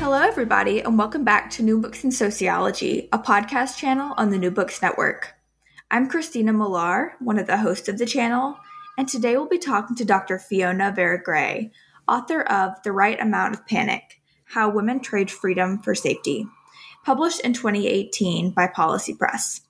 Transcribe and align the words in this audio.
Hello, 0.00 0.18
everybody, 0.18 0.80
and 0.80 0.96
welcome 0.96 1.24
back 1.24 1.50
to 1.50 1.62
New 1.62 1.78
Books 1.78 2.04
in 2.04 2.10
Sociology, 2.10 3.10
a 3.12 3.18
podcast 3.18 3.76
channel 3.76 4.14
on 4.16 4.30
the 4.30 4.38
New 4.38 4.50
Books 4.50 4.80
Network. 4.80 5.34
I'm 5.90 6.08
Christina 6.08 6.54
Millar, 6.54 7.16
one 7.18 7.38
of 7.38 7.46
the 7.46 7.58
hosts 7.58 7.86
of 7.86 7.98
the 7.98 8.06
channel, 8.06 8.56
and 8.96 9.06
today 9.06 9.36
we'll 9.36 9.46
be 9.46 9.58
talking 9.58 9.94
to 9.96 10.04
Dr. 10.06 10.38
Fiona 10.38 10.90
Vera 10.90 11.22
Gray, 11.22 11.70
author 12.08 12.40
of 12.40 12.82
The 12.82 12.92
Right 12.92 13.20
Amount 13.20 13.52
of 13.52 13.66
Panic 13.66 14.22
How 14.44 14.70
Women 14.70 15.00
Trade 15.00 15.30
Freedom 15.30 15.78
for 15.82 15.94
Safety, 15.94 16.46
published 17.04 17.40
in 17.40 17.52
2018 17.52 18.52
by 18.52 18.68
Policy 18.68 19.14
Press. 19.14 19.60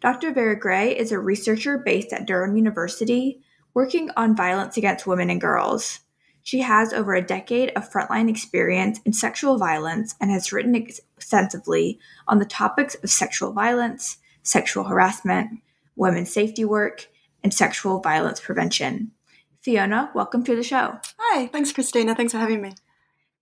Dr. 0.00 0.32
Vera 0.32 0.58
Gray 0.58 0.96
is 0.96 1.12
a 1.12 1.18
researcher 1.18 1.76
based 1.76 2.14
at 2.14 2.26
Durham 2.26 2.56
University 2.56 3.42
working 3.74 4.08
on 4.16 4.34
violence 4.34 4.78
against 4.78 5.06
women 5.06 5.28
and 5.28 5.42
girls. 5.42 6.00
She 6.42 6.60
has 6.60 6.92
over 6.92 7.14
a 7.14 7.22
decade 7.24 7.70
of 7.76 7.90
frontline 7.90 8.28
experience 8.28 9.00
in 9.04 9.12
sexual 9.12 9.58
violence 9.58 10.14
and 10.20 10.30
has 10.30 10.52
written 10.52 10.74
extensively 10.74 11.98
on 12.26 12.38
the 12.38 12.44
topics 12.44 12.96
of 12.96 13.10
sexual 13.10 13.52
violence, 13.52 14.18
sexual 14.42 14.84
harassment, 14.84 15.60
women's 15.94 16.32
safety 16.32 16.64
work, 16.64 17.08
and 17.44 17.54
sexual 17.54 18.00
violence 18.00 18.40
prevention. 18.40 19.12
Fiona, 19.60 20.10
welcome 20.14 20.42
to 20.44 20.56
the 20.56 20.64
show. 20.64 20.98
Hi, 21.18 21.46
thanks, 21.46 21.72
Christina. 21.72 22.14
Thanks 22.14 22.32
for 22.32 22.38
having 22.38 22.60
me. 22.60 22.72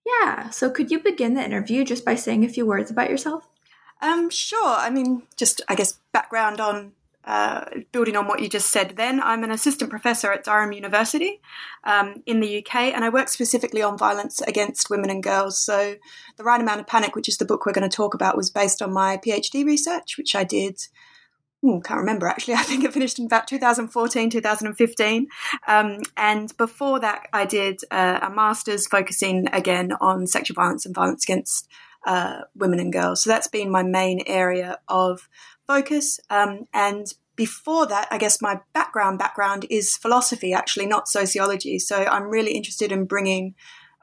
Yeah, 0.05 0.51
so 0.51 0.71
could 0.71 0.91
you 0.91 0.99
begin 0.99 1.35
the 1.35 1.45
interview 1.45 1.85
just 1.85 2.05
by 2.05 2.15
saying 2.15 2.45
a 2.45 2.49
few 2.49 2.67
words 2.67 2.91
about 2.91 3.11
yourself? 3.11 3.49
Um, 4.03 4.29
sure. 4.31 4.77
I 4.77 4.91
mean, 4.91 5.23
just 5.37 5.63
I 5.69 5.75
guess 5.75 5.99
background 6.13 6.61
on 6.61 6.93
uh, 7.25 7.65
building 7.93 8.17
on 8.17 8.27
what 8.27 8.41
you 8.41 8.49
just 8.49 8.71
said, 8.71 8.95
then 8.97 9.21
I'm 9.21 9.45
an 9.45 9.51
assistant 9.51 9.91
professor 9.91 10.33
at 10.33 10.45
Durham 10.45 10.73
University 10.73 11.41
um, 11.85 12.23
in 12.27 12.41
the 12.41 12.59
UK, 12.59 12.77
and 12.77 13.05
I 13.05 13.11
work 13.11 13.29
specifically 13.29 13.83
on 13.83 13.99
violence 13.99 14.41
against 14.43 14.89
women 14.89 15.11
and 15.11 15.23
girls. 15.23 15.59
So, 15.59 15.97
The 16.39 16.45
Right 16.45 16.61
Amount 16.61 16.81
of 16.81 16.87
Panic, 16.87 17.15
which 17.15 17.29
is 17.29 17.37
the 17.37 17.45
book 17.45 17.67
we're 17.67 17.73
going 17.73 17.89
to 17.89 17.95
talk 17.95 18.15
about, 18.15 18.37
was 18.37 18.51
based 18.51 18.81
on 18.81 18.93
my 18.93 19.19
PhD 19.19 19.65
research, 19.65 20.17
which 20.17 20.35
I 20.35 20.45
did. 20.45 20.79
Ooh, 21.63 21.83
can't 21.85 22.01
remember 22.01 22.27
actually. 22.27 22.55
I 22.59 22.63
think 22.63 22.85
it 22.85 22.93
finished 22.95 23.19
in 23.19 23.27
about 23.27 23.47
2014, 23.47 24.31
2015. 24.31 25.27
Um, 25.67 25.99
and 26.17 26.57
before 26.57 27.01
that, 27.01 27.29
I 27.35 27.45
did 27.45 27.81
uh, 27.91 28.21
a 28.23 28.31
master's 28.31 28.87
focusing 28.87 29.47
again 29.53 29.93
on 30.01 30.27
sexual 30.27 30.55
violence 30.55 30.87
and 30.87 30.95
violence 30.95 31.25
against 31.25 31.69
uh, 32.07 32.43
women 32.55 32.81
and 32.81 32.93
girls. 32.93 33.23
So 33.23 33.31
that's 33.31 33.49
been 33.49 33.71
my 33.71 33.83
main 33.83 34.23
area 34.27 34.79
of 34.89 35.29
focus. 35.75 36.07
Um, 36.39 36.53
and 36.87 37.05
before 37.37 37.87
that, 37.87 38.07
I 38.11 38.19
guess 38.19 38.43
my 38.49 38.55
background 38.79 39.19
background 39.19 39.63
is 39.71 39.97
philosophy, 40.05 40.51
actually, 40.53 40.87
not 40.87 41.09
sociology. 41.09 41.79
So 41.79 41.97
I'm 42.15 42.29
really 42.37 42.53
interested 42.59 42.91
in 42.93 43.07
bringing 43.15 43.55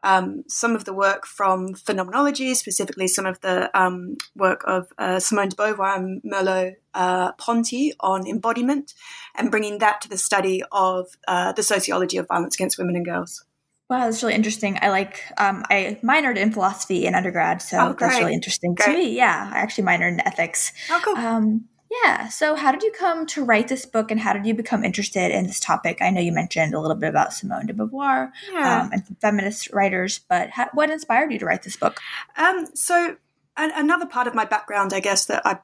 um, 0.03 0.43
some 0.47 0.73
of 0.75 0.83
the 0.85 0.93
work 0.93 1.25
from 1.25 1.59
phenomenology, 1.87 2.53
specifically 2.53 3.07
some 3.07 3.27
of 3.31 3.37
the 3.41 3.55
um, 3.81 4.15
work 4.35 4.61
of 4.65 4.87
uh, 4.97 5.19
Simone 5.19 5.49
de 5.49 5.55
Beauvoir 5.55 5.95
and 5.97 6.21
Merleau-Ponty 6.23 7.93
on 7.99 8.27
embodiment, 8.27 8.93
and 9.37 9.51
bringing 9.51 9.79
that 9.79 10.01
to 10.01 10.09
the 10.09 10.17
study 10.17 10.63
of 10.71 11.07
uh, 11.27 11.51
the 11.51 11.63
sociology 11.63 12.17
of 12.17 12.27
violence 12.27 12.55
against 12.55 12.77
women 12.77 12.95
and 12.95 13.05
girls. 13.05 13.43
Wow, 13.89 14.05
that's 14.05 14.21
really 14.21 14.35
interesting. 14.35 14.77
I 14.81 14.89
like. 14.89 15.23
Um, 15.37 15.63
I 15.69 15.97
minored 16.03 16.35
in 16.35 16.51
philosophy 16.51 17.05
in 17.05 17.15
undergrad, 17.15 17.61
so 17.61 17.77
oh, 17.77 17.95
that's 17.97 18.19
really 18.19 18.33
interesting 18.33 18.75
great. 18.75 18.85
to 18.85 18.93
me. 18.93 19.15
Yeah, 19.15 19.49
I 19.53 19.59
actually 19.59 19.85
minored 19.85 20.11
in 20.11 20.27
ethics. 20.27 20.73
Oh, 20.89 21.01
cool. 21.03 21.15
Um, 21.15 21.65
yeah. 22.03 22.27
So, 22.27 22.55
how 22.55 22.73
did 22.73 22.83
you 22.83 22.91
come 22.91 23.25
to 23.27 23.45
write 23.45 23.69
this 23.69 23.85
book, 23.85 24.11
and 24.11 24.19
how 24.19 24.33
did 24.33 24.45
you 24.45 24.53
become 24.53 24.83
interested 24.83 25.31
in 25.31 25.47
this 25.47 25.61
topic? 25.61 25.99
I 26.01 26.09
know 26.09 26.19
you 26.19 26.33
mentioned 26.33 26.73
a 26.73 26.81
little 26.81 26.97
bit 26.97 27.09
about 27.09 27.31
Simone 27.31 27.65
de 27.65 27.73
Beauvoir 27.73 28.31
yeah. 28.51 28.81
um, 28.81 28.89
and 28.91 29.03
feminist 29.21 29.71
writers, 29.71 30.19
but 30.27 30.49
how, 30.49 30.67
what 30.73 30.89
inspired 30.89 31.31
you 31.31 31.39
to 31.39 31.45
write 31.45 31.63
this 31.63 31.77
book? 31.77 32.01
Um, 32.35 32.65
so, 32.73 33.15
an- 33.55 33.71
another 33.73 34.05
part 34.05 34.27
of 34.27 34.35
my 34.35 34.43
background, 34.43 34.91
I 34.91 34.99
guess, 34.99 35.25
that 35.27 35.43
I 35.45 35.59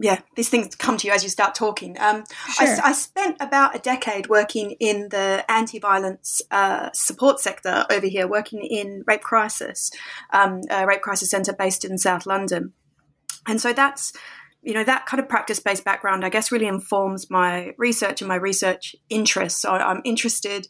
yeah, 0.00 0.20
these 0.36 0.48
things 0.48 0.76
come 0.76 0.96
to 0.96 1.08
you 1.08 1.12
as 1.12 1.24
you 1.24 1.28
start 1.28 1.56
talking. 1.56 1.98
Um, 1.98 2.24
sure. 2.52 2.68
I, 2.68 2.90
I, 2.90 2.92
spent 2.92 3.36
about 3.40 3.74
a 3.74 3.80
decade 3.80 4.28
working 4.28 4.76
in 4.78 5.08
the 5.08 5.44
anti-violence 5.48 6.40
uh, 6.52 6.90
support 6.92 7.40
sector 7.40 7.84
over 7.90 8.06
here, 8.06 8.28
working 8.28 8.64
in 8.64 9.02
Rape 9.08 9.22
Crisis, 9.22 9.90
um, 10.32 10.62
a 10.70 10.86
rape 10.86 11.02
crisis 11.02 11.30
centre 11.30 11.52
based 11.52 11.84
in 11.84 11.98
South 11.98 12.26
London, 12.26 12.72
and 13.46 13.60
so 13.60 13.72
that's 13.72 14.12
you 14.62 14.72
know 14.72 14.84
that 14.84 15.06
kind 15.06 15.20
of 15.20 15.28
practice-based 15.28 15.84
background, 15.84 16.24
I 16.24 16.28
guess, 16.28 16.52
really 16.52 16.68
informs 16.68 17.28
my 17.28 17.74
research 17.76 18.20
and 18.20 18.28
my 18.28 18.36
research 18.36 18.94
interests. 19.08 19.62
So 19.62 19.70
I'm 19.70 20.02
interested 20.04 20.68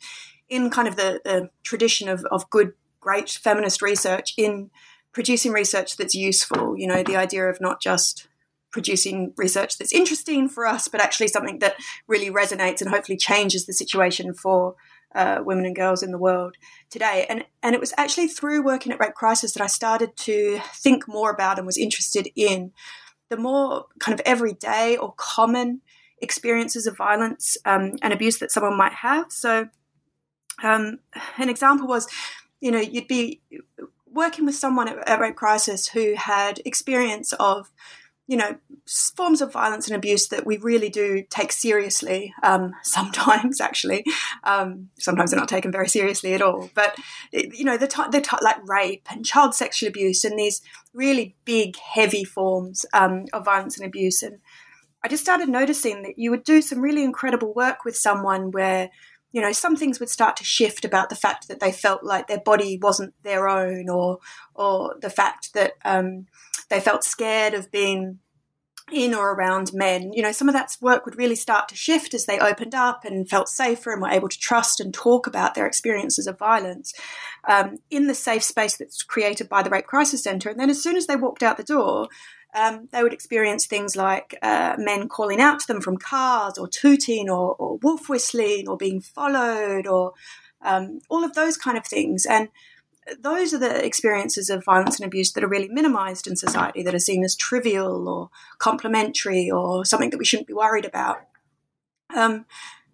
in 0.49 0.71
kind 0.71 0.89
of 0.89 0.97
the, 0.97 1.21
the 1.25 1.51
tradition 1.63 2.09
of, 2.09 2.25
of 2.31 2.49
good, 2.49 2.73
great 3.01 3.29
feminist 3.29 3.83
research 3.83 4.33
in 4.39 4.71
producing 5.13 5.53
research 5.53 5.97
that's 5.97 6.15
useful. 6.15 6.79
You 6.79 6.87
know, 6.87 7.03
the 7.03 7.17
idea 7.17 7.49
of 7.49 7.61
not 7.61 7.83
just 7.83 8.28
producing 8.71 9.33
research 9.37 9.79
that's 9.79 9.93
interesting 9.93 10.49
for 10.49 10.67
us, 10.67 10.89
but 10.89 11.01
actually 11.01 11.29
something 11.29 11.59
that 11.61 11.75
really 12.07 12.31
resonates 12.31 12.81
and 12.81 12.91
hopefully 12.91 13.17
changes 13.17 13.67
the 13.67 13.73
situation 13.73 14.35
for 14.35 14.75
uh, 15.15 15.41
women 15.43 15.65
and 15.65 15.77
girls 15.77 16.03
in 16.03 16.11
the 16.11 16.19
world 16.19 16.57
today. 16.91 17.27
And 17.29 17.45
and 17.63 17.75
it 17.75 17.81
was 17.81 17.95
actually 17.97 18.29
through 18.29 18.63
working 18.63 18.93
at 18.93 19.01
Rape 19.01 19.15
Crisis 19.15 19.53
that 19.55 19.63
I 19.63 19.67
started 19.67 20.17
to 20.17 20.61
think 20.75 21.09
more 21.09 21.31
about 21.31 21.59
and 21.59 21.67
was 21.67 21.79
interested 21.79 22.29
in 22.37 22.73
the 23.31 23.37
more 23.37 23.87
kind 24.01 24.19
of 24.19 24.25
everyday 24.27 24.97
or 24.97 25.15
common 25.17 25.81
experiences 26.21 26.87
of 26.87 26.97
violence 26.97 27.57
um, 27.65 27.93
and 28.03 28.13
abuse 28.13 28.39
that 28.39 28.51
someone 28.51 28.77
might 28.77 28.93
have. 28.93 29.31
So 29.31 29.69
um, 30.63 30.99
an 31.39 31.49
example 31.49 31.87
was, 31.87 32.09
you 32.61 32.71
know, 32.71 32.81
you'd 32.81 33.09
be 33.09 33.41
working 34.11 34.45
with 34.45 34.55
someone 34.55 34.89
at, 34.89 35.09
at 35.09 35.21
Rape 35.21 35.37
Crisis 35.37 35.89
who 35.89 36.15
had 36.17 36.61
experience 36.65 37.33
of 37.35 37.71
you 38.29 38.37
know, 38.37 38.57
forms 39.17 39.41
of 39.41 39.53
violence 39.53 39.89
and 39.89 39.97
abuse 39.97 40.29
that 40.29 40.47
we 40.47 40.59
really 40.59 40.91
do 40.91 41.25
take 41.31 41.51
seriously. 41.51 42.33
Um, 42.43 42.75
sometimes, 42.85 43.61
actually, 43.61 44.05
um, 44.45 44.91
sometimes 44.99 45.31
they're 45.31 45.41
not 45.41 45.49
taken 45.49 45.73
very 45.73 45.89
seriously 45.89 46.35
at 46.35 46.43
all. 46.43 46.71
But 46.75 46.95
you 47.33 47.65
know, 47.65 47.79
the, 47.79 47.89
t- 47.89 48.03
the 48.13 48.21
t- 48.21 48.37
like 48.43 48.69
rape 48.69 49.09
and 49.11 49.27
child 49.27 49.55
sexual 49.55 49.89
abuse 49.89 50.25
and 50.25 50.39
these 50.39 50.61
really 50.93 51.35
big, 51.45 51.77
heavy 51.79 52.23
forms 52.23 52.85
um, 52.93 53.25
of 53.33 53.47
violence 53.47 53.79
and 53.79 53.87
abuse. 53.87 54.23
And 54.23 54.39
I 55.03 55.09
just 55.09 55.23
started 55.23 55.49
noticing 55.49 56.03
that 56.03 56.19
you 56.19 56.31
would 56.31 56.45
do 56.45 56.61
some 56.61 56.83
really 56.83 57.05
incredible 57.05 57.55
work 57.55 57.85
with 57.85 57.97
someone 57.97 58.51
where 58.51 58.91
you 59.33 59.41
know 59.41 59.53
some 59.53 59.77
things 59.77 60.01
would 60.01 60.09
start 60.09 60.37
to 60.37 60.45
shift 60.45 60.85
about 60.85 61.11
the 61.11 61.17
fact 61.17 61.49
that 61.49 61.61
they 61.61 61.73
felt 61.73 62.03
like 62.03 62.27
their 62.27 62.41
body 62.41 62.79
wasn't 62.81 63.15
their 63.23 63.49
own 63.49 63.89
or 63.89 64.19
or 64.55 64.97
the 65.01 65.11
fact 65.11 65.53
that 65.55 65.73
um, 65.85 66.27
they 66.69 66.81
felt 66.81 67.05
scared 67.05 67.55
of 67.55 67.71
being 67.71 68.19
in 68.93 69.15
or 69.15 69.33
around 69.33 69.73
men. 69.73 70.13
You 70.13 70.23
know, 70.23 70.33
some 70.33 70.49
of 70.49 70.55
that 70.55 70.77
work 70.81 71.05
would 71.05 71.19
really 71.19 71.35
start 71.35 71.69
to 71.69 71.77
shift 71.77 72.15
as 72.15 72.27
they 72.27 72.39
opened 72.39 72.75
up 72.75 73.05
and 73.05 73.29
felt 73.29 73.49
safer 73.49 73.93
and 73.93 74.01
were 74.01 74.09
able 74.09 74.29
to 74.29 74.39
trust 74.39 74.81
and 74.81 74.93
talk 74.93 75.27
about 75.27 75.55
their 75.55 75.67
experiences 75.67 76.27
of 76.27 76.39
violence 76.39 76.95
um, 77.47 77.79
in 77.91 78.07
the 78.07 78.15
safe 78.15 78.43
space 78.43 78.77
that's 78.77 79.03
created 79.03 79.49
by 79.49 79.63
the 79.63 79.71
Rape 79.71 79.87
Crisis 79.87 80.23
Centre. 80.23 80.49
And 80.49 80.59
then 80.59 80.71
as 80.71 80.83
soon 80.83 80.97
as 80.97 81.07
they 81.07 81.17
walked 81.17 81.43
out 81.43 81.57
the 81.57 81.63
door, 81.63 82.09
um, 82.55 82.89
they 82.93 83.03
would 83.03 83.13
experience 83.13 83.67
things 83.67 83.95
like 83.95 84.37
uh, 84.43 84.77
men 84.79 85.09
calling 85.09 85.41
out 85.41 85.61
to 85.61 85.67
them 85.67 85.83
from 85.83 85.99
cars 85.99 86.57
or 86.57 86.67
tooting 86.67 87.29
or, 87.29 87.55
or 87.57 87.77
wolf 87.83 88.09
whistling 88.09 88.69
or 88.69 88.77
being 88.77 89.01
followed 89.01 89.87
or 89.87 90.15
um, 90.63 91.01
all 91.11 91.25
of 91.25 91.35
those 91.35 91.57
kind 91.57 91.77
of 91.77 91.85
things. 91.85 92.25
And 92.25 92.49
those 93.21 93.55
are 93.55 93.59
the 93.59 93.85
experiences 93.85 94.51
of 94.51 94.65
violence 94.65 94.99
and 94.99 95.07
abuse 95.07 95.33
that 95.33 95.45
are 95.45 95.49
really 95.49 95.69
minimized 95.69 96.27
in 96.27 96.37
society, 96.37 96.83
that 96.83 96.95
are 96.95 96.99
seen 96.99 97.25
as 97.25 97.37
trivial 97.37 98.09
or 98.09 98.31
complementary 98.59 99.51
or 99.51 99.85
something 99.85 100.11
that 100.11 100.19
we 100.19 100.25
shouldn't 100.25 100.49
be 100.49 100.55
worried 100.55 100.85
about. 100.85 101.19
Um, 102.15 102.47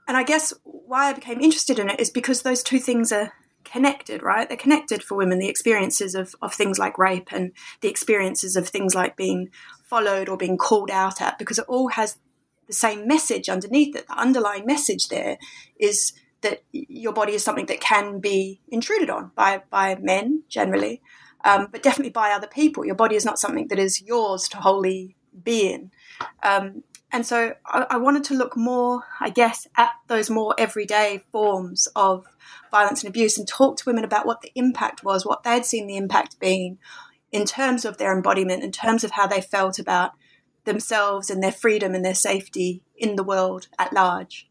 and 0.07 0.17
I 0.17 0.23
guess 0.23 0.53
why 0.65 1.09
I 1.09 1.13
became 1.13 1.41
interested 1.41 1.79
in 1.79 1.89
it 1.89 2.01
is 2.01 2.11
because 2.11 2.43
those 2.43 2.63
two 2.63 2.79
things 2.79 3.13
are 3.13 3.33
connected, 3.65 4.23
right? 4.23 4.47
They're 4.49 4.57
connected 4.59 5.03
for 5.03 5.17
women, 5.17 5.39
the 5.39 5.49
experiences 5.49 6.15
of, 6.15 6.35
of 6.43 6.53
things 6.53 6.79
like 6.79 6.99
rape 6.99 7.33
and 7.33 7.53
the 7.81 7.89
experiences 7.89 8.57
of 8.57 8.69
things 8.69 8.95
like 8.95 9.17
being 9.17 9.51
followed 9.85 10.29
or 10.29 10.37
being 10.37 10.59
called 10.59 10.91
out 10.91 11.23
at, 11.23 11.39
because 11.39 11.59
it 11.59 11.65
all 11.69 11.89
has 11.89 12.19
the 12.67 12.73
same 12.73 13.07
message 13.07 13.49
underneath 13.49 13.97
it. 13.97 14.07
The 14.07 14.19
underlying 14.19 14.67
message 14.67 15.09
there 15.09 15.39
is 15.79 16.13
that 16.45 16.63
your 16.73 17.13
body 17.13 17.35
is 17.35 17.43
something 17.43 17.67
that 17.67 17.81
can 17.81 18.21
be 18.21 18.61
intruded 18.69 19.11
on 19.11 19.33
by 19.35 19.63
by 19.71 19.97
men 19.97 20.45
generally, 20.49 21.03
um, 21.45 21.69
but 21.73 21.83
definitely 21.83 22.13
by 22.13 22.31
other 22.31 22.47
people. 22.47 22.87
Your 22.87 22.95
body 22.95 23.17
is 23.17 23.25
not 23.25 23.39
something 23.39 23.69
that 23.69 23.79
is 23.79 24.01
yours 24.01 24.49
to 24.51 24.59
wholly 24.59 25.17
be 25.43 25.73
in. 25.73 25.91
Um, 26.43 26.85
and 27.11 27.27
so 27.27 27.55
I, 27.67 27.87
I, 27.91 27.97
wanted 27.97 28.25
to 28.25 28.35
look 28.35 28.57
more, 28.57 29.03
I 29.21 29.31
guess, 29.31 29.67
at 29.77 29.91
those 30.09 30.31
more 30.31 30.55
everyday 30.59 31.23
forms 31.31 31.87
of 31.95 32.25
violence 32.71 33.03
and 33.03 33.09
abuse 33.09 33.39
and 33.39 33.47
talk 33.47 33.77
to 33.77 33.85
women 33.87 34.05
about 34.05 34.27
what 34.27 34.41
the 34.43 34.53
impact 34.55 35.05
was, 35.05 35.25
what 35.25 35.43
they'd 35.43 35.65
seen 35.65 35.87
the 35.87 35.97
impact 35.97 36.41
being 36.41 36.79
in 37.31 37.45
terms 37.45 37.85
of 37.85 37.99
their 37.99 38.17
embodiment, 38.17 38.63
in 38.63 38.73
terms 38.73 39.05
of 39.05 39.13
how 39.13 39.27
they 39.27 39.41
felt 39.41 39.79
about 39.79 40.13
themselves 40.65 41.31
and 41.31 41.43
their 41.43 41.53
freedom 41.53 41.95
and 41.95 42.05
their 42.05 42.15
safety 42.15 42.83
in 42.97 43.17
the 43.17 43.25
world 43.25 43.69
at 43.79 43.93
large. 43.93 44.49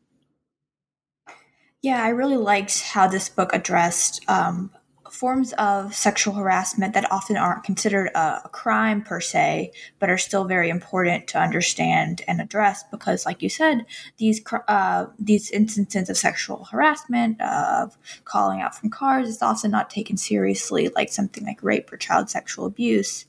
Yeah, 1.83 2.01
I 2.01 2.09
really 2.09 2.37
liked 2.37 2.81
how 2.81 3.07
this 3.07 3.27
book 3.27 3.49
addressed 3.53 4.23
um, 4.29 4.71
forms 5.11 5.51
of 5.57 5.93
sexual 5.93 6.33
harassment 6.33 6.93
that 6.93 7.11
often 7.11 7.35
aren't 7.35 7.65
considered 7.65 8.07
a, 8.15 8.41
a, 8.45 8.49
crime 8.49 9.03
per 9.03 9.19
se, 9.19 9.73
but 9.99 10.09
are 10.09 10.17
still 10.17 10.45
very 10.45 10.69
important 10.69 11.27
to 11.27 11.39
understand 11.39 12.21
and 12.25 12.39
address 12.39 12.85
because, 12.89 13.25
like 13.25 13.41
you 13.41 13.49
said, 13.49 13.85
these 14.17 14.41
uh, 14.69 15.07
these 15.19 15.51
instances 15.51 16.09
of 16.09 16.15
sexual 16.15 16.63
harassment, 16.71 17.41
of 17.41 17.97
calling 18.23 18.61
out 18.61 18.75
from 18.75 18.89
cars, 18.89 19.27
is 19.27 19.41
often 19.41 19.69
not 19.69 19.89
taken 19.89 20.15
seriously, 20.15 20.89
like 20.95 21.11
something 21.11 21.45
like 21.45 21.61
rape 21.61 21.91
or 21.91 21.97
child 21.97 22.29
sexual 22.29 22.65
abuse. 22.65 23.25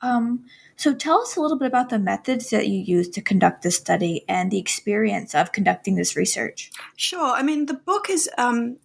Um, 0.00 0.46
so, 0.80 0.94
tell 0.94 1.20
us 1.20 1.36
a 1.36 1.42
little 1.42 1.58
bit 1.58 1.66
about 1.66 1.90
the 1.90 1.98
methods 1.98 2.48
that 2.48 2.66
you 2.66 2.80
used 2.80 3.12
to 3.12 3.20
conduct 3.20 3.60
this 3.60 3.76
study 3.76 4.24
and 4.26 4.50
the 4.50 4.58
experience 4.58 5.34
of 5.34 5.52
conducting 5.52 5.94
this 5.94 6.16
research. 6.16 6.70
Sure. 6.96 7.32
I 7.32 7.42
mean, 7.42 7.66
the 7.66 7.74
book 7.74 8.08
is 8.08 8.30
um, 8.38 8.78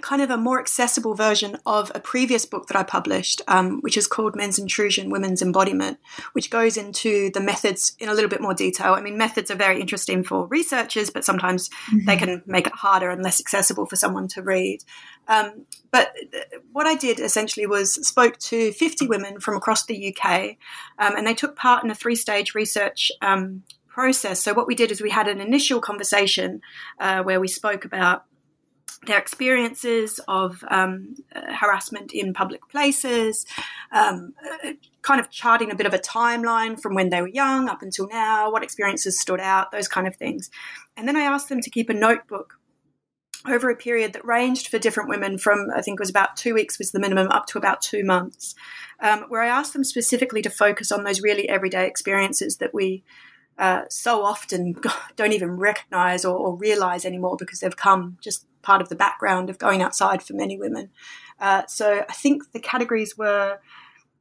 kind 0.00 0.22
of 0.22 0.30
a 0.30 0.36
more 0.36 0.60
accessible 0.60 1.14
version 1.14 1.56
of 1.66 1.90
a 1.94 2.00
previous 2.00 2.46
book 2.46 2.66
that 2.68 2.76
I 2.76 2.82
published, 2.82 3.42
um, 3.48 3.80
which 3.80 3.96
is 3.96 4.06
called 4.06 4.36
Men's 4.36 4.58
Intrusion, 4.58 5.10
Women's 5.10 5.42
Embodiment, 5.42 5.98
which 6.32 6.50
goes 6.50 6.76
into 6.76 7.30
the 7.30 7.40
methods 7.40 7.96
in 7.98 8.08
a 8.08 8.14
little 8.14 8.30
bit 8.30 8.40
more 8.40 8.54
detail. 8.54 8.94
I 8.94 9.00
mean, 9.00 9.18
methods 9.18 9.50
are 9.50 9.56
very 9.56 9.80
interesting 9.80 10.22
for 10.22 10.46
researchers, 10.46 11.10
but 11.10 11.24
sometimes 11.24 11.68
mm-hmm. 11.68 12.06
they 12.06 12.16
can 12.16 12.42
make 12.46 12.66
it 12.66 12.74
harder 12.74 13.10
and 13.10 13.22
less 13.22 13.40
accessible 13.40 13.86
for 13.86 13.96
someone 13.96 14.28
to 14.28 14.42
read. 14.42 14.84
Um, 15.28 15.66
but 15.90 16.14
what 16.72 16.86
I 16.86 16.94
did 16.94 17.18
essentially 17.18 17.66
was 17.66 17.94
spoke 18.06 18.38
to 18.38 18.72
50 18.72 19.08
women 19.08 19.40
from 19.40 19.56
across 19.56 19.86
the 19.86 20.14
UK, 20.14 20.56
um, 20.98 21.16
and 21.16 21.26
they 21.26 21.34
took 21.34 21.56
part 21.56 21.84
in 21.84 21.90
a 21.90 21.94
three 21.94 22.16
stage 22.16 22.54
research 22.54 23.10
um, 23.22 23.62
process. 23.88 24.40
So, 24.40 24.54
what 24.54 24.66
we 24.66 24.74
did 24.74 24.90
is 24.90 25.00
we 25.00 25.10
had 25.10 25.28
an 25.28 25.40
initial 25.40 25.80
conversation 25.80 26.60
uh, 26.98 27.22
where 27.22 27.40
we 27.40 27.48
spoke 27.48 27.84
about 27.84 28.24
their 29.06 29.18
experiences 29.18 30.20
of 30.28 30.64
um, 30.68 31.14
uh, 31.34 31.52
harassment 31.52 32.12
in 32.12 32.32
public 32.32 32.68
places, 32.68 33.46
um, 33.92 34.34
uh, 34.64 34.72
kind 35.02 35.20
of 35.20 35.30
charting 35.30 35.70
a 35.70 35.74
bit 35.74 35.86
of 35.86 35.94
a 35.94 35.98
timeline 35.98 36.80
from 36.80 36.94
when 36.94 37.10
they 37.10 37.20
were 37.20 37.28
young 37.28 37.68
up 37.68 37.82
until 37.82 38.08
now, 38.08 38.50
what 38.50 38.62
experiences 38.62 39.20
stood 39.20 39.40
out, 39.40 39.72
those 39.72 39.88
kind 39.88 40.06
of 40.06 40.16
things. 40.16 40.50
And 40.96 41.08
then 41.08 41.16
I 41.16 41.22
asked 41.22 41.48
them 41.48 41.60
to 41.60 41.70
keep 41.70 41.88
a 41.88 41.94
notebook 41.94 42.58
over 43.46 43.70
a 43.70 43.76
period 43.76 44.12
that 44.12 44.24
ranged 44.24 44.68
for 44.68 44.78
different 44.78 45.08
women 45.08 45.38
from, 45.38 45.68
I 45.74 45.80
think 45.80 45.98
it 45.98 46.02
was 46.02 46.10
about 46.10 46.36
two 46.36 46.54
weeks 46.54 46.78
was 46.78 46.90
the 46.90 47.00
minimum, 47.00 47.28
up 47.28 47.46
to 47.46 47.58
about 47.58 47.80
two 47.80 48.04
months, 48.04 48.54
um, 49.00 49.24
where 49.28 49.42
I 49.42 49.48
asked 49.48 49.72
them 49.72 49.84
specifically 49.84 50.42
to 50.42 50.50
focus 50.50 50.92
on 50.92 51.04
those 51.04 51.22
really 51.22 51.48
everyday 51.48 51.86
experiences 51.86 52.58
that 52.58 52.74
we 52.74 53.02
uh, 53.60 53.82
so 53.90 54.24
often 54.24 54.74
don't 55.16 55.32
even 55.32 55.50
recognize 55.50 56.24
or, 56.24 56.36
or, 56.36 56.56
realize 56.56 57.04
anymore 57.04 57.36
because 57.38 57.60
they've 57.60 57.76
come 57.76 58.16
just 58.22 58.46
part 58.62 58.80
of 58.80 58.88
the 58.88 58.96
background 58.96 59.50
of 59.50 59.58
going 59.58 59.82
outside 59.82 60.22
for 60.22 60.32
many 60.32 60.58
women. 60.58 60.88
Uh, 61.38 61.62
so 61.68 62.04
I 62.08 62.12
think 62.12 62.52
the 62.52 62.58
categories 62.58 63.18
were 63.18 63.58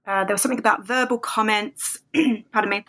uh, 0.06 0.25
there 0.25 0.33
was 0.33 0.41
something 0.41 0.59
about 0.59 0.86
verbal 0.86 1.19
comments, 1.19 2.00
pardon 2.51 2.69
me, 2.69 2.86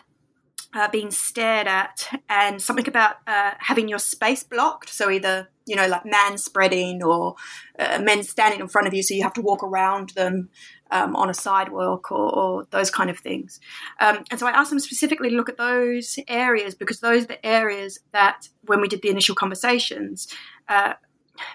uh, 0.73 0.89
being 0.89 1.11
stared 1.11 1.67
at, 1.67 2.07
and 2.27 2.61
something 2.61 2.87
about 2.87 3.17
uh, 3.27 3.51
having 3.59 3.87
your 3.87 3.99
space 3.99 4.43
blocked. 4.43 4.89
So 4.89 5.09
either 5.09 5.49
you 5.65 5.75
know 5.75 5.87
like 5.87 6.05
man 6.05 6.37
spreading 6.37 7.03
or 7.03 7.35
uh, 7.77 7.99
men 8.01 8.23
standing 8.23 8.59
in 8.59 8.67
front 8.67 8.87
of 8.87 8.93
you, 8.93 9.03
so 9.03 9.13
you 9.13 9.23
have 9.23 9.33
to 9.33 9.41
walk 9.41 9.63
around 9.63 10.09
them 10.15 10.49
um, 10.91 11.15
on 11.15 11.29
a 11.29 11.33
sidewalk 11.33 12.11
or, 12.11 12.35
or, 12.35 12.67
those 12.71 12.91
kind 12.91 13.09
of 13.09 13.17
things. 13.17 13.59
Um, 13.99 14.23
and 14.29 14.39
so 14.39 14.47
I 14.47 14.51
asked 14.51 14.69
them 14.69 14.79
specifically 14.79 15.29
to 15.29 15.35
look 15.35 15.49
at 15.49 15.57
those 15.57 16.19
areas 16.27 16.75
because 16.75 16.99
those 16.99 17.23
are 17.23 17.27
the 17.27 17.45
areas 17.45 17.99
that 18.11 18.49
when 18.65 18.81
we 18.81 18.87
did 18.87 19.01
the 19.01 19.09
initial 19.09 19.35
conversations. 19.35 20.27
Uh, 20.67 20.93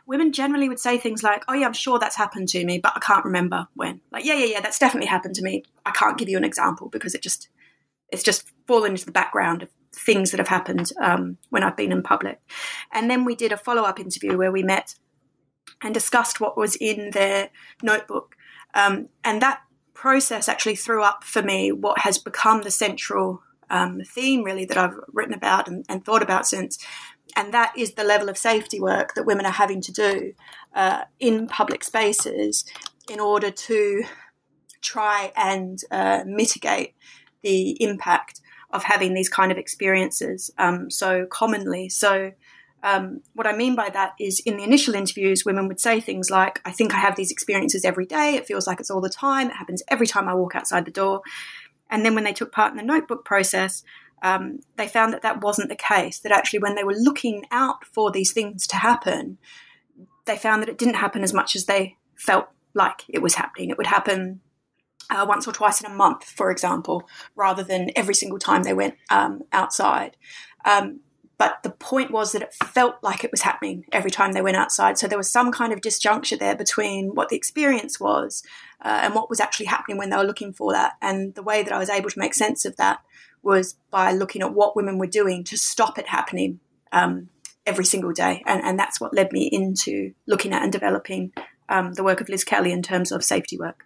women 0.06 0.32
generally 0.32 0.68
would 0.68 0.80
say 0.80 0.98
things 0.98 1.22
like, 1.22 1.44
"Oh 1.48 1.54
yeah, 1.54 1.66
I'm 1.66 1.72
sure 1.72 1.98
that's 1.98 2.16
happened 2.16 2.48
to 2.48 2.64
me, 2.64 2.78
but 2.78 2.92
I 2.96 3.00
can't 3.00 3.24
remember 3.24 3.68
when." 3.74 4.00
Like, 4.10 4.24
"Yeah, 4.24 4.34
yeah, 4.34 4.46
yeah, 4.46 4.60
that's 4.60 4.78
definitely 4.78 5.08
happened 5.08 5.34
to 5.36 5.42
me. 5.42 5.62
I 5.84 5.90
can't 5.90 6.18
give 6.18 6.28
you 6.28 6.36
an 6.36 6.44
example 6.44 6.88
because 6.88 7.14
it 7.14 7.22
just 7.22 7.48
it's 8.10 8.22
just 8.22 8.48
fallen 8.66 8.92
into 8.92 9.06
the 9.06 9.12
background 9.12 9.62
of 9.62 9.68
things 9.92 10.30
that 10.30 10.38
have 10.38 10.48
happened 10.48 10.92
um, 11.00 11.38
when 11.50 11.62
I've 11.62 11.76
been 11.76 11.92
in 11.92 12.02
public." 12.02 12.40
And 12.92 13.10
then 13.10 13.24
we 13.24 13.34
did 13.34 13.52
a 13.52 13.56
follow 13.56 13.82
up 13.82 14.00
interview 14.00 14.36
where 14.36 14.52
we 14.52 14.62
met 14.62 14.94
and 15.82 15.92
discussed 15.92 16.40
what 16.40 16.56
was 16.56 16.76
in 16.76 17.10
their 17.10 17.50
notebook, 17.82 18.35
um, 18.76 19.08
and 19.24 19.40
that 19.40 19.62
process 19.94 20.48
actually 20.48 20.76
threw 20.76 21.02
up 21.02 21.24
for 21.24 21.42
me 21.42 21.72
what 21.72 22.00
has 22.00 22.18
become 22.18 22.62
the 22.62 22.70
central 22.70 23.42
um, 23.70 24.02
theme 24.06 24.44
really 24.44 24.66
that 24.66 24.76
I've 24.76 24.94
written 25.12 25.34
about 25.34 25.66
and, 25.66 25.84
and, 25.88 26.04
thought 26.04 26.22
about 26.22 26.46
since, 26.46 26.78
and 27.34 27.52
that 27.52 27.72
is 27.76 27.94
the 27.94 28.04
level 28.04 28.28
of 28.28 28.38
safety 28.38 28.78
work 28.78 29.14
that 29.14 29.24
women 29.24 29.46
are 29.46 29.52
having 29.52 29.80
to 29.80 29.92
do 29.92 30.34
uh, 30.74 31.04
in 31.18 31.48
public 31.48 31.82
spaces 31.82 32.64
in 33.10 33.18
order 33.18 33.50
to 33.50 34.04
try 34.82 35.32
and 35.34 35.80
uh, 35.90 36.22
mitigate 36.26 36.94
the 37.42 37.82
impact 37.82 38.40
of 38.70 38.84
having 38.84 39.14
these 39.14 39.28
kind 39.28 39.50
of 39.50 39.58
experiences 39.58 40.50
um, 40.58 40.90
so 40.90 41.26
commonly. 41.26 41.88
So, 41.88 42.32
um, 42.86 43.20
what 43.34 43.48
I 43.48 43.56
mean 43.56 43.74
by 43.74 43.90
that 43.90 44.12
is 44.20 44.38
in 44.46 44.56
the 44.56 44.62
initial 44.62 44.94
interviews, 44.94 45.44
women 45.44 45.66
would 45.66 45.80
say 45.80 45.98
things 45.98 46.30
like, 46.30 46.60
I 46.64 46.70
think 46.70 46.94
I 46.94 46.98
have 46.98 47.16
these 47.16 47.32
experiences 47.32 47.84
every 47.84 48.06
day. 48.06 48.36
It 48.36 48.46
feels 48.46 48.68
like 48.68 48.78
it's 48.78 48.90
all 48.92 49.00
the 49.00 49.08
time. 49.08 49.48
It 49.50 49.56
happens 49.56 49.82
every 49.88 50.06
time 50.06 50.28
I 50.28 50.34
walk 50.34 50.54
outside 50.54 50.84
the 50.84 50.92
door. 50.92 51.22
And 51.90 52.04
then 52.04 52.14
when 52.14 52.22
they 52.22 52.32
took 52.32 52.52
part 52.52 52.70
in 52.70 52.76
the 52.76 52.84
notebook 52.84 53.24
process, 53.24 53.82
um, 54.22 54.60
they 54.76 54.86
found 54.86 55.12
that 55.12 55.22
that 55.22 55.40
wasn't 55.42 55.68
the 55.68 55.74
case. 55.74 56.20
That 56.20 56.30
actually, 56.30 56.60
when 56.60 56.76
they 56.76 56.84
were 56.84 56.94
looking 56.94 57.44
out 57.50 57.84
for 57.84 58.12
these 58.12 58.32
things 58.32 58.68
to 58.68 58.76
happen, 58.76 59.38
they 60.26 60.36
found 60.36 60.62
that 60.62 60.68
it 60.68 60.78
didn't 60.78 60.94
happen 60.94 61.24
as 61.24 61.34
much 61.34 61.56
as 61.56 61.66
they 61.66 61.96
felt 62.14 62.46
like 62.72 63.02
it 63.08 63.20
was 63.20 63.34
happening. 63.34 63.70
It 63.70 63.78
would 63.78 63.88
happen 63.88 64.40
uh, 65.10 65.26
once 65.28 65.48
or 65.48 65.52
twice 65.52 65.80
in 65.80 65.90
a 65.90 65.94
month, 65.94 66.22
for 66.22 66.52
example, 66.52 67.08
rather 67.34 67.64
than 67.64 67.90
every 67.96 68.14
single 68.14 68.38
time 68.38 68.62
they 68.62 68.74
went 68.74 68.94
um, 69.10 69.42
outside. 69.52 70.16
Um, 70.64 71.00
but 71.38 71.62
the 71.62 71.70
point 71.70 72.10
was 72.10 72.32
that 72.32 72.42
it 72.42 72.54
felt 72.54 72.96
like 73.02 73.22
it 73.22 73.30
was 73.30 73.42
happening 73.42 73.84
every 73.92 74.10
time 74.10 74.32
they 74.32 74.40
went 74.40 74.56
outside. 74.56 74.96
So 74.96 75.06
there 75.06 75.18
was 75.18 75.30
some 75.30 75.52
kind 75.52 75.72
of 75.72 75.80
disjuncture 75.80 76.38
there 76.38 76.56
between 76.56 77.14
what 77.14 77.28
the 77.28 77.36
experience 77.36 78.00
was 78.00 78.42
uh, 78.82 79.00
and 79.02 79.14
what 79.14 79.28
was 79.28 79.40
actually 79.40 79.66
happening 79.66 79.98
when 79.98 80.08
they 80.08 80.16
were 80.16 80.24
looking 80.24 80.54
for 80.54 80.72
that. 80.72 80.94
And 81.02 81.34
the 81.34 81.42
way 81.42 81.62
that 81.62 81.72
I 81.72 81.78
was 81.78 81.90
able 81.90 82.08
to 82.08 82.18
make 82.18 82.32
sense 82.32 82.64
of 82.64 82.76
that 82.76 83.00
was 83.42 83.74
by 83.90 84.12
looking 84.12 84.42
at 84.42 84.54
what 84.54 84.76
women 84.76 84.98
were 84.98 85.06
doing 85.06 85.44
to 85.44 85.58
stop 85.58 85.98
it 85.98 86.08
happening 86.08 86.60
um, 86.92 87.28
every 87.66 87.84
single 87.84 88.12
day. 88.12 88.42
And, 88.46 88.62
and 88.62 88.78
that's 88.78 89.00
what 89.00 89.14
led 89.14 89.30
me 89.30 89.48
into 89.52 90.12
looking 90.26 90.52
at 90.52 90.62
and 90.62 90.72
developing 90.72 91.32
um, 91.68 91.92
the 91.92 92.04
work 92.04 92.20
of 92.20 92.28
Liz 92.28 92.44
Kelly 92.44 92.72
in 92.72 92.82
terms 92.82 93.12
of 93.12 93.22
safety 93.22 93.58
work. 93.58 93.84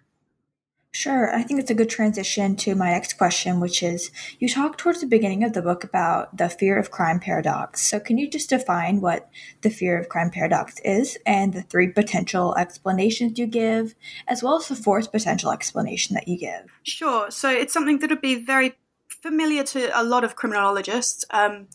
Sure. 0.93 1.33
I 1.33 1.43
think 1.43 1.61
it's 1.61 1.71
a 1.71 1.75
good 1.75 1.89
transition 1.89 2.57
to 2.57 2.75
my 2.75 2.91
next 2.91 3.17
question, 3.17 3.61
which 3.61 3.81
is 3.81 4.11
you 4.39 4.49
talk 4.49 4.77
towards 4.77 4.99
the 4.99 5.07
beginning 5.07 5.41
of 5.45 5.53
the 5.53 5.61
book 5.61 5.85
about 5.85 6.35
the 6.35 6.49
fear 6.49 6.77
of 6.77 6.91
crime 6.91 7.21
paradox. 7.21 7.81
So, 7.81 7.97
can 7.97 8.17
you 8.17 8.29
just 8.29 8.49
define 8.49 8.99
what 8.99 9.29
the 9.61 9.69
fear 9.69 9.97
of 9.97 10.09
crime 10.09 10.31
paradox 10.31 10.81
is 10.83 11.17
and 11.25 11.53
the 11.53 11.61
three 11.61 11.87
potential 11.87 12.55
explanations 12.57 13.39
you 13.39 13.47
give, 13.47 13.95
as 14.27 14.43
well 14.43 14.57
as 14.57 14.67
the 14.67 14.75
fourth 14.75 15.13
potential 15.13 15.51
explanation 15.51 16.13
that 16.15 16.27
you 16.27 16.37
give? 16.37 16.65
Sure. 16.83 17.31
So, 17.31 17.49
it's 17.49 17.73
something 17.73 17.99
that 17.99 18.09
would 18.09 18.19
be 18.19 18.43
very 18.43 18.73
familiar 19.07 19.63
to 19.63 19.97
a 19.97 20.03
lot 20.03 20.25
of 20.25 20.35
criminologists. 20.35 21.23
Um, 21.29 21.67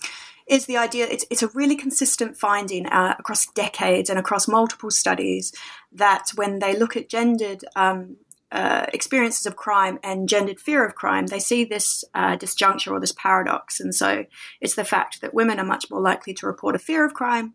is 0.47 0.67
the 0.67 0.77
idea 0.77 1.09
it's, 1.11 1.25
it's 1.29 1.43
a 1.43 1.49
really 1.49 1.75
consistent 1.75 2.37
finding 2.37 2.87
uh, 2.87 3.17
across 3.19 3.47
decades 3.47 4.09
and 4.09 4.17
across 4.17 4.47
multiple 4.47 4.93
studies 4.93 5.53
that 5.91 6.31
when 6.37 6.61
they 6.61 6.79
look 6.79 6.97
at 6.97 7.09
gendered 7.09 7.65
um, 7.75 8.17
uh, 8.53 8.87
experiences 8.93 9.47
of 9.47 9.57
crime 9.57 9.99
and 10.03 10.29
gendered 10.29 10.61
fear 10.61 10.85
of 10.85 10.95
crime, 10.95 11.27
they 11.27 11.39
see 11.41 11.65
this 11.65 12.05
uh, 12.15 12.37
disjuncture 12.37 12.93
or 12.93 13.01
this 13.01 13.13
paradox. 13.13 13.81
And 13.81 13.95
so 13.95 14.25
it's 14.61 14.77
the 14.77 14.85
fact 14.85 15.21
that 15.21 15.35
women 15.35 15.59
are 15.59 15.65
much 15.65 15.91
more 15.91 16.01
likely 16.01 16.33
to 16.35 16.47
report 16.47 16.77
a 16.77 16.79
fear 16.79 17.05
of 17.05 17.13
crime, 17.13 17.55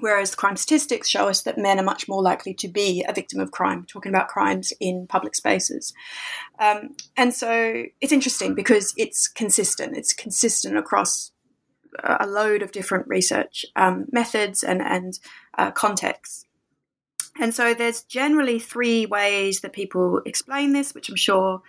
whereas 0.00 0.34
crime 0.34 0.56
statistics 0.56 1.08
show 1.08 1.28
us 1.28 1.42
that 1.42 1.56
men 1.56 1.78
are 1.78 1.84
much 1.84 2.08
more 2.08 2.22
likely 2.22 2.52
to 2.54 2.68
be 2.68 3.04
a 3.08 3.12
victim 3.12 3.40
of 3.40 3.52
crime, 3.52 3.84
talking 3.86 4.12
about 4.12 4.28
crimes 4.28 4.72
in 4.80 5.06
public 5.06 5.34
spaces. 5.34 5.94
Um, 6.58 6.96
and 7.16 7.32
so 7.32 7.84
it's 8.00 8.12
interesting 8.12 8.54
because 8.54 8.92
it's 8.96 9.28
consistent. 9.28 9.96
It's 9.96 10.12
consistent 10.12 10.76
across 10.76 11.30
a 12.02 12.26
load 12.26 12.62
of 12.62 12.72
different 12.72 13.06
research 13.08 13.64
um, 13.76 14.06
methods 14.12 14.62
and, 14.62 14.82
and 14.82 15.18
uh, 15.56 15.70
contexts. 15.70 16.44
And 17.38 17.54
so 17.54 17.74
there's 17.74 18.02
generally 18.02 18.58
three 18.58 19.06
ways 19.06 19.60
that 19.60 19.72
people 19.72 20.20
explain 20.26 20.72
this, 20.72 20.94
which 20.94 21.08
I'm 21.08 21.16
sure 21.16 21.62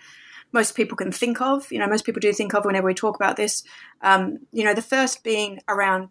most 0.52 0.74
people 0.74 0.96
can 0.96 1.12
think 1.12 1.40
of. 1.40 1.70
You 1.70 1.78
know, 1.78 1.86
most 1.86 2.04
people 2.04 2.20
do 2.20 2.32
think 2.32 2.54
of 2.54 2.64
whenever 2.64 2.86
we 2.86 2.94
talk 2.94 3.16
about 3.16 3.36
this. 3.36 3.62
Um, 4.02 4.40
you 4.52 4.64
know, 4.64 4.74
the 4.74 4.82
first 4.82 5.22
being 5.22 5.60
around 5.68 6.08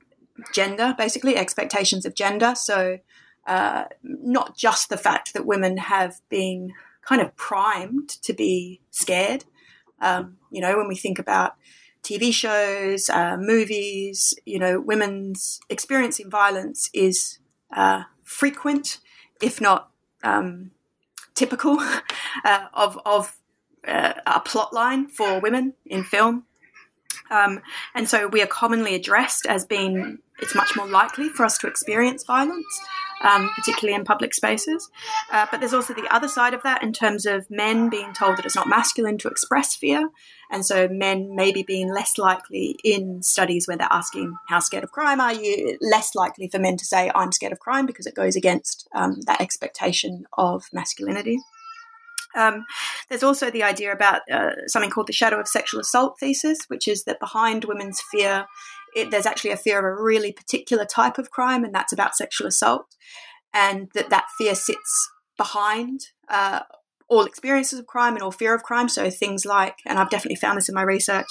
gender, 0.53 0.95
basically, 0.97 1.35
expectations 1.35 2.05
of 2.05 2.15
gender. 2.15 2.55
So 2.55 2.99
uh, 3.47 3.85
not 4.03 4.55
just 4.55 4.89
the 4.89 4.97
fact 4.97 5.33
that 5.33 5.45
women 5.45 5.77
have 5.77 6.21
been 6.29 6.73
kind 7.01 7.21
of 7.21 7.35
primed 7.35 8.09
to 8.09 8.33
be 8.33 8.81
scared. 8.91 9.45
Um, 10.01 10.37
you 10.51 10.61
know, 10.61 10.77
when 10.77 10.87
we 10.87 10.95
think 10.95 11.19
about 11.19 11.55
TV 12.03 12.33
shows, 12.33 13.09
uh, 13.09 13.35
movies, 13.37 14.33
you 14.45 14.59
know, 14.59 14.79
women's 14.79 15.59
experiencing 15.69 16.29
violence 16.29 16.89
is 16.93 17.39
uh, 17.75 18.03
frequent 18.23 18.99
if 19.41 19.61
not 19.61 19.89
um, 20.23 20.71
typical 21.35 21.79
uh, 22.45 22.65
of 22.73 22.99
of 23.05 23.37
uh, 23.87 24.13
a 24.25 24.39
plot 24.41 24.73
line 24.73 25.07
for 25.07 25.39
women 25.39 25.73
in 25.85 26.03
film. 26.03 26.45
Um, 27.31 27.61
and 27.93 28.09
so 28.09 28.27
we 28.27 28.41
are 28.41 28.47
commonly 28.47 28.95
addressed 28.95 29.45
as 29.47 29.65
being, 29.65 30.19
it's 30.39 30.55
much 30.55 30.75
more 30.75 30.87
likely 30.87 31.29
for 31.29 31.45
us 31.45 31.57
to 31.59 31.67
experience 31.67 32.23
violence, 32.23 32.65
um, 33.21 33.49
particularly 33.55 33.95
in 33.95 34.03
public 34.03 34.33
spaces. 34.33 34.89
Uh, 35.31 35.45
but 35.51 35.59
there's 35.59 35.73
also 35.73 35.93
the 35.93 36.07
other 36.13 36.27
side 36.27 36.53
of 36.53 36.63
that 36.63 36.83
in 36.83 36.93
terms 36.93 37.25
of 37.25 37.49
men 37.49 37.89
being 37.89 38.13
told 38.13 38.37
that 38.37 38.45
it's 38.45 38.55
not 38.55 38.67
masculine 38.67 39.17
to 39.19 39.27
express 39.27 39.75
fear. 39.75 40.09
And 40.51 40.65
so 40.65 40.87
men 40.87 41.35
maybe 41.35 41.63
being 41.63 41.93
less 41.93 42.17
likely 42.17 42.77
in 42.83 43.21
studies 43.21 43.67
where 43.67 43.77
they're 43.77 43.87
asking, 43.91 44.35
How 44.47 44.59
scared 44.59 44.83
of 44.83 44.91
crime 44.91 45.21
are 45.21 45.33
you? 45.33 45.77
Less 45.81 46.15
likely 46.15 46.47
for 46.47 46.59
men 46.59 46.77
to 46.77 46.85
say, 46.85 47.11
I'm 47.13 47.31
scared 47.31 47.53
of 47.53 47.59
crime 47.59 47.85
because 47.85 48.07
it 48.07 48.15
goes 48.15 48.35
against 48.35 48.87
um, 48.95 49.21
that 49.27 49.41
expectation 49.41 50.25
of 50.33 50.65
masculinity. 50.73 51.39
Um, 52.35 52.65
there's 53.09 53.23
also 53.23 53.49
the 53.49 53.63
idea 53.63 53.91
about 53.91 54.21
uh, 54.31 54.51
something 54.67 54.91
called 54.91 55.07
the 55.07 55.13
shadow 55.13 55.39
of 55.39 55.47
sexual 55.47 55.81
assault 55.81 56.19
thesis, 56.19 56.59
which 56.67 56.87
is 56.87 57.03
that 57.03 57.19
behind 57.19 57.65
women's 57.65 58.01
fear, 58.11 58.45
it, 58.95 59.11
there's 59.11 59.25
actually 59.25 59.51
a 59.51 59.57
fear 59.57 59.79
of 59.79 59.85
a 59.85 60.01
really 60.01 60.31
particular 60.31 60.85
type 60.85 61.17
of 61.17 61.31
crime, 61.31 61.63
and 61.63 61.73
that's 61.73 61.93
about 61.93 62.15
sexual 62.15 62.47
assault, 62.47 62.85
and 63.53 63.89
that 63.93 64.09
that 64.09 64.25
fear 64.37 64.55
sits 64.55 65.09
behind 65.37 66.01
uh, 66.29 66.61
all 67.07 67.25
experiences 67.25 67.79
of 67.79 67.87
crime 67.87 68.13
and 68.13 68.23
all 68.23 68.31
fear 68.31 68.53
of 68.53 68.63
crime. 68.63 68.89
So 68.89 69.09
things 69.09 69.45
like, 69.45 69.77
and 69.85 69.97
I've 69.97 70.09
definitely 70.09 70.35
found 70.35 70.57
this 70.57 70.69
in 70.69 70.75
my 70.75 70.83
research, 70.83 71.27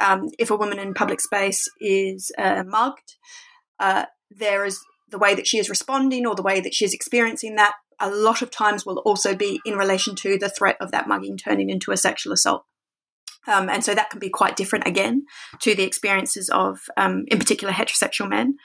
um, 0.00 0.30
if 0.38 0.50
a 0.50 0.56
woman 0.56 0.78
in 0.78 0.94
public 0.94 1.20
space 1.20 1.66
is 1.80 2.30
uh, 2.38 2.62
mugged, 2.66 3.16
uh, 3.80 4.06
there 4.30 4.64
is 4.64 4.80
the 5.08 5.18
way 5.18 5.34
that 5.34 5.46
she 5.46 5.58
is 5.58 5.70
responding 5.70 6.26
or 6.26 6.34
the 6.34 6.42
way 6.42 6.60
that 6.60 6.74
she 6.74 6.84
is 6.84 6.92
experiencing 6.92 7.56
that 7.56 7.74
a 7.98 8.10
lot 8.10 8.42
of 8.42 8.50
times 8.50 8.84
will 8.84 8.98
also 8.98 9.34
be 9.34 9.60
in 9.64 9.76
relation 9.76 10.14
to 10.16 10.36
the 10.38 10.50
threat 10.50 10.76
of 10.80 10.90
that 10.90 11.08
mugging 11.08 11.36
turning 11.36 11.70
into 11.70 11.92
a 11.92 11.96
sexual 11.96 12.32
assault. 12.32 12.64
Um, 13.46 13.68
and 13.68 13.84
so 13.84 13.94
that 13.94 14.10
can 14.10 14.18
be 14.18 14.28
quite 14.28 14.56
different 14.56 14.86
again 14.86 15.26
to 15.60 15.74
the 15.74 15.84
experiences 15.84 16.48
of, 16.50 16.88
um, 16.96 17.24
in 17.28 17.38
particular, 17.38 17.72
heterosexual 17.72 18.28
men. 18.28 18.58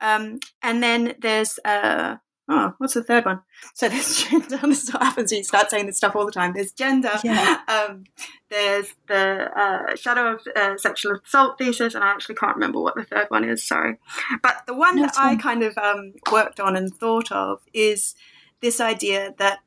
Um, 0.00 0.38
and 0.62 0.82
then 0.82 1.14
there's, 1.20 1.58
uh, 1.64 2.16
oh, 2.48 2.74
what's 2.78 2.94
the 2.94 3.02
third 3.02 3.24
one? 3.24 3.40
So 3.74 3.88
there's 3.88 4.24
gender. 4.28 4.58
this 4.58 4.84
is 4.84 4.92
what 4.92 5.02
happens 5.02 5.30
when 5.30 5.38
you 5.38 5.44
start 5.44 5.70
saying 5.70 5.86
this 5.86 5.96
stuff 5.96 6.16
all 6.16 6.26
the 6.26 6.32
time. 6.32 6.52
There's 6.54 6.72
gender. 6.72 7.12
Yeah. 7.22 7.60
Um, 7.68 8.04
there's 8.50 8.94
the 9.08 9.50
uh, 9.56 9.96
shadow 9.96 10.34
of 10.34 10.46
uh, 10.54 10.76
sexual 10.76 11.18
assault 11.24 11.58
thesis, 11.58 11.94
and 11.94 12.04
I 12.04 12.08
actually 12.08 12.34
can't 12.34 12.56
remember 12.56 12.80
what 12.80 12.96
the 12.96 13.04
third 13.04 13.26
one 13.28 13.44
is. 13.44 13.66
Sorry, 13.66 13.96
but 14.42 14.62
the 14.66 14.74
one 14.74 15.00
that. 15.00 15.14
I 15.16 15.36
kind 15.36 15.62
of 15.62 15.78
um, 15.78 16.14
worked 16.30 16.60
on 16.60 16.76
and 16.76 16.94
thought 16.94 17.32
of 17.32 17.60
is 17.72 18.14
this 18.60 18.80
idea 18.80 19.34
that 19.38 19.60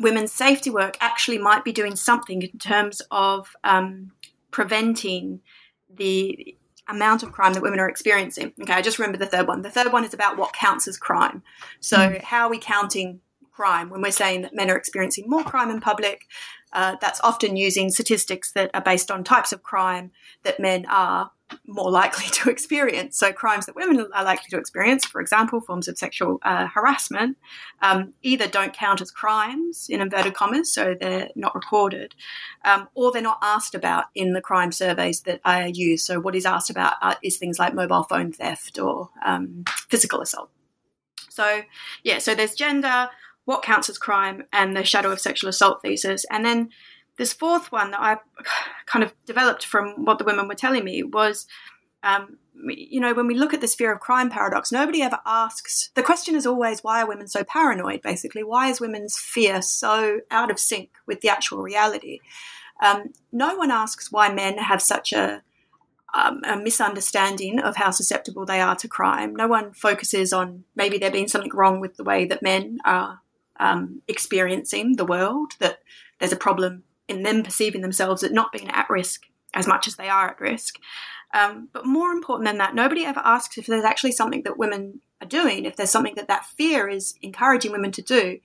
women's 0.00 0.32
safety 0.32 0.70
work 0.70 0.96
actually 1.00 1.38
might 1.38 1.64
be 1.64 1.72
doing 1.72 1.96
something 1.96 2.42
in 2.42 2.58
terms 2.58 3.02
of 3.10 3.54
um, 3.64 4.12
preventing 4.50 5.40
the 5.94 6.56
amount 6.88 7.22
of 7.22 7.32
crime 7.32 7.52
that 7.54 7.62
women 7.62 7.80
are 7.80 7.88
experiencing. 7.88 8.52
Okay, 8.60 8.72
I 8.72 8.82
just 8.82 8.98
remember 8.98 9.18
the 9.18 9.26
third 9.26 9.46
one. 9.46 9.62
The 9.62 9.70
third 9.70 9.92
one 9.92 10.04
is 10.04 10.14
about 10.14 10.36
what 10.36 10.52
counts 10.52 10.88
as 10.88 10.96
crime. 10.96 11.42
So, 11.80 11.96
mm. 11.96 12.22
how 12.22 12.46
are 12.46 12.50
we 12.50 12.58
counting 12.58 13.20
crime 13.52 13.90
when 13.90 14.02
we're 14.02 14.10
saying 14.10 14.42
that 14.42 14.54
men 14.54 14.70
are 14.70 14.76
experiencing 14.76 15.28
more 15.28 15.44
crime 15.44 15.70
in 15.70 15.80
public? 15.80 16.26
Uh, 16.72 16.96
that's 17.00 17.20
often 17.22 17.56
using 17.56 17.90
statistics 17.90 18.52
that 18.52 18.70
are 18.74 18.80
based 18.80 19.10
on 19.10 19.22
types 19.22 19.52
of 19.52 19.62
crime 19.62 20.10
that 20.42 20.58
men 20.58 20.86
are 20.86 21.30
more 21.66 21.90
likely 21.90 22.26
to 22.30 22.50
experience. 22.50 23.18
So, 23.18 23.32
crimes 23.32 23.66
that 23.66 23.76
women 23.76 24.06
are 24.14 24.24
likely 24.24 24.48
to 24.50 24.58
experience, 24.58 25.04
for 25.04 25.20
example, 25.20 25.60
forms 25.60 25.88
of 25.88 25.98
sexual 25.98 26.38
uh, 26.42 26.66
harassment, 26.66 27.36
um, 27.80 28.14
either 28.22 28.46
don't 28.46 28.72
count 28.72 29.00
as 29.00 29.10
crimes 29.10 29.86
in 29.88 30.00
inverted 30.00 30.34
commas, 30.34 30.72
so 30.72 30.94
they're 30.98 31.28
not 31.34 31.54
recorded, 31.54 32.14
um, 32.64 32.88
or 32.94 33.12
they're 33.12 33.22
not 33.22 33.38
asked 33.42 33.74
about 33.74 34.06
in 34.14 34.32
the 34.32 34.40
crime 34.40 34.72
surveys 34.72 35.20
that 35.22 35.40
I 35.44 35.66
use. 35.66 36.02
So, 36.02 36.20
what 36.20 36.34
is 36.34 36.46
asked 36.46 36.70
about 36.70 36.94
uh, 37.02 37.14
is 37.22 37.36
things 37.36 37.58
like 37.58 37.74
mobile 37.74 38.04
phone 38.04 38.32
theft 38.32 38.78
or 38.78 39.10
um, 39.24 39.64
physical 39.88 40.20
assault. 40.20 40.50
So, 41.28 41.62
yeah, 42.04 42.18
so 42.18 42.34
there's 42.34 42.54
gender, 42.54 43.08
what 43.44 43.62
counts 43.62 43.88
as 43.88 43.98
crime, 43.98 44.44
and 44.52 44.76
the 44.76 44.84
shadow 44.84 45.10
of 45.10 45.20
sexual 45.20 45.50
assault 45.50 45.82
thesis. 45.82 46.24
And 46.30 46.44
then 46.44 46.70
this 47.16 47.32
fourth 47.32 47.72
one 47.72 47.90
that 47.90 48.00
I 48.00 48.16
kind 48.86 49.04
of 49.04 49.12
developed 49.26 49.64
from 49.64 50.04
what 50.04 50.18
the 50.18 50.24
women 50.24 50.48
were 50.48 50.54
telling 50.54 50.84
me 50.84 51.02
was, 51.02 51.46
um, 52.02 52.38
you 52.54 53.00
know, 53.00 53.14
when 53.14 53.26
we 53.26 53.34
look 53.34 53.52
at 53.52 53.60
this 53.60 53.74
fear 53.74 53.92
of 53.92 54.00
crime 54.00 54.30
paradox, 54.30 54.70
nobody 54.70 55.02
ever 55.02 55.18
asks. 55.26 55.90
The 55.94 56.02
question 56.02 56.34
is 56.34 56.46
always, 56.46 56.80
why 56.80 57.02
are 57.02 57.08
women 57.08 57.28
so 57.28 57.44
paranoid? 57.44 58.02
Basically, 58.02 58.42
why 58.42 58.68
is 58.68 58.80
women's 58.80 59.18
fear 59.18 59.62
so 59.62 60.20
out 60.30 60.50
of 60.50 60.58
sync 60.58 60.90
with 61.06 61.20
the 61.20 61.28
actual 61.28 61.62
reality? 61.62 62.20
Um, 62.82 63.12
no 63.30 63.56
one 63.56 63.70
asks 63.70 64.10
why 64.10 64.32
men 64.32 64.58
have 64.58 64.82
such 64.82 65.12
a 65.12 65.42
um, 66.14 66.42
a 66.44 66.56
misunderstanding 66.56 67.58
of 67.58 67.76
how 67.76 67.90
susceptible 67.90 68.44
they 68.44 68.60
are 68.60 68.76
to 68.76 68.88
crime. 68.88 69.34
No 69.34 69.48
one 69.48 69.72
focuses 69.72 70.32
on 70.32 70.64
maybe 70.76 70.98
there 70.98 71.10
being 71.10 71.28
something 71.28 71.54
wrong 71.54 71.80
with 71.80 71.96
the 71.96 72.04
way 72.04 72.26
that 72.26 72.42
men 72.42 72.78
are 72.84 73.20
um, 73.58 74.02
experiencing 74.08 74.96
the 74.96 75.04
world, 75.04 75.52
that 75.58 75.78
there's 76.18 76.32
a 76.32 76.36
problem 76.36 76.84
in 77.08 77.22
them 77.22 77.42
perceiving 77.42 77.80
themselves 77.82 78.22
as 78.22 78.30
not 78.30 78.52
being 78.52 78.70
at 78.70 78.88
risk 78.88 79.22
as 79.54 79.66
much 79.66 79.86
as 79.86 79.96
they 79.96 80.08
are 80.08 80.30
at 80.30 80.40
risk. 80.40 80.78
Um, 81.34 81.68
but 81.72 81.86
more 81.86 82.10
important 82.10 82.46
than 82.46 82.58
that, 82.58 82.74
nobody 82.74 83.04
ever 83.04 83.20
asks 83.24 83.56
if 83.56 83.66
there's 83.66 83.84
actually 83.84 84.12
something 84.12 84.42
that 84.42 84.58
women 84.58 85.00
are 85.20 85.28
doing, 85.28 85.64
if 85.64 85.76
there's 85.76 85.90
something 85.90 86.14
that 86.16 86.28
that 86.28 86.44
fear 86.44 86.88
is 86.88 87.14
encouraging 87.22 87.72
women 87.72 87.92
to 87.92 88.02
do 88.02 88.38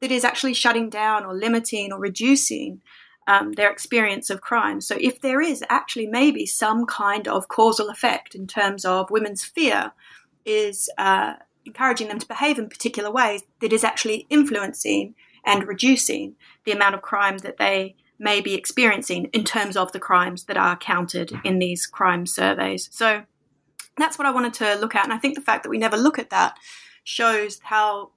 that 0.00 0.10
is 0.10 0.24
actually 0.24 0.54
shutting 0.54 0.90
down 0.90 1.24
or 1.24 1.34
limiting 1.34 1.92
or 1.92 1.98
reducing 1.98 2.80
um, 3.26 3.52
their 3.52 3.70
experience 3.70 4.30
of 4.30 4.40
crime. 4.40 4.80
So, 4.80 4.96
if 4.98 5.20
there 5.20 5.40
is 5.40 5.64
actually 5.68 6.06
maybe 6.06 6.46
some 6.46 6.86
kind 6.86 7.28
of 7.28 7.48
causal 7.48 7.88
effect 7.88 8.34
in 8.34 8.46
terms 8.46 8.84
of 8.84 9.10
women's 9.10 9.44
fear 9.44 9.92
is 10.44 10.88
uh, 10.98 11.34
encouraging 11.64 12.08
them 12.08 12.18
to 12.18 12.26
behave 12.26 12.58
in 12.58 12.68
particular 12.68 13.10
ways 13.10 13.42
that 13.60 13.72
is 13.72 13.84
actually 13.84 14.26
influencing 14.30 15.14
and 15.44 15.66
reducing 15.66 16.36
the 16.64 16.72
amount 16.72 16.94
of 16.94 17.02
crime 17.02 17.38
that 17.38 17.58
they 17.58 17.96
may 18.18 18.40
be 18.40 18.54
experiencing 18.54 19.26
in 19.26 19.44
terms 19.44 19.76
of 19.76 19.92
the 19.92 20.00
crimes 20.00 20.44
that 20.44 20.56
are 20.56 20.76
counted 20.76 21.32
in 21.44 21.58
these 21.58 21.86
crime 21.86 22.26
surveys. 22.26 22.88
So 22.92 23.22
that's 23.96 24.18
what 24.18 24.26
I 24.26 24.32
wanted 24.32 24.54
to 24.54 24.74
look 24.74 24.94
at. 24.94 25.04
And 25.04 25.12
I 25.12 25.18
think 25.18 25.34
the 25.34 25.40
fact 25.40 25.62
that 25.62 25.70
we 25.70 25.78
never 25.78 25.96
look 25.96 26.18
at 26.18 26.30
that 26.30 26.58
shows 27.04 27.60
how 27.62 28.10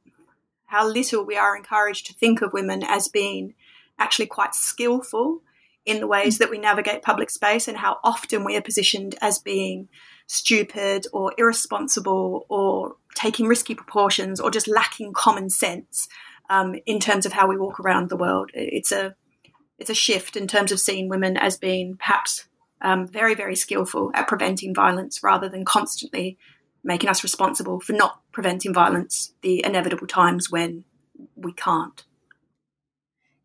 how 0.67 0.87
little 0.87 1.25
we 1.25 1.35
are 1.35 1.55
encouraged 1.55 2.05
to 2.05 2.13
think 2.13 2.41
of 2.41 2.53
women 2.53 2.81
as 2.81 3.09
being 3.09 3.53
actually 3.99 4.25
quite 4.25 4.55
skillful 4.55 5.41
in 5.85 5.99
the 5.99 6.07
ways 6.07 6.37
that 6.37 6.49
we 6.49 6.57
navigate 6.57 7.01
public 7.01 7.29
space 7.29 7.67
and 7.67 7.77
how 7.77 7.97
often 8.03 8.45
we 8.45 8.55
are 8.55 8.61
positioned 8.61 9.15
as 9.21 9.37
being 9.37 9.89
stupid 10.31 11.05
or 11.11 11.33
irresponsible 11.37 12.45
or 12.47 12.95
taking 13.15 13.47
risky 13.47 13.75
proportions 13.75 14.39
or 14.39 14.49
just 14.49 14.65
lacking 14.65 15.11
common 15.11 15.49
sense 15.49 16.07
um, 16.49 16.75
in 16.85 17.01
terms 17.01 17.25
of 17.25 17.33
how 17.33 17.47
we 17.47 17.57
walk 17.57 17.81
around 17.81 18.07
the 18.07 18.15
world. 18.15 18.49
It's 18.53 18.93
a 18.93 19.15
it's 19.77 19.89
a 19.89 19.95
shift 19.95 20.37
in 20.37 20.47
terms 20.47 20.71
of 20.71 20.79
seeing 20.79 21.09
women 21.09 21.35
as 21.35 21.57
being 21.57 21.97
perhaps 21.97 22.45
um, 22.81 23.07
very 23.07 23.35
very 23.35 23.57
skillful 23.57 24.09
at 24.13 24.29
preventing 24.29 24.73
violence 24.73 25.21
rather 25.21 25.49
than 25.49 25.65
constantly 25.65 26.37
making 26.81 27.09
us 27.09 27.23
responsible 27.23 27.81
for 27.81 27.91
not 27.91 28.21
preventing 28.31 28.73
violence 28.73 29.33
the 29.41 29.61
inevitable 29.65 30.07
times 30.07 30.49
when 30.49 30.85
we 31.35 31.51
can't. 31.51 32.05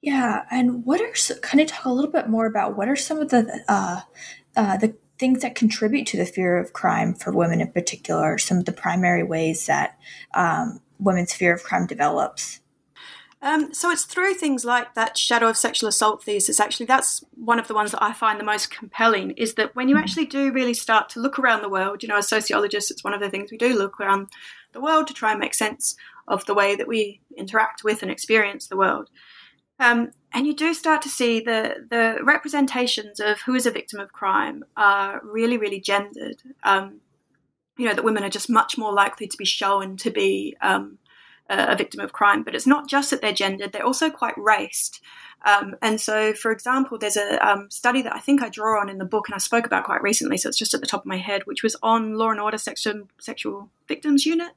Yeah, 0.00 0.44
and 0.52 0.84
what 0.84 1.00
are 1.00 1.12
kind 1.40 1.60
of 1.60 1.66
talk 1.66 1.84
a 1.84 1.90
little 1.90 2.12
bit 2.12 2.28
more 2.28 2.46
about 2.46 2.76
what 2.76 2.88
are 2.88 2.94
some 2.94 3.18
of 3.18 3.30
the 3.30 3.64
uh, 3.66 4.02
uh, 4.54 4.76
the 4.76 4.94
things 5.18 5.42
that 5.42 5.54
contribute 5.54 6.06
to 6.08 6.16
the 6.16 6.26
fear 6.26 6.56
of 6.56 6.72
crime 6.72 7.14
for 7.14 7.32
women 7.32 7.60
in 7.60 7.72
particular? 7.72 8.38
Some 8.38 8.58
of 8.58 8.64
the 8.64 8.72
primary 8.72 9.22
ways 9.22 9.66
that 9.66 9.98
um, 10.34 10.80
women's 10.98 11.34
fear 11.34 11.54
of 11.54 11.62
crime 11.62 11.86
develops. 11.86 12.60
Um, 13.42 13.72
so 13.72 13.90
it's 13.90 14.04
through 14.04 14.34
things 14.34 14.64
like 14.64 14.94
that 14.94 15.16
shadow 15.16 15.48
of 15.48 15.56
sexual 15.56 15.88
assault 15.88 16.24
thesis. 16.24 16.58
Actually, 16.58 16.86
that's 16.86 17.22
one 17.34 17.58
of 17.58 17.68
the 17.68 17.74
ones 17.74 17.92
that 17.92 18.02
I 18.02 18.12
find 18.12 18.40
the 18.40 18.44
most 18.44 18.70
compelling. 18.70 19.32
Is 19.32 19.54
that 19.54 19.76
when 19.76 19.88
you 19.88 19.98
actually 19.98 20.26
do 20.26 20.52
really 20.52 20.74
start 20.74 21.08
to 21.10 21.20
look 21.20 21.38
around 21.38 21.62
the 21.62 21.68
world, 21.68 22.02
you 22.02 22.08
know, 22.08 22.16
as 22.16 22.28
sociologists, 22.28 22.90
it's 22.90 23.04
one 23.04 23.14
of 23.14 23.20
the 23.20 23.30
things 23.30 23.50
we 23.50 23.58
do 23.58 23.76
look 23.76 24.00
around 24.00 24.28
the 24.72 24.80
world 24.80 25.06
to 25.08 25.14
try 25.14 25.30
and 25.30 25.40
make 25.40 25.54
sense 25.54 25.96
of 26.26 26.44
the 26.46 26.54
way 26.54 26.74
that 26.76 26.88
we 26.88 27.20
interact 27.36 27.84
with 27.84 28.02
and 28.02 28.10
experience 28.10 28.66
the 28.66 28.76
world. 28.76 29.10
Um, 29.78 30.12
and 30.32 30.46
you 30.46 30.54
do 30.54 30.74
start 30.74 31.02
to 31.02 31.08
see 31.08 31.40
the 31.40 31.86
the 31.88 32.18
representations 32.22 33.20
of 33.20 33.40
who 33.42 33.54
is 33.54 33.66
a 33.66 33.70
victim 33.70 34.00
of 34.00 34.12
crime 34.12 34.64
are 34.76 35.20
really, 35.24 35.56
really 35.56 35.80
gendered. 35.80 36.42
Um, 36.62 37.00
you 37.78 37.86
know, 37.86 37.94
that 37.94 38.04
women 38.04 38.24
are 38.24 38.30
just 38.30 38.48
much 38.48 38.78
more 38.78 38.92
likely 38.92 39.26
to 39.26 39.36
be 39.36 39.44
shown 39.44 39.98
to 39.98 40.10
be 40.10 40.56
um, 40.62 40.98
a 41.48 41.76
victim 41.76 42.00
of 42.00 42.12
crime. 42.12 42.42
But 42.42 42.54
it's 42.54 42.66
not 42.66 42.88
just 42.88 43.10
that 43.10 43.20
they're 43.20 43.32
gendered, 43.32 43.72
they're 43.72 43.84
also 43.84 44.10
quite 44.10 44.36
raced. 44.36 45.00
Um, 45.44 45.76
and 45.82 46.00
so, 46.00 46.32
for 46.32 46.50
example, 46.50 46.98
there's 46.98 47.16
a 47.16 47.46
um, 47.46 47.70
study 47.70 48.02
that 48.02 48.14
I 48.14 48.18
think 48.18 48.42
I 48.42 48.48
draw 48.48 48.80
on 48.80 48.88
in 48.88 48.98
the 48.98 49.04
book 49.04 49.28
and 49.28 49.34
I 49.34 49.38
spoke 49.38 49.66
about 49.66 49.84
quite 49.84 50.02
recently, 50.02 50.38
so 50.38 50.48
it's 50.48 50.58
just 50.58 50.74
at 50.74 50.80
the 50.80 50.86
top 50.86 51.02
of 51.02 51.06
my 51.06 51.18
head, 51.18 51.42
which 51.44 51.62
was 51.62 51.76
on 51.82 52.14
Law 52.14 52.30
and 52.30 52.40
Order 52.40 52.58
Sexual, 52.58 53.08
Sexual 53.20 53.68
Victims 53.86 54.26
Unit. 54.26 54.52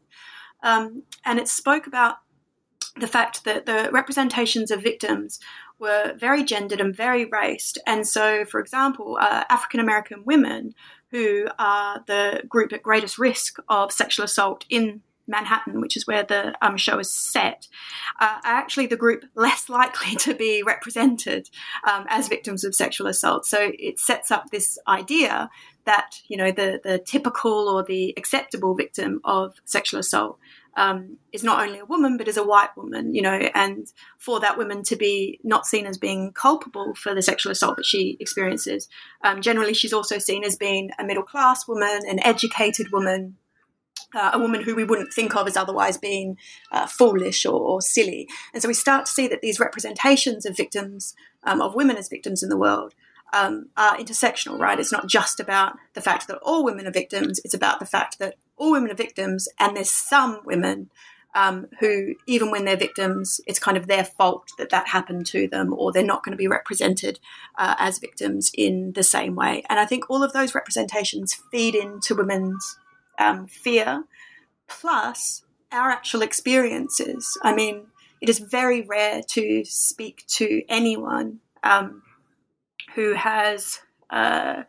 Um, 0.64 1.04
and 1.26 1.38
it 1.38 1.48
spoke 1.48 1.86
about 1.86 2.18
the 2.98 3.08
fact 3.08 3.44
that 3.46 3.66
the 3.66 3.90
representations 3.92 4.72
of 4.72 4.82
victims 4.82 5.40
were 5.80 6.14
very 6.18 6.44
gendered 6.44 6.82
and 6.82 6.96
very 6.96 7.26
raced. 7.26 7.78
And 7.88 8.08
so, 8.08 8.46
for 8.46 8.60
example, 8.60 9.18
uh, 9.20 9.44
African 9.50 9.80
American 9.80 10.24
women, 10.26 10.74
who 11.12 11.48
are 11.58 12.04
the 12.08 12.44
group 12.48 12.74
at 12.74 12.84
greatest 12.84 13.18
risk 13.18 13.58
of 13.68 13.92
sexual 13.92 14.26
assault 14.26 14.66
in 14.70 15.02
Manhattan, 15.30 15.80
which 15.80 15.96
is 15.96 16.08
where 16.08 16.24
the 16.24 16.54
um, 16.66 16.76
show 16.76 17.00
is 17.00 17.14
set, 17.14 17.68
uh, 18.20 18.40
are 18.44 18.54
actually 18.56 18.88
the 18.88 18.98
group 18.98 19.24
less 19.36 19.70
likely 19.70 20.16
to 20.18 20.34
be 20.34 20.64
represented 20.64 21.50
um, 21.90 22.06
as 22.10 22.28
victims 22.28 22.64
of 22.64 22.76
sexual 22.76 23.08
assault. 23.08 23.46
So 23.46 23.72
it 23.78 24.00
sets 24.00 24.32
up 24.32 24.50
this 24.52 24.78
idea 24.88 25.50
that 25.86 26.22
you 26.28 26.38
know 26.38 26.52
the 26.52 26.80
the 26.84 27.00
typical 27.00 27.70
or 27.70 27.84
the 27.84 28.14
acceptable 28.18 28.76
victim 28.76 29.22
of 29.24 29.56
sexual 29.66 30.00
assault 30.00 30.38
um, 30.76 31.18
is 31.32 31.44
not 31.44 31.62
only 31.66 31.80
a 31.80 31.86
woman 31.86 32.18
but 32.18 32.28
is 32.28 32.38
a 32.38 32.44
white 32.44 32.76
woman, 32.78 33.14
you 33.14 33.22
know, 33.22 33.50
and 33.54 33.88
for 34.18 34.40
that 34.40 34.58
woman 34.58 34.84
to 34.84 34.96
be 34.96 35.40
not 35.44 35.66
seen 35.66 35.86
as 35.86 35.98
being 35.98 36.32
culpable 36.32 36.94
for 36.96 37.14
the 37.14 37.22
sexual 37.22 37.52
assault 37.52 37.78
that 37.78 37.86
she 37.86 38.18
experiences, 38.20 38.88
um, 39.24 39.42
generally 39.42 39.74
she's 39.74 39.94
also 39.94 40.20
seen 40.20 40.44
as 40.44 40.56
being 40.56 40.92
a 41.00 41.04
middle 41.04 41.24
class 41.24 41.68
woman, 41.68 42.02
an 42.08 42.20
educated 42.24 42.92
woman, 42.92 43.36
uh, 44.16 44.32
a 44.34 44.40
woman 44.40 44.64
who 44.64 44.76
we 44.76 44.84
wouldn't 44.84 45.14
think 45.14 45.36
of 45.36 45.48
as 45.48 45.58
otherwise 45.58 45.98
being 45.98 46.38
uh, 46.72 46.88
foolish 46.88 47.46
or, 47.46 47.60
or, 47.60 47.82
silly. 47.82 48.28
And 48.54 48.62
so 48.62 48.68
we 48.68 48.74
start 48.74 49.06
to 49.06 49.12
see 49.12 49.28
that 49.28 49.42
these 49.42 49.60
representations 49.60 50.46
of 50.46 50.58
victims, 50.58 51.14
um, 51.44 51.62
of 51.62 51.76
women 51.76 51.98
as 51.98 52.10
victims 52.10 52.42
in 52.42 52.50
the 52.50 52.58
world, 52.58 52.96
um, 53.34 53.70
are 53.78 53.98
intersectional, 53.98 54.58
right? 54.58 54.80
It's 54.80 54.92
not 54.92 55.08
just 55.08 55.40
about 55.40 55.78
the 55.94 56.02
fact 56.02 56.28
that 56.28 56.40
all 56.42 56.64
women 56.64 56.88
are 56.88 56.92
victims, 56.92 57.40
it's 57.44 57.54
about 57.54 57.80
the 57.80 57.86
fact 57.86 58.20
that 58.20 58.36
all 58.60 58.74
women 58.74 58.92
are 58.92 58.96
victims, 58.96 59.48
and 59.58 59.76
there's 59.76 59.90
some 59.90 60.42
women 60.46 60.92
um, 61.36 61.68
who, 61.80 62.16
even 62.28 62.52
when 62.52 62.66
they're 62.66 62.76
victims, 62.76 63.40
it's 63.48 63.60
kind 63.60 63.78
of 63.78 63.88
their 63.88 64.04
fault 64.04 64.52
that 64.58 64.70
that 64.70 64.88
happened 64.88 65.26
to 65.28 65.48
them, 65.48 65.74
or 65.74 65.92
they're 65.92 66.04
not 66.04 66.24
going 66.24 66.34
to 66.34 66.38
be 66.38 66.48
represented 66.48 67.20
uh, 67.58 67.76
as 67.78 68.00
victims 68.00 68.52
in 68.54 68.94
the 68.94 69.04
same 69.04 69.36
way. 69.36 69.64
And 69.70 69.80
I 69.80 69.86
think 69.86 70.10
all 70.10 70.24
of 70.24 70.34
those 70.34 70.56
representations 70.56 71.36
feed 71.52 71.76
into 71.76 72.16
women's 72.16 72.78
um, 73.18 73.48
fear, 73.48 74.04
plus 74.68 75.44
our 75.72 75.90
actual 75.90 76.22
experiences. 76.22 77.38
I 77.44 77.54
mean, 77.54 77.88
it 78.22 78.30
is 78.30 78.40
very 78.40 78.82
rare 78.82 79.22
to 79.30 79.64
speak 79.66 80.26
to 80.28 80.64
anyone 80.68 81.40
um, 81.64 82.02
who 82.96 83.14
has 83.14 83.80
uh, 84.10 84.64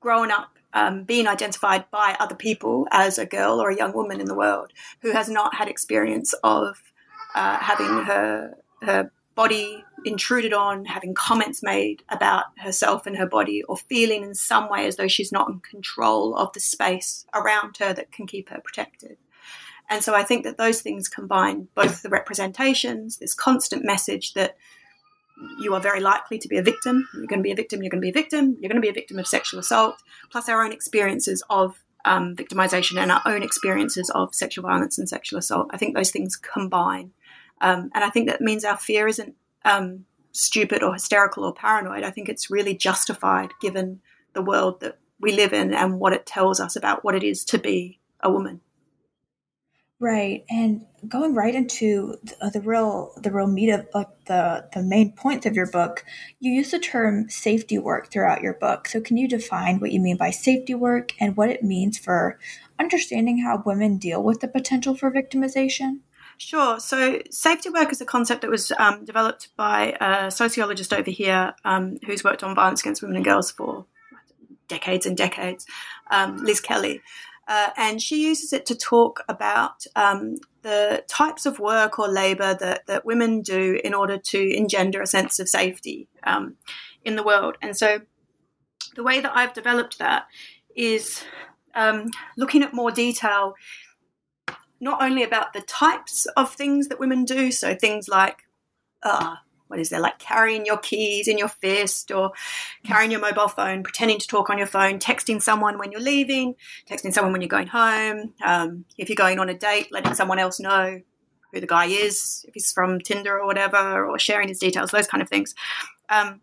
grown 0.00 0.30
up 0.30 0.58
um, 0.74 1.04
being 1.04 1.26
identified 1.26 1.90
by 1.90 2.16
other 2.18 2.34
people 2.34 2.86
as 2.90 3.18
a 3.18 3.26
girl 3.26 3.60
or 3.60 3.70
a 3.70 3.76
young 3.76 3.92
woman 3.92 4.20
in 4.20 4.26
the 4.26 4.34
world 4.34 4.72
who 5.00 5.12
has 5.12 5.28
not 5.28 5.54
had 5.54 5.68
experience 5.68 6.32
of 6.42 6.80
uh, 7.34 7.58
having 7.58 8.04
her 8.04 8.54
her 8.82 9.10
body 9.34 9.84
intruded 10.04 10.52
on, 10.52 10.84
having 10.84 11.14
comments 11.14 11.62
made 11.62 12.02
about 12.08 12.44
herself 12.58 13.06
and 13.06 13.16
her 13.16 13.26
body, 13.26 13.62
or 13.62 13.76
feeling 13.76 14.22
in 14.22 14.34
some 14.34 14.68
way 14.68 14.86
as 14.86 14.96
though 14.96 15.08
she's 15.08 15.32
not 15.32 15.48
in 15.48 15.60
control 15.60 16.36
of 16.36 16.52
the 16.52 16.60
space 16.60 17.24
around 17.32 17.76
her 17.78 17.92
that 17.94 18.12
can 18.12 18.26
keep 18.26 18.50
her 18.50 18.60
protected. 18.62 19.16
And 19.88 20.02
so 20.02 20.14
I 20.14 20.22
think 20.22 20.44
that 20.44 20.58
those 20.58 20.80
things 20.80 21.08
combine 21.08 21.68
both 21.74 22.02
the 22.02 22.08
representations, 22.08 23.18
this 23.18 23.34
constant 23.34 23.84
message 23.84 24.34
that 24.34 24.56
you 25.58 25.74
are 25.74 25.80
very 25.80 26.00
likely 26.00 26.38
to 26.38 26.48
be 26.48 26.58
a 26.58 26.62
victim, 26.62 27.08
you're 27.14 27.26
going 27.26 27.40
to 27.40 27.44
be 27.44 27.52
a 27.52 27.56
victim, 27.56 27.82
you're 27.82 27.90
going 27.90 28.00
to 28.00 28.06
be 28.06 28.10
a 28.10 28.12
victim, 28.12 28.56
you're 28.60 28.68
going 28.68 28.80
to 28.80 28.82
be 28.82 28.88
a 28.88 28.92
victim 28.92 29.18
of 29.18 29.26
sexual 29.26 29.60
assault, 29.60 29.96
plus 30.30 30.48
our 30.48 30.62
own 30.62 30.72
experiences 30.72 31.42
of 31.50 31.82
um, 32.04 32.34
victimization 32.34 33.00
and 33.00 33.12
our 33.12 33.22
own 33.26 33.42
experiences 33.42 34.10
of 34.10 34.34
sexual 34.34 34.62
violence 34.62 34.98
and 34.98 35.08
sexual 35.08 35.38
assault. 35.38 35.68
I 35.70 35.76
think 35.76 35.94
those 35.94 36.10
things 36.10 36.36
combine. 36.36 37.12
Um, 37.60 37.90
and 37.94 38.02
I 38.02 38.10
think 38.10 38.28
that 38.28 38.40
means 38.40 38.64
our 38.64 38.76
fear 38.76 39.06
isn't 39.06 39.34
um, 39.64 40.04
stupid 40.32 40.82
or 40.82 40.94
hysterical 40.94 41.44
or 41.44 41.54
paranoid. 41.54 42.02
I 42.02 42.10
think 42.10 42.28
it's 42.28 42.50
really 42.50 42.74
justified 42.74 43.50
given 43.60 44.00
the 44.32 44.42
world 44.42 44.80
that 44.80 44.98
we 45.20 45.32
live 45.32 45.52
in 45.52 45.72
and 45.72 46.00
what 46.00 46.12
it 46.12 46.26
tells 46.26 46.58
us 46.58 46.74
about 46.74 47.04
what 47.04 47.14
it 47.14 47.22
is 47.22 47.44
to 47.46 47.58
be 47.58 48.00
a 48.20 48.30
woman. 48.30 48.60
Right, 50.02 50.44
and 50.50 50.84
going 51.06 51.32
right 51.32 51.54
into 51.54 52.16
the, 52.24 52.50
the, 52.54 52.60
real 52.60 53.12
the 53.18 53.30
real 53.30 53.46
meat 53.46 53.70
of 53.70 53.86
like 53.94 54.08
the 54.24 54.68
the 54.74 54.82
main 54.82 55.12
points 55.12 55.46
of 55.46 55.54
your 55.54 55.70
book, 55.70 56.04
you 56.40 56.50
use 56.50 56.72
the 56.72 56.80
term 56.80 57.30
safety 57.30 57.78
work 57.78 58.10
throughout 58.10 58.42
your 58.42 58.54
book. 58.54 58.88
So, 58.88 59.00
can 59.00 59.16
you 59.16 59.28
define 59.28 59.78
what 59.78 59.92
you 59.92 60.00
mean 60.00 60.16
by 60.16 60.32
safety 60.32 60.74
work 60.74 61.12
and 61.20 61.36
what 61.36 61.50
it 61.50 61.62
means 61.62 61.98
for 61.98 62.36
understanding 62.80 63.44
how 63.44 63.62
women 63.64 63.96
deal 63.96 64.20
with 64.20 64.40
the 64.40 64.48
potential 64.48 64.96
for 64.96 65.08
victimization? 65.08 66.00
Sure. 66.36 66.80
So, 66.80 67.20
safety 67.30 67.70
work 67.70 67.92
is 67.92 68.00
a 68.00 68.04
concept 68.04 68.40
that 68.40 68.50
was 68.50 68.72
um, 68.80 69.04
developed 69.04 69.50
by 69.56 69.96
a 70.00 70.32
sociologist 70.32 70.92
over 70.92 71.12
here 71.12 71.54
um, 71.64 71.98
who's 72.04 72.24
worked 72.24 72.42
on 72.42 72.56
violence 72.56 72.80
against 72.80 73.02
women 73.02 73.18
and 73.18 73.24
girls 73.24 73.52
for 73.52 73.86
decades 74.66 75.06
and 75.06 75.16
decades, 75.16 75.64
um, 76.10 76.38
Liz 76.38 76.60
Kelly. 76.60 77.02
Uh, 77.48 77.70
and 77.76 78.00
she 78.00 78.24
uses 78.24 78.52
it 78.52 78.64
to 78.66 78.74
talk 78.74 79.24
about 79.28 79.84
um, 79.96 80.36
the 80.62 81.04
types 81.08 81.44
of 81.44 81.58
work 81.58 81.98
or 81.98 82.08
labour 82.08 82.54
that, 82.54 82.86
that 82.86 83.04
women 83.04 83.42
do 83.42 83.80
in 83.82 83.94
order 83.94 84.16
to 84.16 84.56
engender 84.56 85.02
a 85.02 85.06
sense 85.06 85.40
of 85.40 85.48
safety 85.48 86.08
um, 86.22 86.56
in 87.04 87.16
the 87.16 87.22
world. 87.22 87.56
And 87.60 87.76
so, 87.76 88.00
the 88.94 89.02
way 89.02 89.20
that 89.20 89.34
I've 89.34 89.54
developed 89.54 89.98
that 89.98 90.26
is 90.76 91.24
um, 91.74 92.10
looking 92.36 92.62
at 92.62 92.74
more 92.74 92.90
detail 92.90 93.54
not 94.80 95.00
only 95.00 95.22
about 95.22 95.52
the 95.52 95.62
types 95.62 96.26
of 96.36 96.52
things 96.52 96.88
that 96.88 96.98
women 96.98 97.24
do, 97.24 97.52
so 97.52 97.72
things 97.72 98.08
like, 98.08 98.38
uh, 99.04 99.36
what 99.72 99.80
is 99.80 99.88
there, 99.88 100.00
like 100.00 100.18
carrying 100.18 100.66
your 100.66 100.76
keys 100.76 101.26
in 101.26 101.38
your 101.38 101.48
fist 101.48 102.10
or 102.10 102.32
carrying 102.84 103.10
your 103.10 103.20
mobile 103.20 103.48
phone, 103.48 103.82
pretending 103.82 104.18
to 104.18 104.26
talk 104.26 104.50
on 104.50 104.58
your 104.58 104.66
phone, 104.66 104.98
texting 104.98 105.40
someone 105.40 105.78
when 105.78 105.90
you're 105.90 106.00
leaving, 106.00 106.54
texting 106.86 107.10
someone 107.10 107.32
when 107.32 107.40
you're 107.40 107.48
going 107.48 107.68
home. 107.68 108.34
Um, 108.44 108.84
if 108.98 109.08
you're 109.08 109.16
going 109.16 109.38
on 109.38 109.48
a 109.48 109.54
date, 109.54 109.88
letting 109.90 110.12
someone 110.12 110.38
else 110.38 110.60
know 110.60 111.00
who 111.52 111.60
the 111.60 111.66
guy 111.66 111.86
is, 111.86 112.44
if 112.46 112.52
he's 112.52 112.70
from 112.70 113.00
Tinder 113.00 113.38
or 113.38 113.46
whatever, 113.46 114.06
or 114.06 114.18
sharing 114.18 114.48
his 114.48 114.58
details, 114.58 114.90
those 114.90 115.06
kind 115.06 115.22
of 115.22 115.30
things. 115.30 115.54
Um, 116.10 116.42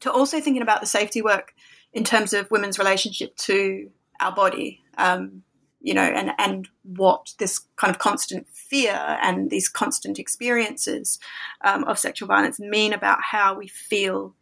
to 0.00 0.10
also 0.10 0.40
thinking 0.40 0.62
about 0.62 0.80
the 0.80 0.86
safety 0.86 1.20
work 1.20 1.52
in 1.92 2.04
terms 2.04 2.32
of 2.32 2.50
women's 2.50 2.78
relationship 2.78 3.36
to 3.36 3.90
our 4.18 4.34
body. 4.34 4.80
Um, 4.96 5.42
you 5.86 5.94
know, 5.94 6.02
and, 6.02 6.32
and 6.36 6.68
what 6.82 7.32
this 7.38 7.60
kind 7.76 7.92
of 7.92 8.00
constant 8.00 8.48
fear 8.48 8.92
and 9.22 9.50
these 9.50 9.68
constant 9.68 10.18
experiences 10.18 11.20
um, 11.60 11.84
of 11.84 11.96
sexual 11.96 12.26
violence 12.26 12.58
mean 12.58 12.92
about 12.92 13.18
how 13.22 13.56
we 13.56 13.68
feel 13.68 14.34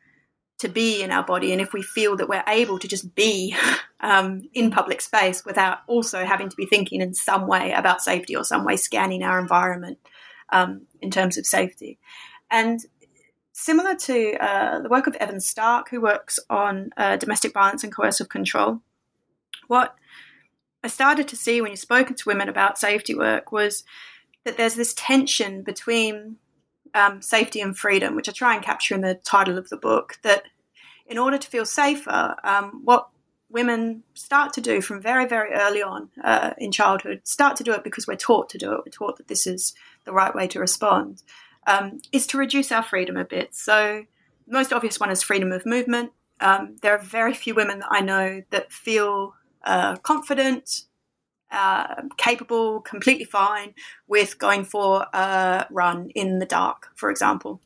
to 0.56 0.70
be 0.70 1.02
in 1.02 1.10
our 1.10 1.22
body 1.22 1.52
and 1.52 1.60
if 1.60 1.74
we 1.74 1.82
feel 1.82 2.16
that 2.16 2.30
we're 2.30 2.44
able 2.48 2.78
to 2.78 2.88
just 2.88 3.14
be 3.14 3.54
um, 4.00 4.48
in 4.54 4.70
public 4.70 5.02
space 5.02 5.44
without 5.44 5.80
also 5.86 6.24
having 6.24 6.48
to 6.48 6.56
be 6.56 6.64
thinking 6.64 7.02
in 7.02 7.12
some 7.12 7.46
way 7.46 7.72
about 7.72 8.00
safety 8.00 8.34
or 8.34 8.42
some 8.42 8.64
way 8.64 8.74
scanning 8.74 9.22
our 9.22 9.38
environment 9.38 9.98
um, 10.48 10.86
in 11.02 11.10
terms 11.10 11.36
of 11.36 11.44
safety. 11.44 11.98
And 12.50 12.80
similar 13.52 13.96
to 13.96 14.34
uh, 14.42 14.80
the 14.80 14.88
work 14.88 15.06
of 15.06 15.14
Evan 15.16 15.40
Stark, 15.40 15.90
who 15.90 16.00
works 16.00 16.38
on 16.48 16.88
uh, 16.96 17.16
domestic 17.16 17.52
violence 17.52 17.84
and 17.84 17.94
coercive 17.94 18.30
control, 18.30 18.80
what 19.68 19.94
I 20.84 20.88
started 20.88 21.28
to 21.28 21.36
see 21.36 21.62
when 21.62 21.70
you've 21.70 21.80
spoken 21.80 22.14
to 22.14 22.28
women 22.28 22.50
about 22.50 22.78
safety 22.78 23.14
work 23.14 23.50
was 23.50 23.84
that 24.44 24.58
there's 24.58 24.74
this 24.74 24.92
tension 24.92 25.62
between 25.62 26.36
um, 26.92 27.22
safety 27.22 27.62
and 27.62 27.76
freedom, 27.76 28.14
which 28.14 28.28
I 28.28 28.32
try 28.32 28.54
and 28.54 28.62
capture 28.62 28.94
in 28.94 29.00
the 29.00 29.14
title 29.14 29.56
of 29.56 29.70
the 29.70 29.78
book. 29.78 30.18
That 30.22 30.44
in 31.06 31.16
order 31.16 31.38
to 31.38 31.48
feel 31.48 31.64
safer, 31.64 32.36
um, 32.44 32.82
what 32.84 33.08
women 33.48 34.02
start 34.12 34.52
to 34.52 34.60
do 34.60 34.82
from 34.82 35.00
very, 35.00 35.24
very 35.24 35.54
early 35.54 35.82
on 35.82 36.10
uh, 36.22 36.50
in 36.58 36.70
childhood, 36.70 37.22
start 37.24 37.56
to 37.56 37.64
do 37.64 37.72
it 37.72 37.82
because 37.82 38.06
we're 38.06 38.16
taught 38.16 38.50
to 38.50 38.58
do 38.58 38.72
it, 38.72 38.80
we're 38.84 38.92
taught 38.92 39.16
that 39.16 39.28
this 39.28 39.46
is 39.46 39.74
the 40.04 40.12
right 40.12 40.34
way 40.34 40.46
to 40.48 40.60
respond, 40.60 41.22
um, 41.66 42.02
is 42.12 42.26
to 42.26 42.36
reduce 42.36 42.70
our 42.70 42.82
freedom 42.82 43.16
a 43.16 43.24
bit. 43.24 43.54
So, 43.54 44.04
the 44.46 44.52
most 44.52 44.70
obvious 44.70 45.00
one 45.00 45.10
is 45.10 45.22
freedom 45.22 45.50
of 45.50 45.64
movement. 45.64 46.12
Um, 46.40 46.76
there 46.82 46.94
are 46.94 46.98
very 46.98 47.32
few 47.32 47.54
women 47.54 47.78
that 47.78 47.88
I 47.90 48.02
know 48.02 48.42
that 48.50 48.70
feel 48.70 49.34
uh, 49.64 49.96
confident, 49.96 50.82
uh, 51.50 52.02
capable, 52.16 52.80
completely 52.80 53.24
fine 53.24 53.74
with 54.06 54.38
going 54.38 54.64
for 54.64 55.06
a 55.12 55.66
run 55.70 56.10
in 56.10 56.38
the 56.38 56.46
dark, 56.46 56.88
for 56.94 57.10
example. 57.10 57.60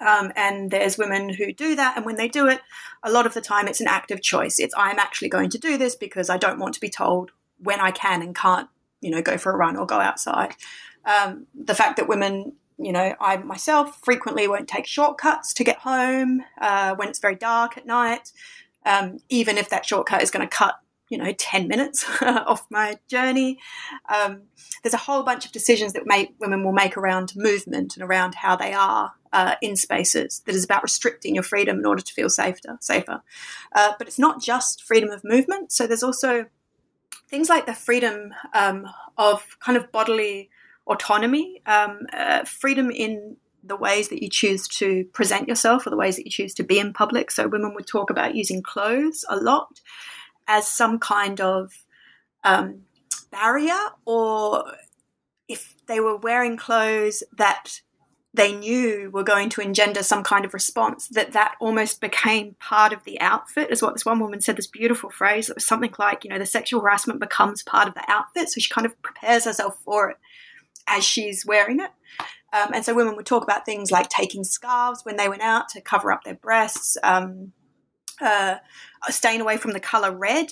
Um, 0.00 0.32
and 0.34 0.70
there's 0.70 0.98
women 0.98 1.28
who 1.28 1.52
do 1.52 1.76
that, 1.76 1.96
and 1.96 2.04
when 2.04 2.16
they 2.16 2.28
do 2.28 2.48
it, 2.48 2.60
a 3.02 3.10
lot 3.10 3.26
of 3.26 3.34
the 3.34 3.40
time 3.40 3.68
it's 3.68 3.80
an 3.80 3.86
active 3.86 4.20
choice. 4.22 4.58
It's 4.58 4.74
I'm 4.76 4.98
actually 4.98 5.28
going 5.28 5.50
to 5.50 5.58
do 5.58 5.78
this 5.78 5.94
because 5.94 6.28
I 6.28 6.36
don't 6.36 6.58
want 6.58 6.74
to 6.74 6.80
be 6.80 6.90
told 6.90 7.30
when 7.58 7.80
I 7.80 7.92
can 7.92 8.20
and 8.20 8.34
can't, 8.34 8.68
you 9.00 9.10
know, 9.10 9.22
go 9.22 9.38
for 9.38 9.52
a 9.52 9.56
run 9.56 9.76
or 9.76 9.86
go 9.86 10.00
outside. 10.00 10.56
Um, 11.04 11.46
the 11.54 11.74
fact 11.74 11.96
that 11.96 12.08
women, 12.08 12.54
you 12.76 12.92
know, 12.92 13.14
I 13.20 13.36
myself 13.36 14.00
frequently 14.02 14.48
won't 14.48 14.68
take 14.68 14.86
shortcuts 14.86 15.54
to 15.54 15.64
get 15.64 15.78
home 15.78 16.42
uh, 16.60 16.96
when 16.96 17.08
it's 17.08 17.20
very 17.20 17.36
dark 17.36 17.78
at 17.78 17.86
night, 17.86 18.32
um, 18.84 19.18
even 19.28 19.58
if 19.58 19.68
that 19.70 19.86
shortcut 19.86 20.22
is 20.22 20.30
going 20.30 20.46
to 20.46 20.54
cut 20.54 20.74
you 21.08 21.18
know, 21.18 21.32
10 21.32 21.68
minutes 21.68 22.04
off 22.22 22.66
my 22.70 22.98
journey. 23.08 23.58
Um, 24.08 24.42
there's 24.82 24.94
a 24.94 24.98
whole 24.98 25.22
bunch 25.22 25.44
of 25.46 25.52
decisions 25.52 25.92
that 25.92 26.06
make, 26.06 26.34
women 26.38 26.64
will 26.64 26.72
make 26.72 26.96
around 26.96 27.32
movement 27.36 27.96
and 27.96 28.02
around 28.02 28.34
how 28.36 28.56
they 28.56 28.72
are 28.72 29.12
uh, 29.32 29.56
in 29.60 29.76
spaces 29.76 30.42
that 30.46 30.54
is 30.54 30.64
about 30.64 30.82
restricting 30.82 31.34
your 31.34 31.42
freedom 31.42 31.78
in 31.78 31.86
order 31.86 32.02
to 32.02 32.12
feel 32.12 32.30
safer. 32.30 32.78
safer. 32.80 33.22
Uh, 33.74 33.92
but 33.98 34.06
it's 34.06 34.18
not 34.18 34.40
just 34.40 34.82
freedom 34.82 35.10
of 35.10 35.24
movement. 35.24 35.72
So 35.72 35.86
there's 35.86 36.02
also 36.02 36.46
things 37.28 37.48
like 37.48 37.66
the 37.66 37.74
freedom 37.74 38.32
um, 38.54 38.86
of 39.18 39.58
kind 39.60 39.76
of 39.76 39.90
bodily 39.92 40.50
autonomy, 40.86 41.60
um, 41.66 42.00
uh, 42.12 42.44
freedom 42.44 42.90
in 42.90 43.36
the 43.66 43.76
ways 43.76 44.08
that 44.10 44.22
you 44.22 44.28
choose 44.28 44.68
to 44.68 45.04
present 45.12 45.48
yourself 45.48 45.86
or 45.86 45.90
the 45.90 45.96
ways 45.96 46.16
that 46.16 46.26
you 46.26 46.30
choose 46.30 46.54
to 46.54 46.62
be 46.62 46.78
in 46.78 46.92
public. 46.92 47.30
So 47.30 47.48
women 47.48 47.74
would 47.74 47.86
talk 47.86 48.10
about 48.10 48.34
using 48.34 48.62
clothes 48.62 49.24
a 49.28 49.36
lot 49.36 49.80
as 50.46 50.68
some 50.68 50.98
kind 50.98 51.40
of 51.40 51.84
um, 52.42 52.82
barrier, 53.30 53.78
or 54.04 54.64
if 55.48 55.74
they 55.86 56.00
were 56.00 56.16
wearing 56.16 56.56
clothes 56.56 57.22
that 57.36 57.80
they 58.32 58.52
knew 58.52 59.10
were 59.12 59.22
going 59.22 59.48
to 59.48 59.60
engender 59.60 60.02
some 60.02 60.24
kind 60.24 60.44
of 60.44 60.52
response, 60.52 61.06
that 61.08 61.32
that 61.32 61.54
almost 61.60 62.00
became 62.00 62.56
part 62.58 62.92
of 62.92 63.04
the 63.04 63.20
outfit, 63.20 63.70
is 63.70 63.80
what 63.80 63.94
this 63.94 64.04
one 64.04 64.18
woman 64.18 64.40
said. 64.40 64.56
This 64.56 64.66
beautiful 64.66 65.08
phrase 65.08 65.46
that 65.46 65.54
was 65.54 65.66
something 65.66 65.94
like, 65.98 66.24
you 66.24 66.30
know, 66.30 66.38
the 66.38 66.46
sexual 66.46 66.80
harassment 66.80 67.20
becomes 67.20 67.62
part 67.62 67.86
of 67.86 67.94
the 67.94 68.04
outfit, 68.08 68.48
so 68.48 68.60
she 68.60 68.68
kind 68.68 68.86
of 68.86 69.00
prepares 69.02 69.44
herself 69.44 69.78
for 69.84 70.10
it 70.10 70.16
as 70.86 71.04
she's 71.04 71.46
wearing 71.46 71.80
it. 71.80 71.90
Um, 72.52 72.72
and 72.72 72.84
so 72.84 72.94
women 72.94 73.16
would 73.16 73.26
talk 73.26 73.42
about 73.42 73.64
things 73.64 73.90
like 73.90 74.08
taking 74.08 74.44
scarves 74.44 75.04
when 75.04 75.16
they 75.16 75.28
went 75.28 75.42
out 75.42 75.68
to 75.70 75.80
cover 75.80 76.12
up 76.12 76.24
their 76.24 76.34
breasts, 76.34 76.96
um, 77.02 77.52
uh, 78.20 78.56
staying 79.08 79.40
away 79.40 79.56
from 79.56 79.72
the 79.72 79.80
color 79.80 80.12
red. 80.12 80.48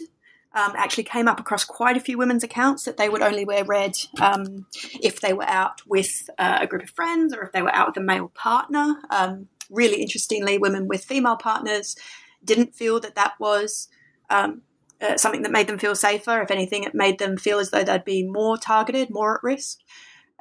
Um, 0.55 0.73
actually 0.77 1.05
came 1.05 1.29
up 1.29 1.41
across 1.41 1.65
quite 1.65 1.97
a 1.97 2.01
few 2.01 2.19
women's 2.19 2.45
accounts 2.45 2.85
that 2.85 2.99
they 2.99 3.09
would 3.09 3.23
only 3.23 3.47
wear 3.47 3.65
red 3.65 3.97
um, 4.21 4.67
if 5.01 5.19
they 5.19 5.33
were 5.33 5.49
out 5.49 5.81
with 5.87 6.29
uh, 6.39 6.59
a 6.61 6.67
group 6.67 6.83
of 6.83 6.91
friends 6.91 7.33
or 7.33 7.43
if 7.43 7.53
they 7.53 7.63
were 7.63 7.75
out 7.75 7.87
with 7.87 7.97
a 7.97 8.03
male 8.03 8.31
partner. 8.35 8.97
Um, 9.09 9.49
really 9.71 10.03
interestingly, 10.03 10.59
women 10.59 10.89
with 10.89 11.07
female 11.07 11.37
partners 11.37 11.97
didn't 12.45 12.75
feel 12.75 13.01
that 13.01 13.15
that 13.15 13.33
was 13.41 13.89
um, 14.29 14.61
uh, 15.01 15.17
something 15.17 15.43
that 15.43 15.53
made 15.53 15.67
them 15.69 15.79
feel 15.79 15.95
safer. 15.95 16.43
If 16.43 16.51
anything, 16.51 16.85
it 16.85 16.95
made 16.95 17.19
them 17.19 17.37
feel 17.37 17.59
as 17.59 17.71
though 17.71 17.83
they'd 17.85 18.05
be 18.05 18.23
more 18.23 18.59
targeted, 18.59 19.09
more 19.11 19.37
at 19.37 19.43
risk. 19.43 19.79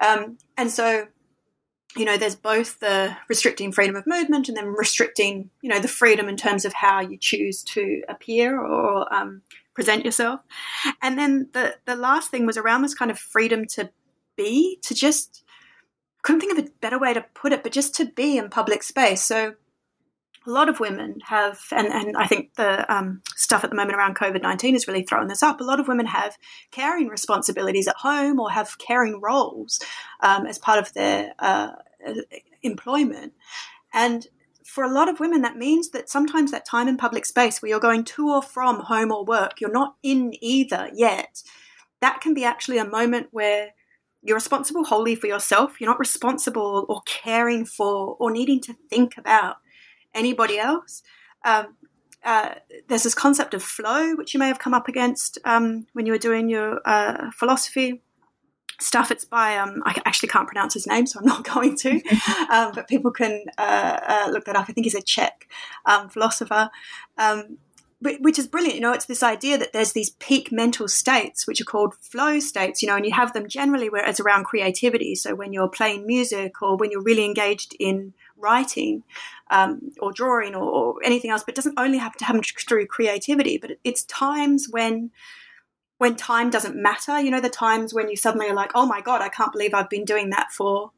Um, 0.06 0.38
and 0.58 0.70
so 0.70 1.08
you 1.96 2.06
know, 2.06 2.18
there's 2.18 2.36
both 2.36 2.80
the 2.80 3.16
restricting 3.28 3.72
freedom 3.72 3.96
of 3.96 4.08
movement 4.08 4.48
and 4.48 4.58
then 4.58 4.68
restricting, 4.68 5.50
you 5.62 5.70
know, 5.70 5.80
the 5.80 5.88
freedom 5.88 6.30
in 6.30 6.38
terms 6.38 6.64
of 6.64 6.74
how 6.74 7.02
you 7.02 7.18
choose 7.18 7.64
to 7.64 8.02
appear 8.08 8.60
or 8.60 9.14
um, 9.14 9.42
present 9.74 10.06
yourself. 10.06 10.40
And 11.02 11.18
then 11.18 11.50
the 11.54 11.76
the 11.86 11.96
last 11.96 12.32
thing 12.32 12.46
was 12.46 12.58
around 12.58 12.82
this 12.82 12.94
kind 12.94 13.12
of 13.12 13.20
freedom 13.20 13.66
to 13.76 13.90
be, 14.38 14.80
to 14.84 14.94
just 14.94 15.44
couldn't 16.22 16.40
think 16.40 16.58
of 16.58 16.66
a 16.66 16.70
better 16.82 17.00
way 17.00 17.14
to 17.14 17.26
put 17.34 17.52
it, 17.52 17.64
but 17.64 17.72
just 17.72 17.96
to 17.96 18.06
be 18.06 18.38
in 18.38 18.50
public 18.50 18.84
space. 18.84 19.22
So 19.22 19.56
a 20.46 20.50
lot 20.50 20.70
of 20.70 20.80
women 20.80 21.20
have, 21.26 21.60
and, 21.72 21.88
and 21.88 22.18
I 22.18 22.26
think 22.26 22.56
the 22.56 22.92
um, 22.92 23.22
stuff 23.36 23.64
at 23.64 23.70
the 23.70 23.76
moment 23.76 23.98
around 23.98 24.16
COVID 24.16 24.42
19 24.42 24.76
is 24.76 24.88
really 24.88 25.04
throwing 25.04 25.28
this 25.28 25.44
up. 25.44 25.62
A 25.62 25.64
lot 25.64 25.80
of 25.80 25.88
women 25.88 26.08
have 26.08 26.38
caring 26.72 27.08
responsibilities 27.08 27.88
at 27.88 27.96
home 27.98 28.40
or 28.40 28.50
have 28.50 28.78
caring 28.80 29.22
roles 29.22 29.80
um, 30.22 30.46
as 30.48 30.58
part 30.58 30.80
of 30.80 30.94
their 30.94 31.34
uh, 31.40 31.72
employment. 32.64 33.34
And 33.94 34.28
for 34.66 34.84
a 34.84 34.92
lot 34.92 35.10
of 35.10 35.20
women, 35.20 35.42
that 35.42 35.58
means 35.58 35.90
that 35.90 36.10
sometimes 36.10 36.52
that 36.52 36.66
time 36.66 36.88
in 36.88 36.98
public 36.98 37.26
space 37.26 37.62
where 37.62 37.70
you're 37.70 37.80
going 37.80 38.04
to 38.06 38.30
or 38.30 38.42
from 38.42 38.80
home 38.80 39.12
or 39.12 39.26
work, 39.26 39.60
you're 39.60 39.72
not 39.72 39.96
in 40.02 40.34
either 40.42 40.90
yet. 40.94 41.44
That 42.00 42.22
can 42.22 42.34
be 42.34 42.46
actually 42.46 42.78
a 42.78 42.86
moment 42.86 43.28
where 43.32 43.74
you're 44.24 44.38
responsible 44.38 44.86
wholly 44.86 45.16
for 45.16 45.28
yourself. 45.28 45.80
You're 45.80 45.90
not 45.90 46.00
responsible 46.00 46.86
or 46.88 47.02
caring 47.06 47.66
for 47.66 48.16
or 48.20 48.32
needing 48.32 48.62
to 48.62 48.76
think 48.90 49.18
about 49.18 49.58
anybody 50.14 50.58
else. 50.58 51.04
Um, 51.44 51.76
uh, 52.24 52.56
there's 52.88 53.04
this 53.04 53.16
concept 53.16 53.54
of 53.54 53.64
flow, 53.64 54.16
which 54.16 54.34
you 54.34 54.40
may 54.40 54.48
have 54.48 54.60
come 54.60 54.74
up 54.74 54.88
against 54.88 55.40
um, 55.44 55.88
when 55.94 56.06
you 56.06 56.12
were 56.12 56.20
doing 56.20 56.50
your 56.50 56.80
uh, 56.86 57.32
philosophy 57.32 58.02
stuff. 58.80 59.12
It's 59.12 59.26
by 59.26 59.58
um, 59.58 59.82
I 59.86 60.00
actually 60.06 60.30
can't 60.30 60.48
pronounce 60.48 60.74
his 60.74 60.86
name, 60.86 61.08
so 61.08 61.20
I'm 61.20 61.26
not 61.26 61.44
going 61.54 61.76
to. 61.78 61.92
um, 62.52 62.72
but 62.76 62.88
people 62.88 63.12
can 63.12 63.46
uh, 63.58 64.00
uh, 64.08 64.30
look 64.32 64.46
that 64.46 64.56
up. 64.56 64.70
I 64.70 64.74
think 64.74 64.86
he's 64.86 64.96
a 64.96 65.02
Czech 65.02 65.48
um, 65.86 66.10
philosopher. 66.10 66.70
Um, 67.18 67.58
which 68.04 68.40
is 68.40 68.48
brilliant, 68.48 68.74
you 68.74 68.82
know. 68.82 68.94
It's 68.94 69.06
this 69.06 69.22
idea 69.22 69.60
that 69.60 69.74
there's 69.74 69.94
these 69.94 70.10
peak 70.10 70.52
mental 70.52 70.88
states, 70.88 71.46
which 71.46 71.62
are 71.62 71.66
called 71.66 71.94
flow 71.94 72.40
states, 72.40 72.82
you 72.82 72.88
know, 72.88 72.96
and 72.96 73.06
you 73.06 73.14
have 73.14 73.34
them 73.34 73.48
generally 73.48 73.90
where 73.90 74.04
it's 74.04 74.20
around 74.20 74.46
creativity. 74.46 75.14
So 75.14 75.36
when 75.36 75.54
you're 75.54 75.70
playing 75.70 76.08
music 76.08 76.64
or 76.64 76.76
when 76.78 76.90
you're 76.90 77.04
really 77.04 77.26
engaged 77.26 77.76
in 77.80 78.16
writing 78.38 79.04
um, 79.52 79.92
or 80.00 80.12
drawing 80.12 80.56
or, 80.56 80.64
or, 80.64 80.96
anything 81.04 81.30
else, 81.30 81.44
but 81.44 81.54
it 81.54 81.56
doesn't 81.56 81.78
only 81.78 81.98
have 81.98 82.16
to 82.16 82.26
happen 82.26 82.42
through 82.42 82.88
creativity, 82.88 83.58
but 83.58 83.72
it's 83.84 84.04
times 84.06 84.68
when 84.72 85.12
when 85.98 86.16
time 86.16 86.50
doesn't 86.50 86.76
matter, 86.76 87.20
you 87.20 87.30
know, 87.30 87.40
the 87.40 87.48
times 87.48 87.94
when 87.94 88.10
you 88.10 88.16
suddenly 88.16 88.50
are 88.50 88.56
like, 88.56 88.72
oh 88.74 88.88
my 88.88 89.02
God, 89.02 89.22
I 89.22 89.30
can't 89.30 89.52
believe 89.52 89.76
I've 89.76 89.90
been 89.90 90.04
doing 90.04 90.32
that 90.32 90.52
for 90.52 90.90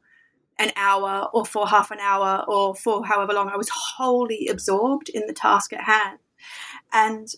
an 0.58 0.72
hour 0.76 1.28
or 1.34 1.44
for 1.44 1.68
half 1.68 1.90
an 1.90 1.98
hour 2.00 2.42
or 2.48 2.74
for 2.74 3.04
however 3.04 3.34
long. 3.34 3.50
I 3.50 3.58
was 3.58 3.68
wholly 3.68 4.48
absorbed 4.48 5.10
in 5.10 5.26
the 5.26 5.34
task 5.34 5.74
at 5.74 5.82
hand. 5.82 6.20
And 6.90 7.28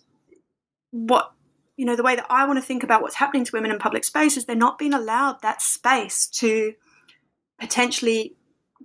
what, 0.92 1.33
you 1.76 1.85
know, 1.85 1.96
the 1.96 2.05
way 2.05 2.14
that 2.14 2.26
I 2.31 2.46
want 2.46 2.61
to 2.61 2.64
think 2.64 2.85
about 2.85 3.02
what's 3.02 3.16
happening 3.16 3.44
to 3.44 3.52
women 3.52 3.72
in 3.72 3.81
public 3.81 4.05
space 4.05 4.37
is 4.37 4.44
they're 4.44 4.55
not 4.55 4.79
being 4.79 4.94
allowed 4.94 5.42
that 5.42 5.61
space 5.61 6.29
to 6.29 6.74
potentially 7.59 8.37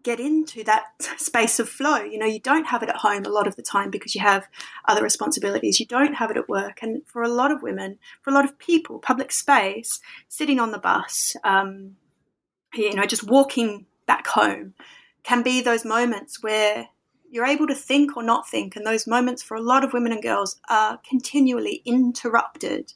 get 0.03 0.19
into 0.19 0.63
that 0.63 0.83
space 1.17 1.59
of 1.59 1.69
flow. 1.69 1.97
You 1.97 2.17
know, 2.17 2.25
you 2.25 2.39
don't 2.39 2.67
have 2.67 2.83
it 2.83 2.89
at 2.89 2.97
home 2.97 3.25
a 3.25 3.29
lot 3.29 3.47
of 3.47 3.55
the 3.55 3.61
time 3.61 3.89
because 3.89 4.15
you 4.15 4.21
have 4.21 4.47
other 4.87 5.03
responsibilities. 5.03 5.79
You 5.79 5.85
don't 5.85 6.15
have 6.15 6.31
it 6.31 6.37
at 6.37 6.49
work. 6.49 6.79
And 6.81 7.05
for 7.05 7.23
a 7.23 7.29
lot 7.29 7.51
of 7.51 7.61
women, 7.61 7.99
for 8.21 8.29
a 8.29 8.33
lot 8.33 8.45
of 8.45 8.57
people, 8.57 8.99
public 8.99 9.31
space, 9.31 9.99
sitting 10.27 10.59
on 10.59 10.71
the 10.71 10.79
bus, 10.79 11.35
um, 11.43 11.95
you 12.73 12.95
know, 12.95 13.05
just 13.05 13.23
walking 13.23 13.85
back 14.05 14.27
home 14.27 14.73
can 15.23 15.43
be 15.43 15.61
those 15.61 15.85
moments 15.85 16.41
where 16.41 16.87
you're 17.29 17.45
able 17.45 17.67
to 17.67 17.75
think 17.75 18.17
or 18.17 18.23
not 18.23 18.49
think. 18.49 18.75
And 18.75 18.85
those 18.85 19.07
moments 19.07 19.43
for 19.43 19.55
a 19.55 19.61
lot 19.61 19.83
of 19.83 19.93
women 19.93 20.11
and 20.11 20.21
girls 20.21 20.59
are 20.69 20.99
continually 21.07 21.81
interrupted, 21.85 22.93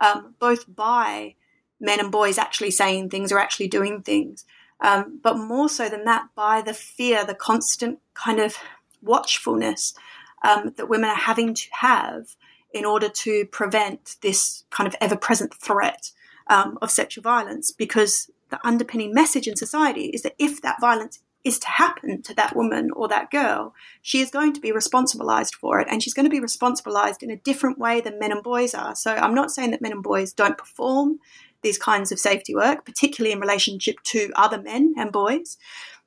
um, 0.00 0.34
both 0.38 0.64
by 0.74 1.34
men 1.80 2.00
and 2.00 2.10
boys 2.10 2.38
actually 2.38 2.72
saying 2.72 3.10
things 3.10 3.30
or 3.30 3.38
actually 3.38 3.68
doing 3.68 4.02
things 4.02 4.44
um, 4.80 5.20
but 5.22 5.36
more 5.36 5.68
so 5.68 5.88
than 5.88 6.04
that, 6.04 6.28
by 6.34 6.62
the 6.62 6.74
fear, 6.74 7.24
the 7.24 7.34
constant 7.34 7.98
kind 8.14 8.40
of 8.40 8.56
watchfulness 9.02 9.94
um, 10.42 10.72
that 10.76 10.88
women 10.88 11.10
are 11.10 11.16
having 11.16 11.54
to 11.54 11.66
have 11.72 12.36
in 12.72 12.84
order 12.84 13.08
to 13.08 13.46
prevent 13.46 14.16
this 14.22 14.64
kind 14.70 14.86
of 14.86 14.94
ever 15.00 15.16
present 15.16 15.54
threat 15.54 16.12
um, 16.48 16.78
of 16.80 16.90
sexual 16.90 17.22
violence. 17.22 17.72
Because 17.72 18.30
the 18.50 18.64
underpinning 18.66 19.12
message 19.12 19.48
in 19.48 19.56
society 19.56 20.06
is 20.06 20.22
that 20.22 20.36
if 20.38 20.62
that 20.62 20.80
violence 20.80 21.20
is 21.44 21.58
to 21.58 21.68
happen 21.68 22.20
to 22.22 22.34
that 22.34 22.54
woman 22.54 22.90
or 22.92 23.08
that 23.08 23.30
girl, 23.30 23.74
she 24.02 24.20
is 24.20 24.30
going 24.30 24.52
to 24.52 24.60
be 24.60 24.72
responsibilized 24.72 25.54
for 25.54 25.80
it. 25.80 25.88
And 25.90 26.02
she's 26.02 26.14
going 26.14 26.26
to 26.26 26.30
be 26.30 26.40
responsibilized 26.40 27.22
in 27.22 27.30
a 27.30 27.36
different 27.36 27.78
way 27.78 28.00
than 28.00 28.18
men 28.18 28.32
and 28.32 28.42
boys 28.42 28.74
are. 28.74 28.94
So 28.94 29.14
I'm 29.14 29.34
not 29.34 29.50
saying 29.50 29.70
that 29.70 29.80
men 29.80 29.92
and 29.92 30.02
boys 30.02 30.32
don't 30.32 30.58
perform 30.58 31.20
these 31.62 31.78
kinds 31.78 32.12
of 32.12 32.18
safety 32.18 32.54
work, 32.54 32.84
particularly 32.84 33.32
in 33.32 33.40
relationship 33.40 33.96
to 34.04 34.30
other 34.34 34.60
men 34.60 34.94
and 34.96 35.12
boys. 35.12 35.56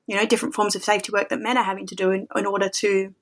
You 0.08 0.16
know, 0.16 0.26
different 0.26 0.56
forms 0.56 0.76
of 0.76 0.84
safety 0.84 1.12
work 1.12 1.30
that 1.30 1.42
men 1.42 1.58
are 1.58 1.64
having 1.64 1.88
to 1.88 1.96
do 1.96 2.12
in, 2.12 2.28
in 2.36 2.46
order 2.46 2.70
to 2.70 3.14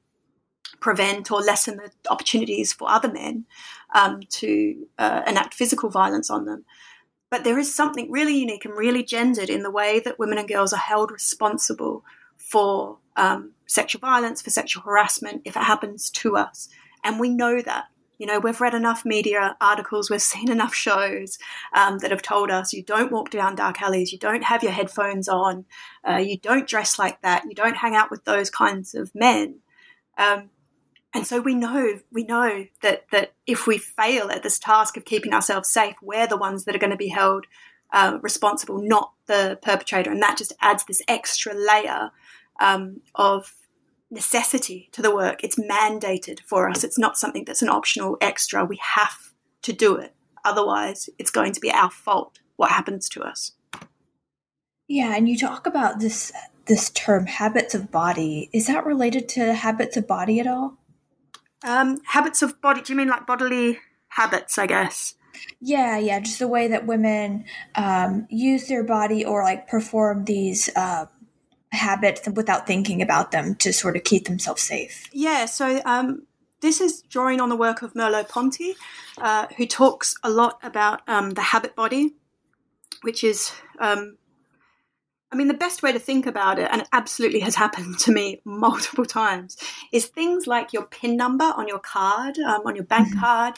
prevent 0.79 1.31
or 1.31 1.41
lessen 1.41 1.77
the 1.77 1.91
opportunities 2.09 2.71
for 2.73 2.89
other 2.89 3.11
men 3.11 3.45
um, 3.93 4.21
to 4.29 4.87
uh, 4.97 5.21
enact 5.27 5.53
physical 5.53 5.89
violence 5.89 6.29
on 6.29 6.45
them. 6.45 6.65
But 7.29 7.43
there 7.43 7.59
is 7.59 7.73
something 7.73 8.11
really 8.11 8.37
unique 8.37 8.65
and 8.65 8.75
really 8.75 9.03
gendered 9.03 9.49
in 9.49 9.63
the 9.63 9.71
way 9.71 9.99
that 9.99 10.17
women 10.17 10.37
and 10.37 10.47
girls 10.47 10.73
are 10.73 10.77
held 10.77 11.11
responsible 11.11 12.03
for 12.37 12.97
um, 13.15 13.51
sexual 13.67 13.99
violence, 13.99 14.41
for 14.41 14.49
sexual 14.49 14.83
harassment, 14.83 15.43
if 15.45 15.55
it 15.55 15.63
happens 15.63 16.09
to 16.11 16.37
us. 16.37 16.69
And 17.03 17.19
we 17.19 17.29
know 17.29 17.61
that. 17.61 17.85
You 18.19 18.27
know, 18.27 18.39
we've 18.39 18.61
read 18.61 18.75
enough 18.75 19.05
media 19.05 19.57
articles, 19.59 20.09
we've 20.09 20.21
seen 20.21 20.51
enough 20.51 20.75
shows 20.75 21.39
um, 21.73 21.97
that 21.99 22.11
have 22.11 22.21
told 22.21 22.51
us 22.51 22.73
you 22.73 22.83
don't 22.83 23.11
walk 23.11 23.31
down 23.31 23.55
dark 23.55 23.81
alleys, 23.81 24.11
you 24.11 24.19
don't 24.19 24.43
have 24.43 24.61
your 24.61 24.73
headphones 24.73 25.27
on, 25.27 25.65
uh, 26.07 26.17
you 26.17 26.37
don't 26.37 26.67
dress 26.67 26.99
like 26.99 27.21
that, 27.21 27.45
you 27.45 27.55
don't 27.55 27.77
hang 27.77 27.95
out 27.95 28.11
with 28.11 28.25
those 28.25 28.51
kinds 28.51 28.93
of 28.93 29.15
men. 29.15 29.59
Um, 30.17 30.51
and 31.13 31.25
so 31.25 31.41
we 31.41 31.55
know 31.55 31.99
we 32.11 32.23
know 32.23 32.67
that 32.83 33.05
that 33.11 33.33
if 33.47 33.65
we 33.65 33.79
fail 33.79 34.29
at 34.29 34.43
this 34.43 34.59
task 34.59 34.95
of 34.95 35.05
keeping 35.05 35.33
ourselves 35.33 35.69
safe, 35.69 35.95
we're 36.03 36.27
the 36.27 36.37
ones 36.37 36.65
that 36.65 36.75
are 36.75 36.79
going 36.79 36.91
to 36.91 36.97
be 36.97 37.07
held 37.07 37.47
uh, 37.91 38.19
responsible, 38.21 38.79
not 38.79 39.13
the 39.25 39.57
perpetrator, 39.63 40.11
and 40.11 40.21
that 40.21 40.37
just 40.37 40.53
adds 40.61 40.83
this 40.85 41.01
extra 41.07 41.53
layer 41.55 42.11
um, 42.59 43.01
of 43.15 43.55
necessity 44.11 44.89
to 44.91 45.01
the 45.01 45.13
work. 45.13 45.43
It's 45.43 45.59
mandated 45.59 46.39
for 46.41 46.69
us. 46.69 46.83
It's 46.83 46.99
not 46.99 47.17
something 47.17 47.45
that's 47.45 47.61
an 47.61 47.69
optional 47.69 48.17
extra. 48.21 48.65
We 48.65 48.79
have 48.81 49.33
to 49.63 49.73
do 49.73 49.95
it. 49.95 50.15
Otherwise, 50.45 51.09
it's 51.19 51.31
going 51.31 51.53
to 51.53 51.59
be 51.59 51.71
our 51.71 51.91
fault 51.91 52.39
what 52.55 52.71
happens 52.71 53.09
to 53.09 53.23
us. 53.23 53.53
Yeah, 54.87 55.15
and 55.15 55.29
you 55.29 55.37
talk 55.37 55.67
about 55.67 55.99
this 55.99 56.31
this 56.65 56.89
term 56.91 57.25
habits 57.25 57.73
of 57.73 57.91
body. 57.91 58.49
Is 58.53 58.67
that 58.67 58.85
related 58.85 59.27
to 59.29 59.53
habits 59.53 59.97
of 59.97 60.07
body 60.07 60.39
at 60.39 60.47
all? 60.47 60.77
Um, 61.63 62.01
habits 62.05 62.41
of 62.41 62.59
body. 62.61 62.81
Do 62.81 62.93
you 62.93 62.97
mean 62.97 63.09
like 63.09 63.27
bodily 63.27 63.79
habits? 64.09 64.57
I 64.57 64.65
guess. 64.65 65.15
Yeah, 65.61 65.97
yeah, 65.97 66.19
just 66.19 66.39
the 66.39 66.47
way 66.47 66.67
that 66.67 66.85
women 66.85 67.45
um, 67.75 68.27
use 68.29 68.67
their 68.67 68.83
body 68.83 69.23
or 69.23 69.43
like 69.43 69.67
perform 69.67 70.25
these 70.25 70.69
uh, 70.75 71.05
habits 71.71 72.27
without 72.33 72.65
thinking 72.65 73.01
about 73.01 73.31
them 73.31 73.55
to 73.55 73.71
sort 73.71 73.95
of 73.95 74.03
keep 74.03 74.25
themselves 74.25 74.61
safe. 74.61 75.07
Yeah, 75.11 75.45
so 75.45 75.81
um, 75.85 76.23
this 76.61 76.81
is 76.81 77.01
drawing 77.03 77.39
on 77.39 77.49
the 77.49 77.55
work 77.55 77.81
of 77.81 77.93
Merleau-Ponty, 77.93 78.75
uh, 79.17 79.47
who 79.57 79.65
talks 79.65 80.15
a 80.23 80.29
lot 80.29 80.59
about 80.63 81.07
um, 81.07 81.31
the 81.31 81.41
habit 81.41 81.75
body, 81.75 82.15
which 83.01 83.23
is, 83.23 83.51
um, 83.79 84.17
I 85.31 85.35
mean, 85.35 85.47
the 85.47 85.53
best 85.53 85.83
way 85.83 85.91
to 85.91 85.99
think 85.99 86.25
about 86.25 86.59
it, 86.59 86.69
and 86.71 86.81
it 86.81 86.87
absolutely 86.91 87.39
has 87.41 87.55
happened 87.63 87.99
to 87.99 88.11
me 88.11 88.41
multiple 88.45 89.05
times, 89.05 89.57
is 89.91 90.07
things 90.07 90.47
like 90.47 90.73
your 90.73 90.85
PIN 90.85 91.15
number 91.15 91.45
on 91.55 91.67
your 91.67 91.79
card, 91.79 92.37
um, 92.39 92.61
on 92.65 92.75
your 92.75 92.85
bank 92.85 93.09
mm-hmm. 93.09 93.19
card, 93.19 93.55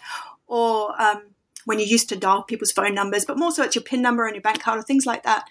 or 0.47 1.01
um, 1.01 1.31
when 1.65 1.79
you 1.79 1.85
used 1.85 2.09
to 2.09 2.15
dial 2.15 2.43
people's 2.43 2.71
phone 2.71 2.93
numbers, 2.93 3.25
but 3.25 3.37
more 3.37 3.51
so 3.51 3.63
it's 3.63 3.75
your 3.75 3.83
PIN 3.83 4.01
number 4.01 4.27
on 4.27 4.33
your 4.33 4.41
bank 4.41 4.61
card 4.61 4.79
or 4.79 4.83
things 4.83 5.05
like 5.05 5.23
that. 5.23 5.45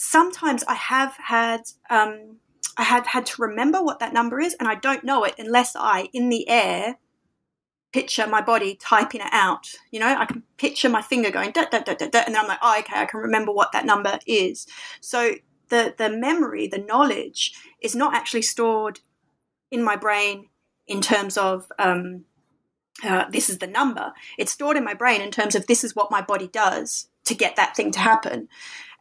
Sometimes 0.00 0.62
I 0.68 0.74
have 0.74 1.14
had 1.16 1.62
um, 1.90 2.36
I 2.76 2.84
had 2.84 3.04
had 3.08 3.26
to 3.26 3.42
remember 3.42 3.82
what 3.82 3.98
that 3.98 4.12
number 4.12 4.38
is, 4.40 4.54
and 4.54 4.68
I 4.68 4.76
don't 4.76 5.02
know 5.02 5.24
it 5.24 5.34
unless 5.38 5.74
I, 5.74 6.08
in 6.12 6.28
the 6.28 6.48
air, 6.48 6.98
picture 7.92 8.28
my 8.28 8.40
body 8.40 8.76
typing 8.76 9.20
it 9.20 9.32
out. 9.32 9.74
You 9.90 9.98
know, 9.98 10.06
I 10.06 10.24
can 10.24 10.44
picture 10.56 10.88
my 10.88 11.02
finger 11.02 11.32
going 11.32 11.50
da 11.50 11.64
da 11.64 11.80
da 11.80 11.94
da 11.94 12.08
da, 12.08 12.20
and 12.20 12.34
then 12.34 12.42
I'm 12.42 12.46
like, 12.46 12.60
oh, 12.62 12.78
okay, 12.78 13.00
I 13.00 13.06
can 13.06 13.18
remember 13.18 13.50
what 13.50 13.72
that 13.72 13.84
number 13.84 14.20
is. 14.24 14.68
So 15.00 15.34
the 15.68 15.92
the 15.98 16.08
memory, 16.08 16.68
the 16.68 16.78
knowledge, 16.78 17.54
is 17.82 17.96
not 17.96 18.14
actually 18.14 18.42
stored 18.42 19.00
in 19.72 19.82
my 19.82 19.96
brain 19.96 20.48
in 20.86 21.00
terms 21.00 21.36
of 21.36 21.72
um, 21.80 22.24
uh, 23.02 23.24
this 23.30 23.50
is 23.50 23.58
the 23.58 23.66
number. 23.66 24.12
It's 24.38 24.52
stored 24.52 24.76
in 24.76 24.84
my 24.84 24.94
brain 24.94 25.22
in 25.22 25.32
terms 25.32 25.56
of 25.56 25.66
this 25.66 25.82
is 25.82 25.96
what 25.96 26.12
my 26.12 26.22
body 26.22 26.46
does 26.46 27.08
to 27.24 27.34
get 27.34 27.56
that 27.56 27.74
thing 27.74 27.90
to 27.90 27.98
happen. 27.98 28.48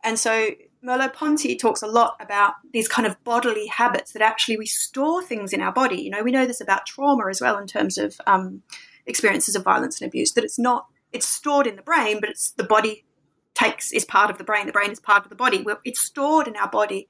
And 0.04 0.20
so 0.20 0.52
Merleau-Ponty 0.84 1.56
talks 1.56 1.82
a 1.82 1.88
lot 1.88 2.18
about 2.20 2.54
these 2.72 2.88
kind 2.88 3.08
of 3.08 3.22
bodily 3.24 3.68
habits 3.68 4.14
that 4.14 4.22
actually 4.22 4.58
we 4.58 4.66
store 4.66 5.24
things 5.24 5.54
in 5.54 5.62
our 5.62 5.72
body. 5.72 6.02
You 6.02 6.12
know, 6.12 6.24
we 6.24 6.32
know 6.32 6.46
this 6.46 6.62
about 6.62 6.86
trauma 6.86 7.28
as 7.30 7.42
well 7.42 7.58
in 7.58 7.68
terms 7.68 7.98
of 7.98 8.20
um, 8.28 8.62
experiences 9.06 9.56
of 9.56 9.64
violence 9.64 10.00
and 10.00 10.08
abuse. 10.08 10.34
That 10.34 10.44
it's 10.44 10.60
not 10.60 10.88
it's 11.12 11.26
stored 11.26 11.68
in 11.68 11.76
the 11.76 11.82
brain, 11.82 12.20
but 12.20 12.30
it's 12.30 12.52
the 12.52 12.64
body 12.64 13.06
takes 13.54 13.92
is 13.92 14.06
part 14.06 14.30
of 14.30 14.38
the 14.38 14.44
brain. 14.44 14.68
The 14.68 14.72
brain 14.72 14.92
is 14.92 15.00
part 15.00 15.24
of 15.24 15.30
the 15.30 15.36
body. 15.36 15.66
It's 15.84 16.00
stored 16.00 16.48
in 16.48 16.56
our 16.56 16.70
body, 16.70 17.08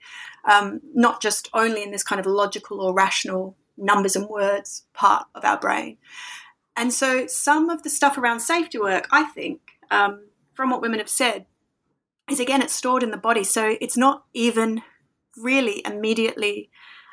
um, 0.50 0.80
not 0.94 1.22
just 1.22 1.50
only 1.54 1.84
in 1.84 1.92
this 1.92 2.04
kind 2.04 2.20
of 2.20 2.26
logical 2.26 2.80
or 2.80 2.94
rational 2.94 3.58
numbers 3.78 4.16
and 4.16 4.30
words 4.30 4.86
part 4.94 5.28
of 5.36 5.44
our 5.44 5.60
brain. 5.60 5.98
And 6.76 6.94
so, 6.94 7.28
some 7.28 7.70
of 7.70 7.84
the 7.84 7.90
stuff 7.90 8.18
around 8.18 8.40
safety 8.40 8.80
work, 8.80 9.08
I 9.12 9.24
think, 9.24 9.60
um, 9.92 10.28
from 10.54 10.70
what 10.70 10.82
women 10.82 11.00
have 11.00 11.10
said, 11.10 11.46
is 12.30 12.40
again, 12.40 12.62
it's 12.62 12.74
stored 12.74 13.04
in 13.04 13.12
the 13.12 13.18
body. 13.18 13.44
So 13.44 13.78
it's 13.80 13.98
not 13.98 14.24
even 14.34 14.82
really 15.38 15.82
immediately 15.86 16.70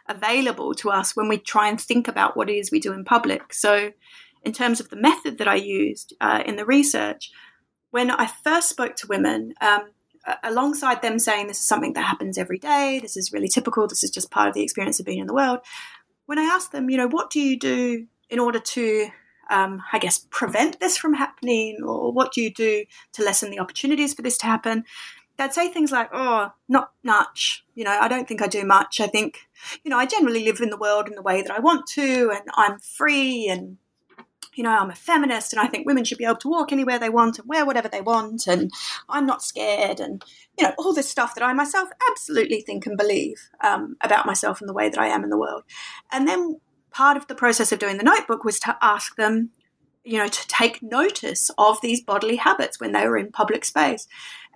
available 0.08 0.74
to 0.74 0.90
us 0.90 1.16
when 1.16 1.28
we 1.28 1.38
try 1.38 1.68
and 1.68 1.80
think 1.80 2.08
about 2.08 2.36
what 2.36 2.50
it 2.50 2.54
is 2.54 2.70
we 2.70 2.80
do 2.80 2.92
in 2.92 3.04
public. 3.04 3.52
So, 3.52 3.92
in 4.42 4.52
terms 4.52 4.78
of 4.78 4.90
the 4.90 4.96
method 4.96 5.38
that 5.38 5.48
I 5.48 5.54
used 5.54 6.12
uh, 6.20 6.42
in 6.44 6.56
the 6.56 6.66
research, 6.66 7.32
when 7.90 8.10
I 8.10 8.26
first 8.26 8.68
spoke 8.68 8.94
to 8.96 9.06
women, 9.06 9.54
um, 9.62 9.88
alongside 10.42 11.00
them 11.00 11.18
saying 11.18 11.46
this 11.46 11.60
is 11.60 11.66
something 11.66 11.94
that 11.94 12.04
happens 12.04 12.36
every 12.36 12.58
day, 12.58 12.98
this 13.00 13.16
is 13.16 13.32
really 13.32 13.48
typical, 13.48 13.86
this 13.86 14.04
is 14.04 14.10
just 14.10 14.30
part 14.30 14.48
of 14.48 14.54
the 14.54 14.62
experience 14.62 15.00
of 15.00 15.06
being 15.06 15.18
in 15.18 15.26
the 15.26 15.34
world, 15.34 15.60
when 16.26 16.38
I 16.38 16.42
asked 16.42 16.72
them, 16.72 16.90
you 16.90 16.98
know, 16.98 17.08
what 17.08 17.30
do 17.30 17.40
you 17.40 17.58
do 17.58 18.06
in 18.28 18.38
order 18.38 18.58
to 18.58 19.08
um, 19.50 19.82
I 19.92 19.98
guess, 19.98 20.26
prevent 20.30 20.80
this 20.80 20.96
from 20.96 21.14
happening, 21.14 21.78
or 21.84 22.12
what 22.12 22.32
do 22.32 22.40
you 22.40 22.52
do 22.52 22.84
to 23.12 23.22
lessen 23.22 23.50
the 23.50 23.58
opportunities 23.58 24.14
for 24.14 24.22
this 24.22 24.38
to 24.38 24.46
happen? 24.46 24.84
They'd 25.36 25.52
say 25.52 25.68
things 25.68 25.90
like, 25.90 26.10
"Oh, 26.12 26.52
not 26.68 26.92
much. 27.02 27.64
You 27.74 27.84
know, 27.84 27.90
I 27.90 28.08
don't 28.08 28.28
think 28.28 28.40
I 28.40 28.46
do 28.46 28.64
much. 28.64 29.00
I 29.00 29.08
think, 29.08 29.40
you 29.82 29.90
know, 29.90 29.98
I 29.98 30.06
generally 30.06 30.44
live 30.44 30.60
in 30.60 30.70
the 30.70 30.76
world 30.76 31.08
in 31.08 31.14
the 31.14 31.22
way 31.22 31.42
that 31.42 31.50
I 31.50 31.58
want 31.58 31.86
to, 31.94 32.30
and 32.30 32.48
I'm 32.56 32.78
free, 32.78 33.48
and 33.48 33.78
you 34.54 34.62
know, 34.62 34.70
I'm 34.70 34.90
a 34.90 34.94
feminist, 34.94 35.52
and 35.52 35.60
I 35.60 35.66
think 35.66 35.86
women 35.86 36.04
should 36.04 36.18
be 36.18 36.24
able 36.24 36.36
to 36.36 36.48
walk 36.48 36.72
anywhere 36.72 36.98
they 36.98 37.08
want 37.08 37.38
and 37.38 37.48
wear 37.48 37.66
whatever 37.66 37.88
they 37.88 38.00
want, 38.00 38.46
and 38.46 38.70
I'm 39.08 39.26
not 39.26 39.42
scared, 39.42 40.00
and 40.00 40.24
you 40.58 40.66
know, 40.66 40.74
all 40.78 40.92
this 40.94 41.08
stuff 41.08 41.34
that 41.34 41.44
I 41.44 41.52
myself 41.52 41.88
absolutely 42.10 42.60
think 42.60 42.86
and 42.86 42.96
believe 42.96 43.50
um, 43.62 43.96
about 44.00 44.26
myself 44.26 44.60
and 44.60 44.68
the 44.68 44.74
way 44.74 44.88
that 44.88 45.00
I 45.00 45.08
am 45.08 45.24
in 45.24 45.30
the 45.30 45.38
world. 45.38 45.64
And 46.12 46.28
then 46.28 46.60
part 46.94 47.16
of 47.16 47.26
the 47.26 47.34
process 47.34 47.72
of 47.72 47.78
doing 47.78 47.98
the 47.98 48.04
notebook 48.04 48.44
was 48.44 48.58
to 48.60 48.76
ask 48.80 49.16
them, 49.16 49.50
you 50.04 50.16
know, 50.16 50.28
to 50.28 50.48
take 50.48 50.82
notice 50.82 51.50
of 51.58 51.80
these 51.82 52.02
bodily 52.02 52.36
habits 52.36 52.80
when 52.80 52.92
they 52.92 53.06
were 53.06 53.18
in 53.18 53.32
public 53.32 53.64
space. 53.64 54.06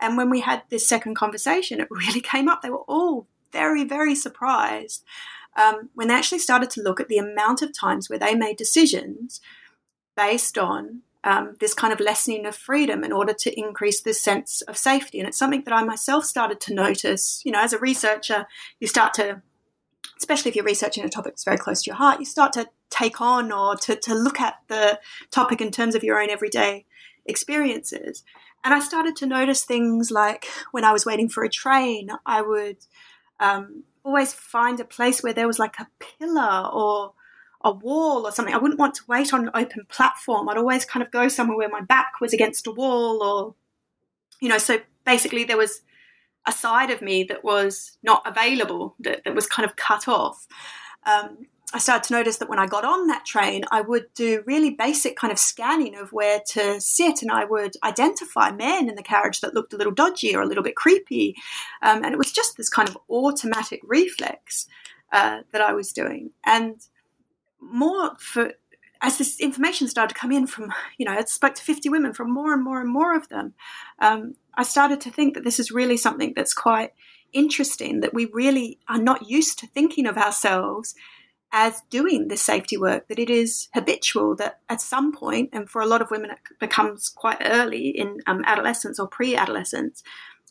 And 0.00 0.16
when 0.16 0.30
we 0.30 0.40
had 0.40 0.62
this 0.70 0.88
second 0.88 1.16
conversation, 1.16 1.80
it 1.80 1.88
really 1.90 2.20
came 2.20 2.48
up. 2.48 2.62
They 2.62 2.70
were 2.70 2.86
all 2.86 3.26
very, 3.52 3.84
very 3.84 4.14
surprised 4.14 5.04
um, 5.56 5.90
when 5.94 6.08
they 6.08 6.14
actually 6.14 6.38
started 6.38 6.70
to 6.70 6.82
look 6.82 7.00
at 7.00 7.08
the 7.08 7.18
amount 7.18 7.60
of 7.62 7.76
times 7.76 8.08
where 8.08 8.18
they 8.18 8.34
made 8.34 8.56
decisions 8.56 9.40
based 10.16 10.56
on 10.56 11.02
um, 11.24 11.56
this 11.58 11.74
kind 11.74 11.92
of 11.92 11.98
lessening 11.98 12.46
of 12.46 12.54
freedom 12.54 13.02
in 13.02 13.12
order 13.12 13.32
to 13.32 13.58
increase 13.58 14.00
this 14.00 14.22
sense 14.22 14.62
of 14.62 14.78
safety. 14.78 15.18
And 15.18 15.28
it's 15.28 15.38
something 15.38 15.64
that 15.64 15.74
I 15.74 15.82
myself 15.82 16.24
started 16.24 16.60
to 16.60 16.74
notice. 16.74 17.42
You 17.44 17.52
know, 17.52 17.60
as 17.60 17.72
a 17.72 17.78
researcher, 17.78 18.46
you 18.78 18.86
start 18.86 19.14
to 19.14 19.42
especially 20.18 20.50
if 20.50 20.56
you're 20.56 20.64
researching 20.64 21.04
a 21.04 21.08
topic 21.08 21.32
that's 21.32 21.44
very 21.44 21.56
close 21.56 21.82
to 21.82 21.90
your 21.90 21.96
heart, 21.96 22.20
you 22.20 22.26
start 22.26 22.52
to 22.54 22.68
take 22.90 23.20
on 23.20 23.52
or 23.52 23.76
to, 23.76 23.96
to 23.96 24.14
look 24.14 24.40
at 24.40 24.56
the 24.68 24.98
topic 25.30 25.60
in 25.60 25.70
terms 25.70 25.94
of 25.94 26.02
your 26.02 26.20
own 26.20 26.30
everyday 26.30 26.84
experiences. 27.26 28.24
And 28.64 28.74
I 28.74 28.80
started 28.80 29.14
to 29.16 29.26
notice 29.26 29.64
things 29.64 30.10
like 30.10 30.46
when 30.72 30.84
I 30.84 30.92
was 30.92 31.06
waiting 31.06 31.28
for 31.28 31.44
a 31.44 31.48
train, 31.48 32.10
I 32.26 32.42
would 32.42 32.78
um, 33.38 33.84
always 34.02 34.32
find 34.32 34.80
a 34.80 34.84
place 34.84 35.22
where 35.22 35.32
there 35.32 35.46
was 35.46 35.58
like 35.58 35.76
a 35.78 35.86
pillar 35.98 36.68
or 36.72 37.12
a 37.62 37.72
wall 37.72 38.26
or 38.26 38.32
something. 38.32 38.54
I 38.54 38.58
wouldn't 38.58 38.80
want 38.80 38.94
to 38.96 39.02
wait 39.06 39.32
on 39.32 39.44
an 39.44 39.50
open 39.54 39.84
platform. 39.88 40.48
I'd 40.48 40.56
always 40.56 40.84
kind 40.84 41.02
of 41.02 41.10
go 41.10 41.28
somewhere 41.28 41.56
where 41.56 41.68
my 41.68 41.80
back 41.80 42.20
was 42.20 42.32
against 42.32 42.66
a 42.66 42.72
wall 42.72 43.22
or, 43.22 43.54
you 44.40 44.48
know, 44.48 44.58
so 44.58 44.78
basically 45.04 45.44
there 45.44 45.56
was 45.56 45.82
a 46.48 46.52
side 46.52 46.90
of 46.90 47.02
me 47.02 47.22
that 47.24 47.44
was 47.44 47.98
not 48.02 48.22
available, 48.26 48.96
that, 49.00 49.22
that 49.24 49.34
was 49.34 49.46
kind 49.46 49.68
of 49.68 49.76
cut 49.76 50.08
off. 50.08 50.46
Um, 51.06 51.46
I 51.74 51.78
started 51.78 52.08
to 52.08 52.14
notice 52.14 52.38
that 52.38 52.48
when 52.48 52.58
I 52.58 52.66
got 52.66 52.86
on 52.86 53.08
that 53.08 53.26
train, 53.26 53.64
I 53.70 53.82
would 53.82 54.06
do 54.14 54.42
really 54.46 54.70
basic 54.70 55.16
kind 55.16 55.30
of 55.30 55.38
scanning 55.38 55.94
of 55.96 56.12
where 56.12 56.40
to 56.52 56.80
sit, 56.80 57.20
and 57.20 57.30
I 57.30 57.44
would 57.44 57.74
identify 57.84 58.50
men 58.50 58.88
in 58.88 58.94
the 58.94 59.02
carriage 59.02 59.42
that 59.42 59.52
looked 59.52 59.74
a 59.74 59.76
little 59.76 59.92
dodgy 59.92 60.34
or 60.34 60.40
a 60.40 60.46
little 60.46 60.64
bit 60.64 60.76
creepy. 60.76 61.36
Um, 61.82 62.02
and 62.02 62.14
it 62.14 62.18
was 62.18 62.32
just 62.32 62.56
this 62.56 62.70
kind 62.70 62.88
of 62.88 62.96
automatic 63.10 63.80
reflex 63.84 64.66
uh, 65.12 65.40
that 65.52 65.60
I 65.60 65.74
was 65.74 65.92
doing. 65.92 66.30
And 66.46 66.80
more 67.60 68.16
for 68.18 68.54
as 69.00 69.18
this 69.18 69.38
information 69.38 69.88
started 69.88 70.14
to 70.14 70.20
come 70.20 70.32
in 70.32 70.46
from, 70.46 70.72
you 70.96 71.06
know, 71.06 71.12
I 71.12 71.22
spoke 71.24 71.54
to 71.54 71.62
50 71.62 71.88
women 71.88 72.12
from 72.12 72.32
more 72.32 72.52
and 72.52 72.64
more 72.64 72.80
and 72.80 72.90
more 72.90 73.14
of 73.14 73.28
them. 73.28 73.54
Um, 74.00 74.34
I 74.58 74.64
started 74.64 75.00
to 75.02 75.10
think 75.10 75.34
that 75.34 75.44
this 75.44 75.60
is 75.60 75.70
really 75.70 75.96
something 75.96 76.32
that's 76.34 76.52
quite 76.52 76.90
interesting, 77.32 78.00
that 78.00 78.12
we 78.12 78.24
really 78.26 78.80
are 78.88 78.98
not 78.98 79.30
used 79.30 79.60
to 79.60 79.68
thinking 79.68 80.04
of 80.04 80.18
ourselves 80.18 80.96
as 81.52 81.80
doing 81.90 82.26
this 82.26 82.42
safety 82.42 82.76
work, 82.76 83.06
that 83.06 83.20
it 83.20 83.30
is 83.30 83.68
habitual, 83.72 84.34
that 84.34 84.58
at 84.68 84.80
some 84.80 85.12
point, 85.12 85.50
and 85.52 85.70
for 85.70 85.80
a 85.80 85.86
lot 85.86 86.02
of 86.02 86.10
women, 86.10 86.32
it 86.32 86.38
becomes 86.58 87.08
quite 87.08 87.38
early 87.40 87.88
in 87.88 88.18
um, 88.26 88.42
adolescence 88.46 88.98
or 88.98 89.06
pre 89.06 89.36
adolescence, 89.36 90.02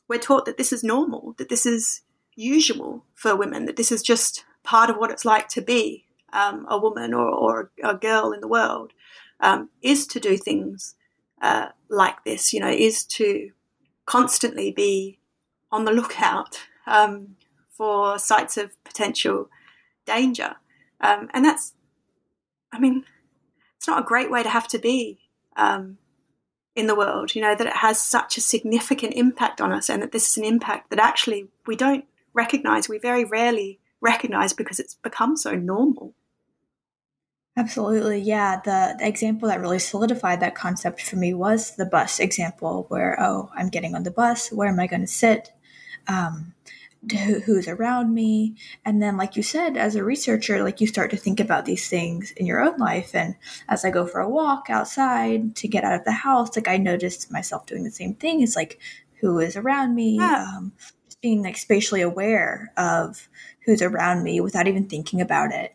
we're 0.08 0.17
taught 0.17 0.46
that 0.46 0.58
this 0.58 0.72
is 0.72 0.86
normal, 0.86 1.36
that 1.38 1.50
this 1.50 1.65
is 1.65 2.02
usual 2.34 3.04
for 3.13 3.36
women, 3.36 3.65
that 3.65 3.76
this 3.76 3.91
is 3.91 4.02
just 4.02 4.46
part 4.63 4.89
of 4.89 4.96
what 4.96 5.12
it's 5.12 5.26
like 5.26 5.50
to 5.50 5.62
be 5.62 6.06
um, 6.32 6.65
a 6.70 6.80
woman 6.80 7.13
or, 7.13 7.28
or, 7.28 7.72
a 7.84 7.96
girl 7.96 8.32
in 8.32 8.39
the 8.39 8.48
world, 8.48 8.93
um, 9.41 9.70
is 9.82 10.08
to 10.08 10.20
do 10.20 10.38
things 10.38 10.96
uh, 11.41 11.67
like 11.89 12.24
this, 12.24 12.54
you 12.54 12.62
know, 12.62 12.70
is 12.70 13.04
to 13.04 13.52
constantly 14.08 14.72
be 14.72 15.20
on 15.72 15.86
the 15.86 15.91
lookout 15.91 16.62
um, 16.88 17.36
for 17.70 18.17
sites 18.17 18.58
of 18.58 18.84
potential 18.84 19.50
danger. 20.08 20.56
Um, 21.00 21.30
and 21.34 21.46
that's, 21.46 21.74
I 22.72 22.80
mean, 22.80 23.06
it's 23.76 23.88
not 23.88 24.00
a 24.00 24.06
great 24.06 24.32
way 24.32 24.41
to 24.41 24.50
have 24.50 24.67
to 24.70 24.80
be 24.80 25.20
um, 25.56 26.00
in 26.76 26.88
the 26.88 26.96
world, 26.96 27.36
you 27.36 27.41
know, 27.41 27.54
that 27.54 27.67
it 27.67 27.78
has 27.78 28.02
such 28.02 28.38
a 28.38 28.41
significant 28.41 29.13
impact 29.13 29.62
on 29.62 29.72
us 29.72 29.89
and 29.89 30.02
that 30.02 30.12
this 30.12 30.30
is 30.30 30.38
an 30.38 30.46
impact 30.46 30.89
that 30.89 31.00
actually 31.00 31.50
we 31.67 31.76
don't 31.76 32.06
recognize, 32.34 32.89
we 32.89 32.98
very 32.98 33.26
rarely 33.26 33.80
recognize 34.02 34.54
because 34.54 34.80
it's 34.80 34.96
become 34.96 35.36
so 35.36 35.54
normal. 35.54 36.13
Absolutely. 37.58 38.20
Yeah. 38.20 38.62
The, 38.63 38.96
the, 39.00 39.08
example 39.08 39.50
that 39.50 39.60
really 39.60 39.80
solidified 39.80 40.41
that 40.41 40.54
concept 40.54 41.02
for 41.02 41.15
me 41.15 41.34
was 41.34 41.76
the 41.76 41.88
bus 41.88 42.20
example, 42.20 42.86
where, 42.89 43.20
oh, 43.20 43.50
I'm 43.56 43.70
getting 43.70 43.96
on 43.96 44.04
the 44.04 44.12
bus. 44.12 44.52
Where 44.52 44.70
am 44.70 44.80
I 44.80 44.86
going 44.86 45.02
to 45.02 45.08
sit? 45.08 45.52
Um, 46.08 46.54
who's 47.46 47.67
around 47.67 48.13
me? 48.13 48.56
And 48.86 49.02
then, 49.02 49.17
like 49.17 49.36
you 49.36 49.41
said, 49.41 49.76
as 49.76 49.96
a 49.96 50.04
researcher, 50.04 50.63
like 50.63 50.82
you 50.82 50.88
start 50.88 51.10
to 51.12 51.17
think 51.17 51.39
about 51.39 51.65
these 51.65 51.89
things 51.89 52.32
in 52.32 52.46
your 52.46 52.62
own 52.62 52.78
life. 52.78 53.15
And 53.15 53.36
as 53.67 53.84
I 53.84 53.89
go 53.89 54.06
for 54.06 54.20
a 54.20 54.30
walk 54.30 54.70
outside 54.70 55.56
to 55.56 55.67
get 55.67 55.84
out 55.84 55.96
of 55.96 56.06
the 56.06 56.12
house, 56.12 56.56
like 56.56 56.67
I 56.67 56.78
noticed 56.78 57.32
myself 57.32 57.65
doing 57.65 57.84
the 57.84 57.91
same 57.91 58.13
thing. 58.13 58.41
It's 58.41 58.56
like, 58.56 58.80
who 59.20 59.39
is 59.39 59.56
around 59.56 59.96
me? 59.96 60.17
Yeah. 60.17 60.46
Um, 60.56 60.74
just 61.08 61.22
being 61.22 61.41
like 61.41 61.58
spatially 61.58 62.02
aware 62.02 62.72
of 62.78 63.28
who's 63.65 63.82
around 63.82 64.24
me 64.24 64.41
without 64.41 64.67
even 64.67 64.88
thinking 64.88 65.22
about 65.22 65.52
it. 65.52 65.74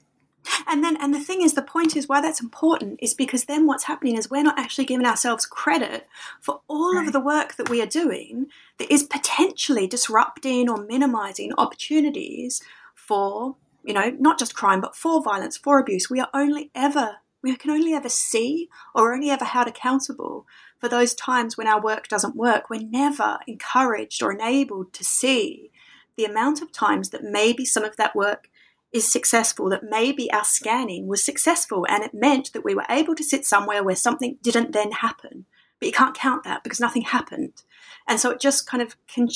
And 0.67 0.83
then, 0.83 0.97
and 1.01 1.15
the 1.15 1.21
thing 1.21 1.43
is, 1.43 1.55
the 1.55 1.63
point 1.63 1.97
is 1.97 2.09
why 2.09 2.21
that's 2.21 2.41
important 2.41 2.99
is 3.03 3.15
because 3.15 3.45
then 3.45 3.67
what's 3.67 3.85
happening 3.85 4.17
is 4.17 4.31
we're 4.31 4.43
not 4.43 4.59
actually 4.59 4.85
giving 4.85 5.07
ourselves 5.07 5.47
credit 5.47 6.07
for 6.41 6.61
all 6.69 6.97
right. 6.97 7.07
of 7.07 7.13
the 7.13 7.21
work 7.21 7.57
that 7.57 7.69
we 7.69 7.81
are 7.83 7.87
doing 7.87 8.47
that 8.79 8.91
is 8.93 9.03
potentially 9.03 9.87
disrupting 9.87 10.69
or 10.69 10.85
minimizing 10.85 11.53
opportunities 11.59 12.63
for, 12.95 13.57
you 13.85 13.95
know, 13.95 14.11
not 14.19 14.39
just 14.39 14.55
crime, 14.55 14.81
but 14.81 14.97
for 14.97 15.23
violence, 15.23 15.57
for 15.57 15.79
abuse. 15.79 16.11
We 16.11 16.21
are 16.21 16.31
only 16.35 16.71
ever, 16.75 17.17
we 17.43 17.55
can 17.57 17.71
only 17.71 17.95
ever 17.95 18.09
see 18.09 18.69
or 18.95 19.13
only 19.13 19.31
ever 19.31 19.45
held 19.45 19.69
accountable 19.69 20.47
for 20.79 20.89
those 20.89 21.15
times 21.15 21.57
when 21.57 21.69
our 21.69 21.81
work 21.81 22.09
doesn't 22.09 22.37
work. 22.37 22.69
We're 22.69 22.83
never 22.83 23.39
encouraged 23.47 24.23
or 24.23 24.33
enabled 24.33 24.93
to 24.95 25.05
see 25.05 25.71
the 26.17 26.25
amount 26.25 26.61
of 26.61 26.73
times 26.73 27.11
that 27.11 27.25
maybe 27.25 27.65
some 27.65 27.85
of 27.85 27.97
that 27.97 28.17
work 28.17 28.49
is 28.93 29.11
successful, 29.11 29.71
that 29.71 29.85
maybe 29.85 30.31
our 30.33 30.45
scanning 30.45 31.07
was 31.07 31.25
successful 31.25 31.87
and 31.89 32.05
it 32.05 32.13
meant 32.13 32.53
that 32.53 32.65
we 32.65 32.75
were 32.75 32.87
able 32.91 33.15
to 33.15 33.25
sit 33.25 33.45
somewhere 33.47 33.83
where 33.83 33.97
something 33.97 34.37
didn't 34.43 34.73
then 34.73 34.93
happen. 34.93 35.47
But 35.79 35.87
you 35.87 35.93
can't 35.93 36.17
count 36.17 36.45
that 36.45 36.63
because 36.63 36.79
nothing 36.79 37.03
happened. 37.03 37.63
And 38.07 38.21
so 38.21 38.31
it 38.31 38.41
just 38.41 38.69
kind 38.69 38.83
of 38.83 38.97
con- 39.13 39.29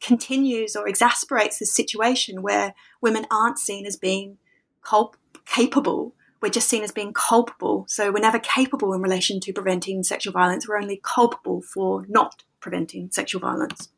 continues 0.00 0.76
or 0.76 0.86
exasperates 0.86 1.58
this 1.58 1.74
situation 1.74 2.42
where 2.42 2.74
women 3.00 3.26
aren't 3.30 3.58
seen 3.58 3.86
as 3.86 3.96
being 3.96 4.38
culp- 4.82 5.16
capable. 5.46 6.14
We're 6.40 6.50
just 6.50 6.68
seen 6.68 6.84
as 6.84 6.92
being 6.92 7.12
culpable. 7.12 7.86
So 7.88 8.12
we're 8.12 8.20
never 8.20 8.38
capable 8.38 8.92
in 8.92 9.02
relation 9.02 9.40
to 9.40 9.52
preventing 9.52 10.04
sexual 10.04 10.32
violence. 10.32 10.68
We're 10.68 10.80
only 10.80 11.00
culpable 11.02 11.62
for 11.62 12.04
not 12.08 12.44
preventing 12.60 13.10
sexual 13.10 13.40
violence. 13.40 13.88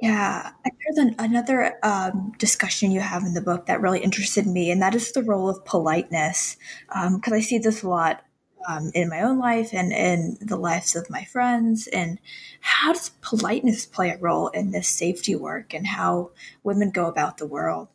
Yeah, 0.00 0.52
there's 0.64 0.98
an, 0.98 1.14
another 1.18 1.78
um, 1.82 2.32
discussion 2.38 2.90
you 2.90 3.00
have 3.00 3.22
in 3.22 3.34
the 3.34 3.42
book 3.42 3.66
that 3.66 3.82
really 3.82 4.00
interested 4.00 4.46
me, 4.46 4.70
and 4.70 4.80
that 4.80 4.94
is 4.94 5.12
the 5.12 5.22
role 5.22 5.48
of 5.48 5.64
politeness. 5.64 6.56
Because 6.88 7.32
um, 7.32 7.34
I 7.34 7.40
see 7.40 7.58
this 7.58 7.82
a 7.82 7.88
lot 7.88 8.22
um, 8.68 8.90
in 8.94 9.08
my 9.08 9.22
own 9.22 9.38
life 9.38 9.70
and 9.72 9.92
in 9.92 10.38
the 10.40 10.56
lives 10.56 10.96
of 10.96 11.10
my 11.10 11.24
friends. 11.24 11.86
And 11.88 12.18
how 12.60 12.92
does 12.92 13.10
politeness 13.20 13.86
play 13.86 14.10
a 14.10 14.18
role 14.18 14.48
in 14.48 14.70
this 14.70 14.88
safety 14.88 15.34
work 15.34 15.74
and 15.74 15.86
how 15.86 16.30
women 16.62 16.90
go 16.90 17.06
about 17.06 17.38
the 17.38 17.46
world? 17.46 17.88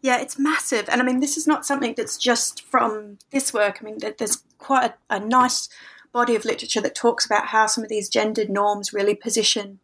Yeah, 0.00 0.20
it's 0.20 0.38
massive. 0.38 0.88
And 0.88 1.00
I 1.00 1.04
mean, 1.04 1.20
this 1.20 1.36
is 1.36 1.46
not 1.46 1.64
something 1.64 1.94
that's 1.96 2.16
just 2.16 2.64
from 2.66 3.18
this 3.30 3.54
work. 3.54 3.78
I 3.80 3.84
mean, 3.84 3.98
there's 4.18 4.42
quite 4.58 4.94
a, 5.10 5.16
a 5.16 5.20
nice 5.20 5.68
body 6.12 6.34
of 6.34 6.44
literature 6.44 6.80
that 6.80 6.94
talks 6.94 7.24
about 7.24 7.46
how 7.46 7.66
some 7.66 7.84
of 7.84 7.88
these 7.88 8.08
gendered 8.08 8.50
norms 8.50 8.92
really 8.92 9.14
position 9.14 9.78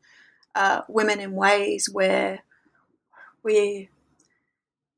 uh, 0.59 0.83
women 0.89 1.21
in 1.21 1.33
ways 1.33 1.89
where 1.89 2.41
we 3.45 3.89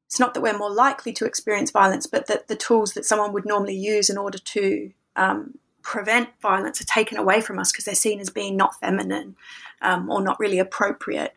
it's 0.07 0.19
not 0.19 0.35
that 0.35 0.41
we're 0.41 0.59
more 0.59 0.73
likely 0.73 1.13
to 1.13 1.25
experience 1.25 1.71
violence, 1.71 2.07
but 2.07 2.27
that 2.27 2.49
the 2.49 2.57
tools 2.57 2.95
that 2.95 3.05
someone 3.05 3.33
would 3.33 3.47
normally 3.47 3.77
use 3.77 4.11
in 4.11 4.19
order 4.19 4.39
to 4.39 4.91
um, 5.15 5.57
prevent 5.83 6.31
violence 6.43 6.81
are 6.81 6.87
taken 6.87 7.17
away 7.17 7.41
from 7.41 7.61
us 7.61 7.71
because 7.71 7.85
they're 7.85 7.95
seen 7.95 8.19
as 8.19 8.29
being 8.29 8.57
not 8.57 8.81
feminine 8.81 9.37
um, 9.83 10.11
or 10.11 10.21
not 10.21 10.41
really 10.41 10.59
appropriate. 10.59 11.33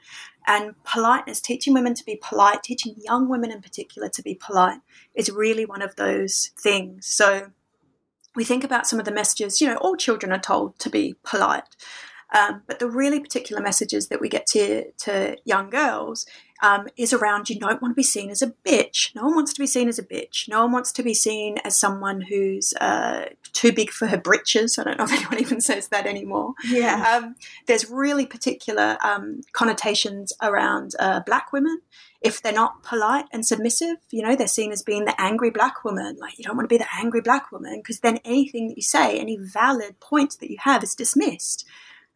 And 0.47 0.73
politeness, 0.83 1.39
teaching 1.39 1.73
women 1.73 1.93
to 1.93 2.03
be 2.03 2.19
polite, 2.19 2.63
teaching 2.63 2.95
young 2.97 3.29
women 3.29 3.51
in 3.51 3.61
particular 3.61 4.09
to 4.09 4.23
be 4.23 4.33
polite, 4.33 4.79
is 5.13 5.29
really 5.29 5.65
one 5.65 5.83
of 5.83 5.95
those 5.95 6.49
things. 6.57 7.05
So 7.05 7.51
we 8.35 8.43
think 8.43 8.63
about 8.63 8.87
some 8.87 8.97
of 8.97 9.05
the 9.05 9.11
messages, 9.11 9.61
you 9.61 9.67
know, 9.67 9.77
all 9.77 9.95
children 9.95 10.31
are 10.31 10.39
told 10.39 10.79
to 10.79 10.89
be 10.89 11.15
polite. 11.23 11.75
Um, 12.33 12.63
but 12.67 12.79
the 12.79 12.89
really 12.89 13.19
particular 13.19 13.61
messages 13.61 14.07
that 14.07 14.19
we 14.19 14.27
get 14.27 14.47
to, 14.47 14.91
to 14.91 15.37
young 15.45 15.69
girls 15.69 16.25
um, 16.63 16.87
is 16.95 17.13
around 17.13 17.49
you 17.49 17.59
don't 17.59 17.81
want 17.81 17.91
to 17.91 17.95
be 17.95 18.03
seen 18.03 18.31
as 18.31 18.41
a 18.41 18.53
bitch. 18.65 19.13
No 19.15 19.23
one 19.23 19.35
wants 19.35 19.53
to 19.53 19.59
be 19.59 19.67
seen 19.67 19.89
as 19.89 19.99
a 19.99 20.03
bitch. 20.03 20.47
No 20.47 20.61
one 20.61 20.71
wants 20.71 20.93
to 20.93 21.03
be 21.03 21.13
seen 21.13 21.57
as 21.65 21.77
someone 21.77 22.21
who's 22.21 22.73
uh, 22.79 23.25
too 23.51 23.73
big 23.73 23.91
for 23.91 24.07
her 24.07 24.17
britches. 24.17 24.79
I 24.79 24.83
don't 24.83 24.97
know 24.97 25.03
if 25.03 25.11
anyone 25.13 25.39
even 25.39 25.61
says 25.61 25.89
that 25.89 26.07
anymore. 26.07 26.53
Yeah. 26.65 27.21
Um, 27.21 27.35
there's 27.67 27.89
really 27.89 28.25
particular 28.25 28.97
um, 29.03 29.41
connotations 29.51 30.31
around 30.41 30.93
uh, 30.99 31.19
black 31.19 31.51
women. 31.51 31.81
If 32.21 32.41
they're 32.41 32.53
not 32.53 32.83
polite 32.83 33.25
and 33.33 33.45
submissive, 33.45 33.97
you 34.09 34.23
know, 34.23 34.33
they're 34.37 34.47
seen 34.47 34.71
as 34.71 34.81
being 34.81 35.03
the 35.03 35.19
angry 35.21 35.51
black 35.51 35.83
woman. 35.83 36.15
Like, 36.17 36.39
you 36.39 36.45
don't 36.45 36.55
want 36.55 36.69
to 36.69 36.73
be 36.73 36.77
the 36.77 36.87
angry 36.97 37.19
black 37.19 37.51
woman 37.51 37.79
because 37.79 37.99
then 37.99 38.19
anything 38.23 38.69
that 38.69 38.77
you 38.77 38.83
say, 38.83 39.19
any 39.19 39.35
valid 39.37 39.99
point 39.99 40.37
that 40.39 40.49
you 40.49 40.57
have 40.61 40.81
is 40.83 40.95
dismissed 40.95 41.65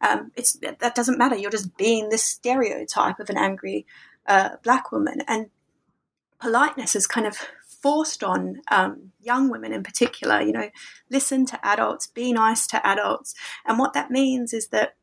um, 0.00 0.30
it's 0.36 0.58
that 0.60 0.94
doesn't 0.94 1.18
matter. 1.18 1.36
You're 1.36 1.50
just 1.50 1.76
being 1.76 2.08
this 2.08 2.22
stereotype 2.22 3.18
of 3.18 3.30
an 3.30 3.38
angry 3.38 3.86
uh, 4.26 4.50
black 4.62 4.92
woman, 4.92 5.22
and 5.26 5.50
politeness 6.40 6.94
is 6.94 7.06
kind 7.06 7.26
of 7.26 7.36
forced 7.66 8.22
on 8.22 8.60
um, 8.70 9.12
young 9.20 9.50
women 9.50 9.72
in 9.72 9.82
particular. 9.82 10.40
You 10.40 10.52
know, 10.52 10.70
listen 11.10 11.46
to 11.46 11.66
adults, 11.66 12.06
be 12.06 12.32
nice 12.32 12.66
to 12.68 12.86
adults, 12.86 13.34
and 13.66 13.78
what 13.78 13.92
that 13.94 14.10
means 14.10 14.52
is 14.52 14.68
that 14.68 14.94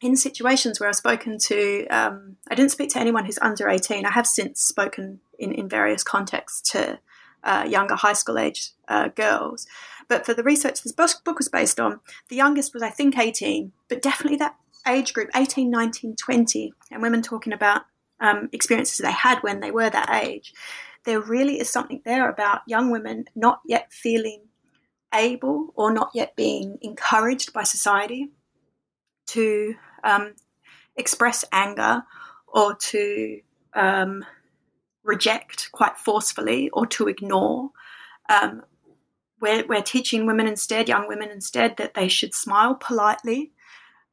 in 0.00 0.16
situations 0.16 0.78
where 0.78 0.88
I've 0.88 0.94
spoken 0.94 1.38
to, 1.38 1.86
um, 1.88 2.36
I 2.48 2.54
didn't 2.54 2.70
speak 2.70 2.90
to 2.90 3.00
anyone 3.00 3.24
who's 3.24 3.38
under 3.42 3.68
18. 3.68 4.06
I 4.06 4.12
have 4.12 4.28
since 4.28 4.60
spoken 4.60 5.18
in, 5.38 5.52
in 5.52 5.68
various 5.68 6.04
contexts 6.04 6.70
to 6.70 7.00
uh, 7.44 7.66
younger 7.68 7.94
high 7.94 8.12
school 8.12 8.38
age 8.38 8.70
uh, 8.88 9.08
girls. 9.08 9.66
But 10.08 10.24
for 10.24 10.34
the 10.34 10.42
research 10.42 10.82
this 10.82 10.92
book 10.92 11.38
was 11.38 11.48
based 11.48 11.78
on, 11.78 12.00
the 12.28 12.36
youngest 12.36 12.72
was, 12.72 12.82
I 12.82 12.90
think, 12.90 13.18
18, 13.18 13.72
but 13.88 14.02
definitely 14.02 14.38
that 14.38 14.56
age 14.86 15.12
group 15.12 15.28
18, 15.34 15.70
19, 15.70 16.16
20, 16.16 16.72
and 16.90 17.02
women 17.02 17.22
talking 17.22 17.52
about 17.52 17.82
um, 18.20 18.48
experiences 18.52 18.98
they 18.98 19.12
had 19.12 19.38
when 19.42 19.60
they 19.60 19.70
were 19.70 19.90
that 19.90 20.22
age. 20.24 20.54
There 21.04 21.20
really 21.20 21.60
is 21.60 21.70
something 21.70 22.02
there 22.04 22.28
about 22.28 22.62
young 22.66 22.90
women 22.90 23.26
not 23.34 23.60
yet 23.64 23.92
feeling 23.92 24.42
able 25.14 25.72
or 25.74 25.92
not 25.92 26.10
yet 26.14 26.36
being 26.36 26.78
encouraged 26.82 27.52
by 27.52 27.62
society 27.62 28.28
to 29.26 29.74
um, 30.04 30.34
express 30.96 31.44
anger 31.52 32.02
or 32.46 32.74
to 32.74 33.40
um, 33.74 34.24
reject 35.08 35.72
quite 35.72 35.98
forcefully 35.98 36.68
or 36.70 36.86
to 36.86 37.08
ignore. 37.08 37.70
Um, 38.28 38.62
we're, 39.40 39.66
we're 39.66 39.82
teaching 39.82 40.26
women 40.26 40.46
instead, 40.46 40.88
young 40.88 41.08
women 41.08 41.30
instead, 41.30 41.76
that 41.78 41.94
they 41.94 42.08
should 42.08 42.34
smile 42.34 42.74
politely, 42.74 43.52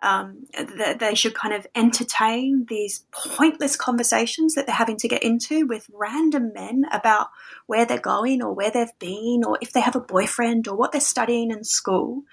um, 0.02 0.46
that 0.54 1.00
they 1.00 1.16
should 1.16 1.34
kind 1.34 1.54
of 1.54 1.68
entertain 1.76 2.66
these 2.70 3.06
pointless 3.12 3.76
conversations 3.76 4.56
that 4.56 4.68
they're 4.68 4.76
having 4.76 4.98
to 4.98 5.08
get 5.08 5.24
into 5.24 5.66
with 5.66 5.90
random 5.94 6.54
men 6.54 6.86
about 6.92 7.28
where 7.66 7.86
they're 7.86 8.00
going 8.00 8.42
or 8.42 8.54
where 8.54 8.72
they've 8.72 8.98
been 9.00 9.44
or 9.46 9.58
if 9.62 9.74
they 9.74 9.82
have 9.82 9.96
a 9.96 10.02
boyfriend 10.02 10.68
or 10.68 10.76
what 10.76 10.92
they're 10.92 11.02
studying 11.02 11.52
in 11.52 11.64
school. 11.64 12.24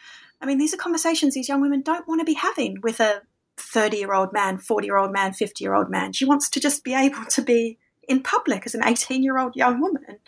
I 0.41 0.47
mean, 0.47 0.59
these 0.59 0.75
are 0.75 0.79
conversations 0.79 1.35
these 1.35 1.49
young 1.49 1.63
women 1.63 1.83
don't 1.83 2.07
want 2.07 2.21
to 2.21 2.25
be 2.25 2.35
having 2.35 2.81
with 2.83 3.01
a 3.01 3.23
30 3.57 3.97
year 3.97 4.13
old 4.13 4.33
man, 4.33 4.59
40 4.59 4.87
year 4.87 4.99
old 4.99 5.13
man, 5.13 5.33
50 5.33 5.65
year 5.65 5.75
old 5.75 5.91
man. 5.91 6.13
She 6.13 6.25
wants 6.25 6.49
to 6.51 6.61
just 6.61 6.85
be 6.85 6.95
able 6.95 7.25
to 7.25 7.43
be 7.43 7.79
in 8.13 8.23
public 8.23 8.65
as 8.67 8.75
an 8.75 8.85
18 8.85 9.23
year 9.23 9.39
old 9.39 9.57
young 9.57 9.81
woman. 9.81 10.19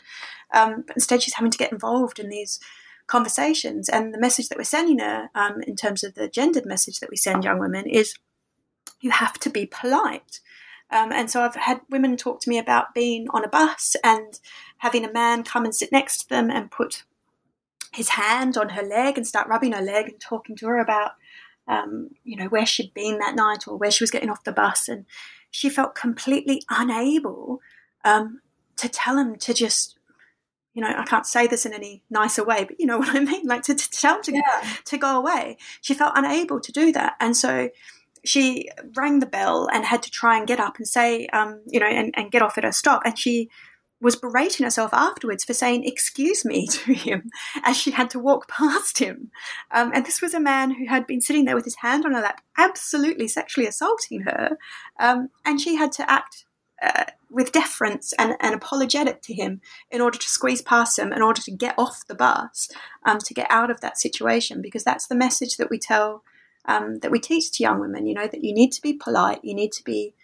Um, 0.52 0.84
but 0.86 0.96
instead, 0.96 1.22
she's 1.22 1.34
having 1.34 1.50
to 1.50 1.58
get 1.58 1.72
involved 1.72 2.18
in 2.18 2.28
these 2.28 2.58
conversations. 3.06 3.88
And 3.88 4.12
the 4.12 4.20
message 4.20 4.48
that 4.48 4.58
we're 4.58 4.64
sending 4.64 4.98
her, 4.98 5.28
um, 5.34 5.60
in 5.66 5.76
terms 5.76 6.02
of 6.02 6.14
the 6.14 6.28
gendered 6.28 6.66
message 6.66 7.00
that 7.00 7.10
we 7.10 7.16
send 7.16 7.44
young 7.44 7.58
women, 7.58 7.86
is 7.86 8.14
you 9.00 9.10
have 9.10 9.38
to 9.40 9.50
be 9.50 9.66
polite. 9.66 10.40
Um, 10.90 11.12
and 11.12 11.30
so 11.30 11.42
I've 11.42 11.56
had 11.56 11.80
women 11.90 12.16
talk 12.16 12.40
to 12.40 12.48
me 12.48 12.58
about 12.58 12.94
being 12.94 13.26
on 13.30 13.44
a 13.44 13.48
bus 13.48 13.96
and 14.02 14.38
having 14.78 15.04
a 15.04 15.12
man 15.12 15.42
come 15.42 15.64
and 15.64 15.74
sit 15.74 15.92
next 15.92 16.18
to 16.18 16.28
them 16.28 16.50
and 16.50 16.70
put 16.70 17.04
his 17.92 18.10
hand 18.10 18.56
on 18.56 18.70
her 18.70 18.82
leg 18.82 19.16
and 19.16 19.26
start 19.26 19.48
rubbing 19.48 19.72
her 19.72 19.82
leg 19.82 20.08
and 20.08 20.20
talking 20.20 20.56
to 20.56 20.66
her 20.66 20.78
about, 20.78 21.12
um, 21.68 22.10
you 22.24 22.36
know, 22.36 22.46
where 22.46 22.66
she'd 22.66 22.94
been 22.94 23.18
that 23.18 23.36
night 23.36 23.66
or 23.66 23.76
where 23.76 23.90
she 23.90 24.02
was 24.02 24.10
getting 24.10 24.30
off 24.30 24.44
the 24.44 24.52
bus. 24.52 24.88
And 24.88 25.04
she 25.50 25.70
felt 25.70 25.94
completely 25.94 26.62
unable 26.68 27.60
um, 28.04 28.40
to 28.76 28.88
tell 28.88 29.18
him 29.18 29.36
to 29.36 29.54
just 29.54 29.98
you 30.74 30.82
know, 30.82 30.88
I 30.88 31.04
can't 31.04 31.24
say 31.24 31.46
this 31.46 31.64
in 31.64 31.72
any 31.72 32.02
nicer 32.10 32.44
way, 32.44 32.64
but 32.64 32.80
you 32.80 32.86
know 32.86 32.98
what 33.00 33.14
I 33.14 33.20
mean, 33.20 33.46
like 33.46 33.62
to, 33.62 33.74
to 33.74 33.90
tell 33.90 34.20
to, 34.22 34.32
yeah. 34.32 34.74
to 34.86 34.98
go 34.98 35.16
away. 35.16 35.56
She 35.80 35.94
felt 35.94 36.12
unable 36.16 36.60
to 36.60 36.72
do 36.72 36.92
that. 36.92 37.14
And 37.20 37.36
so 37.36 37.70
she 38.24 38.68
rang 38.96 39.20
the 39.20 39.26
bell 39.26 39.68
and 39.72 39.84
had 39.84 40.02
to 40.02 40.10
try 40.10 40.36
and 40.36 40.46
get 40.46 40.58
up 40.58 40.78
and 40.78 40.88
say, 40.88 41.26
um, 41.28 41.60
you 41.66 41.78
know, 41.78 41.86
and, 41.86 42.12
and 42.16 42.30
get 42.30 42.42
off 42.42 42.58
at 42.58 42.64
her 42.64 42.72
stop. 42.72 43.02
And 43.04 43.18
she 43.18 43.50
was 44.00 44.16
berating 44.16 44.64
herself 44.64 44.92
afterwards 44.92 45.44
for 45.44 45.54
saying 45.54 45.84
"excuse 45.84 46.44
me" 46.44 46.66
to 46.70 46.92
him 46.92 47.30
as 47.62 47.76
she 47.76 47.90
had 47.90 48.10
to 48.10 48.18
walk 48.18 48.48
past 48.48 48.98
him. 48.98 49.30
Um, 49.70 49.92
and 49.94 50.04
this 50.04 50.20
was 50.20 50.34
a 50.34 50.40
man 50.40 50.72
who 50.72 50.86
had 50.86 51.06
been 51.06 51.20
sitting 51.20 51.44
there 51.44 51.54
with 51.54 51.64
his 51.64 51.76
hand 51.76 52.04
on 52.04 52.12
her 52.12 52.20
lap, 52.20 52.42
absolutely 52.58 53.28
sexually 53.28 53.66
assaulting 53.66 54.22
her, 54.22 54.58
um, 55.00 55.30
and 55.44 55.60
she 55.60 55.76
had 55.76 55.92
to 55.92 56.10
act. 56.10 56.44
Uh, 56.84 57.04
with 57.30 57.50
deference 57.50 58.12
and, 58.18 58.34
and 58.40 58.54
apologetic 58.54 59.20
to 59.22 59.34
him 59.34 59.60
in 59.90 60.00
order 60.00 60.18
to 60.18 60.28
squeeze 60.28 60.62
past 60.62 60.98
him, 60.98 61.12
in 61.12 61.22
order 61.22 61.42
to 61.42 61.50
get 61.50 61.74
off 61.76 62.06
the 62.06 62.14
bus, 62.14 62.68
um, 63.04 63.18
to 63.18 63.34
get 63.34 63.46
out 63.50 63.70
of 63.70 63.80
that 63.80 63.98
situation, 63.98 64.62
because 64.62 64.84
that's 64.84 65.08
the 65.08 65.16
message 65.16 65.56
that 65.56 65.70
we 65.70 65.78
tell, 65.78 66.22
um, 66.66 66.98
that 67.00 67.10
we 67.10 67.18
teach 67.18 67.50
to 67.50 67.62
young 67.62 67.80
women, 67.80 68.06
you 68.06 68.14
know, 68.14 68.28
that 68.28 68.44
you 68.44 68.54
need 68.54 68.70
to 68.70 68.82
be 68.82 68.92
polite, 68.92 69.40
you 69.42 69.54
need 69.54 69.72
to 69.72 69.82
be 69.82 70.14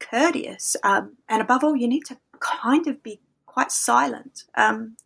courteous, 0.00 0.76
um, 0.82 1.16
and 1.28 1.40
above 1.40 1.62
all, 1.62 1.76
you 1.76 1.86
need 1.86 2.04
to 2.06 2.16
kind 2.40 2.88
of 2.88 3.02
be 3.02 3.20
quite 3.46 3.70
silent. 3.70 4.44
Um, 4.56 4.96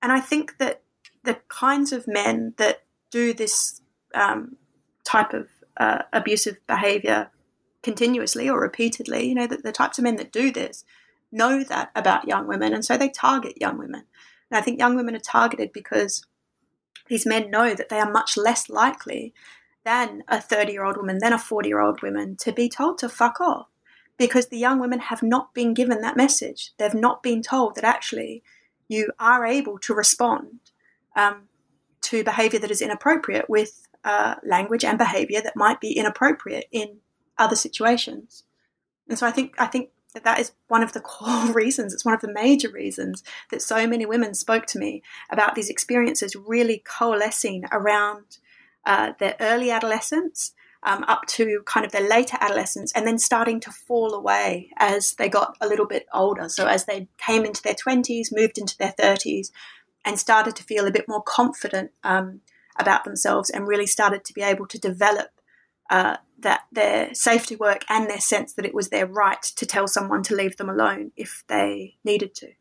and 0.00 0.12
I 0.12 0.20
think 0.20 0.58
that 0.58 0.82
the 1.24 1.38
kinds 1.48 1.92
of 1.92 2.06
men 2.06 2.54
that 2.58 2.84
do 3.10 3.32
this 3.32 3.80
um, 4.14 4.56
type 5.02 5.32
of 5.32 5.48
uh, 5.76 6.02
abusive 6.12 6.58
behavior 6.68 7.30
continuously 7.84 8.48
or 8.48 8.60
repeatedly, 8.60 9.28
you 9.28 9.34
know, 9.34 9.46
that 9.46 9.62
the 9.62 9.72
types 9.72 9.98
of 9.98 10.04
men 10.04 10.16
that 10.16 10.32
do 10.32 10.50
this 10.50 10.84
know 11.30 11.62
that 11.64 11.90
about 11.94 12.26
young 12.26 12.48
women, 12.48 12.72
and 12.72 12.84
so 12.84 12.96
they 12.96 13.08
target 13.08 13.60
young 13.60 13.78
women. 13.78 14.04
And 14.50 14.58
I 14.58 14.60
think 14.60 14.78
young 14.78 14.96
women 14.96 15.14
are 15.14 15.20
targeted 15.20 15.72
because 15.72 16.26
these 17.08 17.26
men 17.26 17.50
know 17.50 17.74
that 17.74 17.88
they 17.88 18.00
are 18.00 18.10
much 18.10 18.36
less 18.36 18.68
likely 18.68 19.34
than 19.84 20.24
a 20.28 20.40
30 20.40 20.72
year 20.72 20.84
old 20.84 20.96
woman, 20.96 21.18
than 21.18 21.32
a 21.32 21.38
40 21.38 21.68
year 21.68 21.80
old 21.80 22.02
woman 22.02 22.36
to 22.36 22.52
be 22.52 22.68
told 22.68 22.98
to 22.98 23.08
fuck 23.08 23.40
off 23.40 23.68
because 24.16 24.46
the 24.46 24.58
young 24.58 24.78
women 24.78 25.00
have 25.00 25.22
not 25.22 25.54
been 25.54 25.74
given 25.74 26.00
that 26.00 26.16
message. 26.16 26.72
They've 26.78 26.94
not 26.94 27.22
been 27.22 27.42
told 27.42 27.74
that 27.74 27.84
actually 27.84 28.42
you 28.88 29.10
are 29.18 29.44
able 29.44 29.78
to 29.80 29.94
respond 29.94 30.60
um, 31.16 31.48
to 32.02 32.24
behavior 32.24 32.58
that 32.60 32.70
is 32.70 32.82
inappropriate 32.82 33.48
with 33.48 33.88
uh, 34.04 34.36
language 34.44 34.84
and 34.84 34.98
behavior 34.98 35.40
that 35.42 35.56
might 35.56 35.80
be 35.80 35.92
inappropriate 35.92 36.66
in 36.70 36.98
other 37.38 37.56
situations. 37.56 38.44
And 39.08 39.18
so 39.18 39.26
I 39.26 39.30
think 39.30 39.54
I 39.58 39.66
think 39.66 39.90
that 40.14 40.24
that 40.24 40.38
is 40.38 40.52
one 40.68 40.82
of 40.82 40.92
the 40.92 41.00
core 41.00 41.52
reasons. 41.52 41.92
It's 41.92 42.04
one 42.04 42.14
of 42.14 42.20
the 42.20 42.32
major 42.32 42.70
reasons 42.70 43.22
that 43.50 43.62
so 43.62 43.86
many 43.86 44.06
women 44.06 44.34
spoke 44.34 44.66
to 44.66 44.78
me 44.78 45.02
about 45.30 45.54
these 45.54 45.68
experiences 45.68 46.36
really 46.36 46.82
coalescing 46.84 47.64
around 47.72 48.38
uh, 48.86 49.12
their 49.18 49.36
early 49.40 49.70
adolescence 49.70 50.52
um, 50.84 51.04
up 51.08 51.26
to 51.26 51.62
kind 51.64 51.86
of 51.86 51.92
their 51.92 52.06
later 52.06 52.36
adolescence 52.40 52.92
and 52.92 53.06
then 53.06 53.18
starting 53.18 53.58
to 53.58 53.70
fall 53.70 54.12
away 54.12 54.68
as 54.76 55.14
they 55.14 55.28
got 55.28 55.56
a 55.60 55.66
little 55.66 55.86
bit 55.86 56.06
older. 56.12 56.48
So 56.48 56.66
as 56.66 56.84
they 56.84 57.08
came 57.16 57.44
into 57.44 57.62
their 57.62 57.74
20s, 57.74 58.28
moved 58.30 58.58
into 58.58 58.76
their 58.76 58.94
30s, 58.98 59.50
and 60.04 60.18
started 60.18 60.54
to 60.56 60.62
feel 60.62 60.86
a 60.86 60.92
bit 60.92 61.08
more 61.08 61.22
confident 61.22 61.90
um, 62.02 62.42
about 62.78 63.04
themselves 63.04 63.48
and 63.48 63.66
really 63.66 63.86
started 63.86 64.24
to 64.24 64.34
be 64.34 64.42
able 64.42 64.66
to 64.66 64.78
develop 64.78 65.28
uh, 65.90 66.16
that 66.38 66.62
their 66.72 67.14
safety 67.14 67.56
work 67.56 67.84
and 67.88 68.08
their 68.08 68.20
sense 68.20 68.52
that 68.54 68.66
it 68.66 68.74
was 68.74 68.90
their 68.90 69.06
right 69.06 69.42
to 69.42 69.66
tell 69.66 69.88
someone 69.88 70.22
to 70.24 70.34
leave 70.34 70.56
them 70.56 70.68
alone 70.68 71.12
if 71.16 71.44
they 71.48 71.96
needed 72.04 72.34
to. 72.34 72.52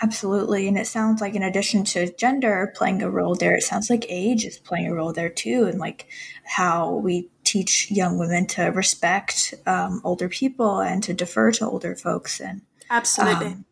Absolutely. 0.00 0.68
And 0.68 0.78
it 0.78 0.86
sounds 0.86 1.20
like, 1.20 1.34
in 1.34 1.42
addition 1.42 1.82
to 1.84 2.12
gender 2.14 2.72
playing 2.76 3.02
a 3.02 3.10
role 3.10 3.34
there, 3.34 3.56
it 3.56 3.64
sounds 3.64 3.90
like 3.90 4.06
age 4.08 4.44
is 4.44 4.56
playing 4.56 4.86
a 4.86 4.94
role 4.94 5.12
there 5.12 5.28
too. 5.28 5.64
And 5.64 5.80
like 5.80 6.06
how 6.44 6.94
we 6.94 7.30
teach 7.42 7.90
young 7.90 8.16
women 8.16 8.46
to 8.48 8.66
respect 8.66 9.54
um, 9.66 10.00
older 10.04 10.28
people 10.28 10.80
and 10.80 11.02
to 11.02 11.12
defer 11.12 11.50
to 11.52 11.66
older 11.66 11.96
folks. 11.96 12.40
And 12.40 12.62
absolutely. 12.90 13.46
Um, 13.46 13.64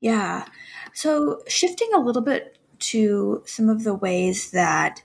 yeah. 0.00 0.44
So, 0.92 1.42
shifting 1.48 1.90
a 1.94 2.00
little 2.00 2.22
bit 2.22 2.58
to 2.78 3.42
some 3.46 3.70
of 3.70 3.84
the 3.84 3.94
ways 3.94 4.50
that 4.50 5.02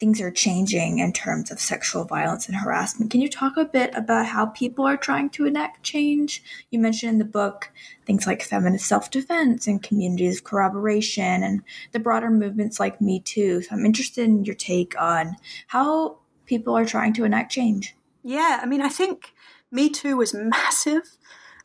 things 0.00 0.20
are 0.20 0.30
changing 0.30 0.98
in 0.98 1.12
terms 1.12 1.50
of 1.50 1.60
sexual 1.60 2.04
violence 2.04 2.48
and 2.48 2.56
harassment. 2.56 3.10
Can 3.10 3.20
you 3.20 3.28
talk 3.28 3.56
a 3.56 3.64
bit 3.64 3.94
about 3.94 4.26
how 4.26 4.46
people 4.46 4.84
are 4.86 4.96
trying 4.96 5.30
to 5.30 5.46
enact 5.46 5.82
change? 5.82 6.42
You 6.70 6.80
mentioned 6.80 7.12
in 7.12 7.18
the 7.18 7.24
book 7.24 7.70
things 8.04 8.26
like 8.26 8.42
feminist 8.42 8.86
self 8.86 9.10
defense 9.10 9.66
and 9.66 9.82
communities 9.82 10.38
of 10.38 10.44
corroboration 10.44 11.42
and 11.42 11.62
the 11.92 12.00
broader 12.00 12.30
movements 12.30 12.80
like 12.80 13.00
Me 13.00 13.20
Too. 13.20 13.62
So 13.62 13.68
I'm 13.72 13.86
interested 13.86 14.24
in 14.24 14.44
your 14.44 14.56
take 14.56 15.00
on 15.00 15.36
how 15.68 16.18
people 16.46 16.76
are 16.76 16.84
trying 16.84 17.12
to 17.14 17.24
enact 17.24 17.52
change. 17.52 17.94
Yeah, 18.22 18.58
I 18.62 18.66
mean, 18.66 18.80
I 18.80 18.88
think 18.88 19.32
Me 19.70 19.88
Too 19.88 20.16
was 20.16 20.34
massive 20.34 21.16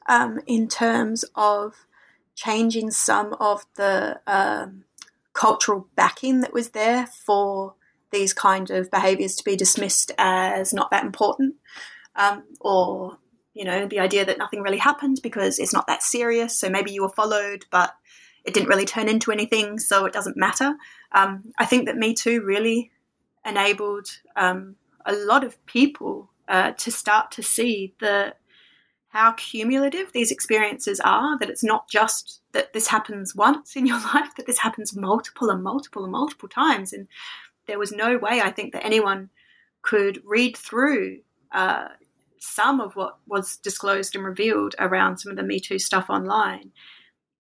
um, 0.07 0.39
in 0.45 0.67
terms 0.67 1.25
of 1.35 1.87
changing 2.35 2.91
some 2.91 3.33
of 3.39 3.65
the 3.75 4.21
um, 4.27 4.85
cultural 5.33 5.87
backing 5.95 6.41
that 6.41 6.53
was 6.53 6.69
there 6.69 7.07
for 7.07 7.75
these 8.11 8.33
kind 8.33 8.69
of 8.69 8.91
behaviors 8.91 9.35
to 9.35 9.43
be 9.43 9.55
dismissed 9.55 10.11
as 10.17 10.73
not 10.73 10.91
that 10.91 11.05
important 11.05 11.55
um, 12.15 12.43
or 12.59 13.17
you 13.53 13.65
know 13.65 13.87
the 13.87 13.99
idea 13.99 14.25
that 14.25 14.37
nothing 14.37 14.61
really 14.61 14.77
happened 14.77 15.19
because 15.23 15.59
it's 15.59 15.73
not 15.73 15.87
that 15.87 16.03
serious. 16.03 16.55
So 16.55 16.69
maybe 16.69 16.91
you 16.91 17.01
were 17.01 17.09
followed 17.09 17.65
but 17.71 17.95
it 18.45 18.53
didn't 18.53 18.69
really 18.69 18.85
turn 18.85 19.09
into 19.09 19.31
anything 19.31 19.79
so 19.79 20.05
it 20.05 20.13
doesn't 20.13 20.37
matter. 20.37 20.75
Um, 21.11 21.51
i 21.57 21.65
think 21.65 21.87
that 21.87 21.97
me 21.97 22.13
too 22.13 22.41
really 22.43 22.91
enabled 23.45 24.19
um, 24.35 24.75
a 25.05 25.13
lot 25.13 25.43
of 25.43 25.63
people 25.65 26.29
uh, 26.47 26.71
to 26.73 26.91
start 26.91 27.31
to 27.31 27.41
see 27.41 27.95
the 27.99 28.35
how 29.09 29.31
cumulative 29.33 30.11
these 30.13 30.31
experiences 30.31 30.99
are 30.99 31.37
that 31.39 31.49
it's 31.49 31.63
not 31.63 31.89
just 31.89 32.41
that 32.51 32.73
this 32.73 32.87
happens 32.87 33.35
once 33.35 33.75
in 33.75 33.85
your 33.85 33.99
life 34.13 34.35
that 34.37 34.45
this 34.45 34.59
happens 34.59 34.95
multiple 34.95 35.49
and 35.49 35.63
multiple 35.63 36.03
and 36.03 36.11
multiple 36.11 36.49
times. 36.49 36.93
And 36.93 37.07
there 37.69 37.79
was 37.79 37.91
no 37.91 38.17
way 38.17 38.41
I 38.41 38.51
think 38.51 38.73
that 38.73 38.85
anyone 38.85 39.29
could 39.81 40.21
read 40.25 40.57
through 40.57 41.19
uh, 41.51 41.89
some 42.39 42.79
of 42.79 42.95
what 42.95 43.17
was 43.27 43.57
disclosed 43.57 44.15
and 44.15 44.25
revealed 44.25 44.75
around 44.79 45.17
some 45.17 45.31
of 45.31 45.37
the 45.37 45.43
Me 45.43 45.59
Too 45.59 45.79
stuff 45.79 46.09
online 46.09 46.71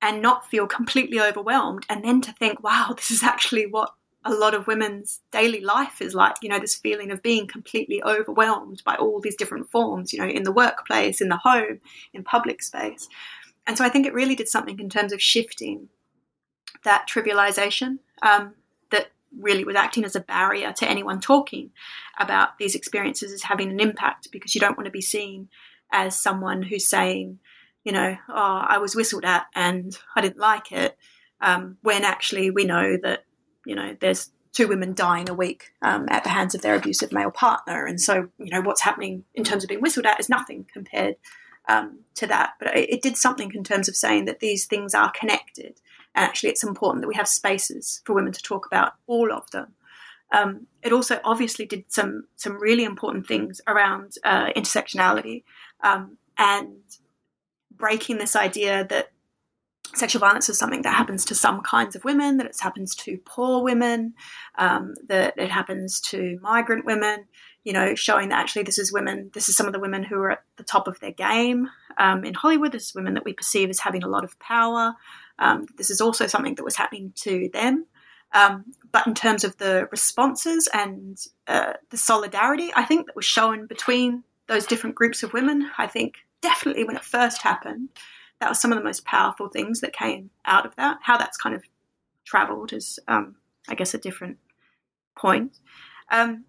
and 0.01 0.21
not 0.21 0.49
feel 0.49 0.67
completely 0.67 1.19
overwhelmed 1.19 1.85
and 1.89 2.03
then 2.03 2.21
to 2.21 2.31
think, 2.33 2.63
wow, 2.63 2.93
this 2.95 3.11
is 3.11 3.23
actually 3.23 3.65
what 3.65 3.93
a 4.25 4.33
lot 4.33 4.53
of 4.53 4.67
women's 4.67 5.21
daily 5.31 5.61
life 5.61 6.01
is 6.01 6.13
like, 6.13 6.35
you 6.41 6.49
know, 6.49 6.59
this 6.59 6.75
feeling 6.75 7.09
of 7.09 7.23
being 7.23 7.47
completely 7.47 8.03
overwhelmed 8.03 8.81
by 8.85 8.95
all 8.95 9.21
these 9.21 9.35
different 9.35 9.69
forms, 9.69 10.11
you 10.11 10.19
know, 10.19 10.27
in 10.27 10.43
the 10.43 10.51
workplace, 10.51 11.21
in 11.21 11.29
the 11.29 11.37
home, 11.37 11.79
in 12.13 12.23
public 12.23 12.61
space. 12.61 13.07
And 13.65 13.77
so 13.77 13.85
I 13.85 13.89
think 13.89 14.05
it 14.05 14.13
really 14.13 14.35
did 14.35 14.49
something 14.49 14.79
in 14.79 14.89
terms 14.89 15.13
of 15.13 15.21
shifting 15.21 15.87
that 16.83 17.07
trivialization 17.09 17.99
um, 18.21 18.55
really 19.37 19.63
was 19.63 19.75
acting 19.75 20.05
as 20.05 20.15
a 20.15 20.21
barrier 20.21 20.71
to 20.73 20.89
anyone 20.89 21.19
talking 21.19 21.71
about 22.19 22.57
these 22.57 22.75
experiences 22.75 23.31
as 23.31 23.43
having 23.43 23.69
an 23.69 23.79
impact 23.79 24.29
because 24.31 24.55
you 24.55 24.61
don't 24.61 24.77
want 24.77 24.85
to 24.85 24.91
be 24.91 25.01
seen 25.01 25.49
as 25.91 26.19
someone 26.19 26.61
who's 26.61 26.87
saying, 26.87 27.39
you 27.83 27.91
know, 27.91 28.17
oh, 28.29 28.65
I 28.67 28.77
was 28.79 28.95
whistled 28.95 29.25
at 29.25 29.45
and 29.55 29.97
I 30.15 30.21
didn't 30.21 30.39
like 30.39 30.71
it, 30.71 30.97
um, 31.41 31.77
when 31.81 32.03
actually 32.03 32.51
we 32.51 32.65
know 32.65 32.97
that, 33.01 33.25
you 33.65 33.75
know, 33.75 33.95
there's 33.99 34.31
two 34.51 34.67
women 34.67 34.93
dying 34.93 35.29
a 35.29 35.33
week 35.33 35.71
um, 35.81 36.07
at 36.09 36.23
the 36.23 36.29
hands 36.29 36.55
of 36.55 36.61
their 36.61 36.75
abusive 36.75 37.11
male 37.11 37.31
partner. 37.31 37.85
And 37.85 38.01
so, 38.01 38.29
you 38.37 38.51
know, 38.51 38.61
what's 38.61 38.81
happening 38.81 39.23
in 39.33 39.43
terms 39.43 39.63
of 39.63 39.69
being 39.69 39.81
whistled 39.81 40.05
at 40.05 40.19
is 40.19 40.29
nothing 40.29 40.65
compared 40.71 41.15
um, 41.67 41.99
to 42.15 42.27
that. 42.27 42.53
But 42.59 42.75
it, 42.75 42.89
it, 42.89 43.01
did 43.01 43.15
something 43.15 43.51
in 43.53 43.63
terms 43.63 43.87
of 43.87 43.95
saying 43.95 44.25
that 44.25 44.39
these 44.39 44.65
things 44.65 44.93
are 44.93 45.11
connected 45.11 45.79
and 46.15 46.25
actually, 46.25 46.49
it's 46.49 46.63
important 46.63 47.01
that 47.01 47.07
we 47.07 47.15
have 47.15 47.27
spaces 47.27 48.01
for 48.05 48.13
women 48.13 48.33
to 48.33 48.41
talk 48.41 48.65
about 48.65 48.93
all 49.07 49.31
of 49.31 49.49
them. 49.51 49.75
Um, 50.31 50.67
it 50.83 50.93
also 50.93 51.19
obviously 51.23 51.65
did 51.65 51.85
some 51.87 52.25
some 52.35 52.61
really 52.61 52.83
important 52.83 53.27
things 53.27 53.61
around 53.67 54.15
uh, 54.23 54.51
intersectionality 54.55 55.43
um, 55.83 56.17
and 56.37 56.77
breaking 57.71 58.17
this 58.17 58.35
idea 58.35 58.85
that 58.89 59.11
sexual 59.95 60.19
violence 60.19 60.49
is 60.49 60.57
something 60.57 60.83
that 60.83 60.93
happens 60.93 61.25
to 61.25 61.35
some 61.35 61.61
kinds 61.61 61.95
of 61.95 62.03
women, 62.03 62.37
that 62.37 62.45
it 62.45 62.55
happens 62.59 62.93
to 62.95 63.17
poor 63.25 63.63
women, 63.63 64.13
um, 64.57 64.93
that 65.07 65.33
it 65.37 65.49
happens 65.49 65.99
to 65.99 66.37
migrant 66.41 66.85
women. 66.85 67.25
You 67.63 67.73
know, 67.73 67.93
showing 67.93 68.29
that 68.29 68.39
actually 68.39 68.63
this 68.63 68.79
is 68.79 68.93
women, 68.93 69.31
this 69.33 69.49
is 69.49 69.55
some 69.55 69.67
of 69.67 69.73
the 69.73 69.79
women 69.79 70.03
who 70.03 70.15
are 70.15 70.31
at 70.31 70.43
the 70.57 70.63
top 70.63 70.87
of 70.87 70.99
their 71.01 71.11
game 71.11 71.69
um, 71.97 72.23
in 72.23 72.33
Hollywood. 72.33 72.71
This 72.71 72.87
is 72.87 72.95
women 72.95 73.15
that 73.15 73.25
we 73.25 73.33
perceive 73.33 73.69
as 73.69 73.79
having 73.79 74.03
a 74.03 74.07
lot 74.07 74.23
of 74.23 74.39
power. 74.39 74.95
Um, 75.39 75.65
this 75.77 75.89
is 75.89 76.01
also 76.01 76.27
something 76.27 76.55
that 76.55 76.63
was 76.63 76.75
happening 76.75 77.13
to 77.17 77.49
them. 77.53 77.85
Um, 78.31 78.65
but 78.91 79.07
in 79.07 79.15
terms 79.15 79.43
of 79.43 79.57
the 79.57 79.87
responses 79.91 80.69
and 80.73 81.17
uh, 81.47 81.73
the 81.89 81.97
solidarity, 81.97 82.71
I 82.75 82.83
think 82.83 83.07
that 83.07 83.15
was 83.15 83.25
shown 83.25 83.65
between 83.65 84.23
those 84.47 84.65
different 84.65 84.95
groups 84.95 85.23
of 85.23 85.33
women, 85.33 85.69
I 85.77 85.87
think 85.87 86.15
definitely 86.41 86.83
when 86.83 86.95
it 86.95 87.03
first 87.03 87.41
happened, 87.41 87.89
that 88.39 88.49
was 88.49 88.59
some 88.59 88.71
of 88.71 88.77
the 88.77 88.83
most 88.83 89.05
powerful 89.05 89.49
things 89.49 89.81
that 89.81 89.93
came 89.93 90.29
out 90.45 90.65
of 90.65 90.75
that. 90.75 90.99
How 91.01 91.17
that's 91.17 91.37
kind 91.37 91.55
of 91.55 91.63
traveled 92.25 92.73
is, 92.73 92.99
um, 93.07 93.35
I 93.67 93.75
guess, 93.75 93.93
a 93.93 93.97
different 93.97 94.37
point. 95.17 95.57
Um, 96.11 96.45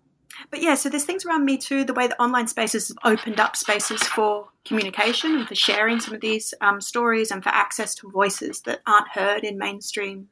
but 0.51 0.62
yeah, 0.62 0.74
so 0.74 0.88
there's 0.88 1.05
things 1.05 1.24
around 1.24 1.45
Me 1.45 1.57
Too, 1.57 1.84
the 1.84 1.95
way 1.95 2.07
that 2.07 2.20
online 2.20 2.47
spaces 2.47 2.88
have 2.88 2.99
opened 3.05 3.41
up 3.41 3.57
spaces 3.57 4.03
for 4.03 4.49
communication 4.64 5.36
and 5.36 5.49
for 5.49 5.55
sharing 5.55 6.01
some 6.01 6.14
of 6.14 6.20
these 6.20 6.55
um, 6.61 6.80
stories 6.80 7.30
and 7.30 7.43
for 7.43 7.51
access 7.51 7.95
to 7.97 8.11
voices 8.11 8.61
that 8.62 8.80
aren't 8.86 9.09
heard 9.09 9.45
in 9.45 9.59
mainstream 9.59 10.28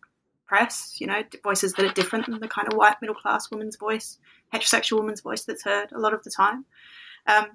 press, 0.47 0.97
you 0.99 1.07
know, 1.07 1.23
voices 1.43 1.75
that 1.75 1.85
are 1.85 1.93
different 1.93 2.27
than 2.27 2.41
the 2.41 2.49
kind 2.49 2.67
of 2.67 2.77
white 2.77 2.97
middle 3.01 3.15
class 3.15 3.51
woman's 3.51 3.77
voice, 3.77 4.19
heterosexual 4.53 4.99
woman's 4.99 5.21
voice 5.21 5.45
that's 5.45 5.65
heard 5.65 5.93
a 5.93 5.99
lot 5.99 6.15
of 6.15 6.23
the 6.25 6.31
time. 6.31 6.65
Um, 7.27 7.47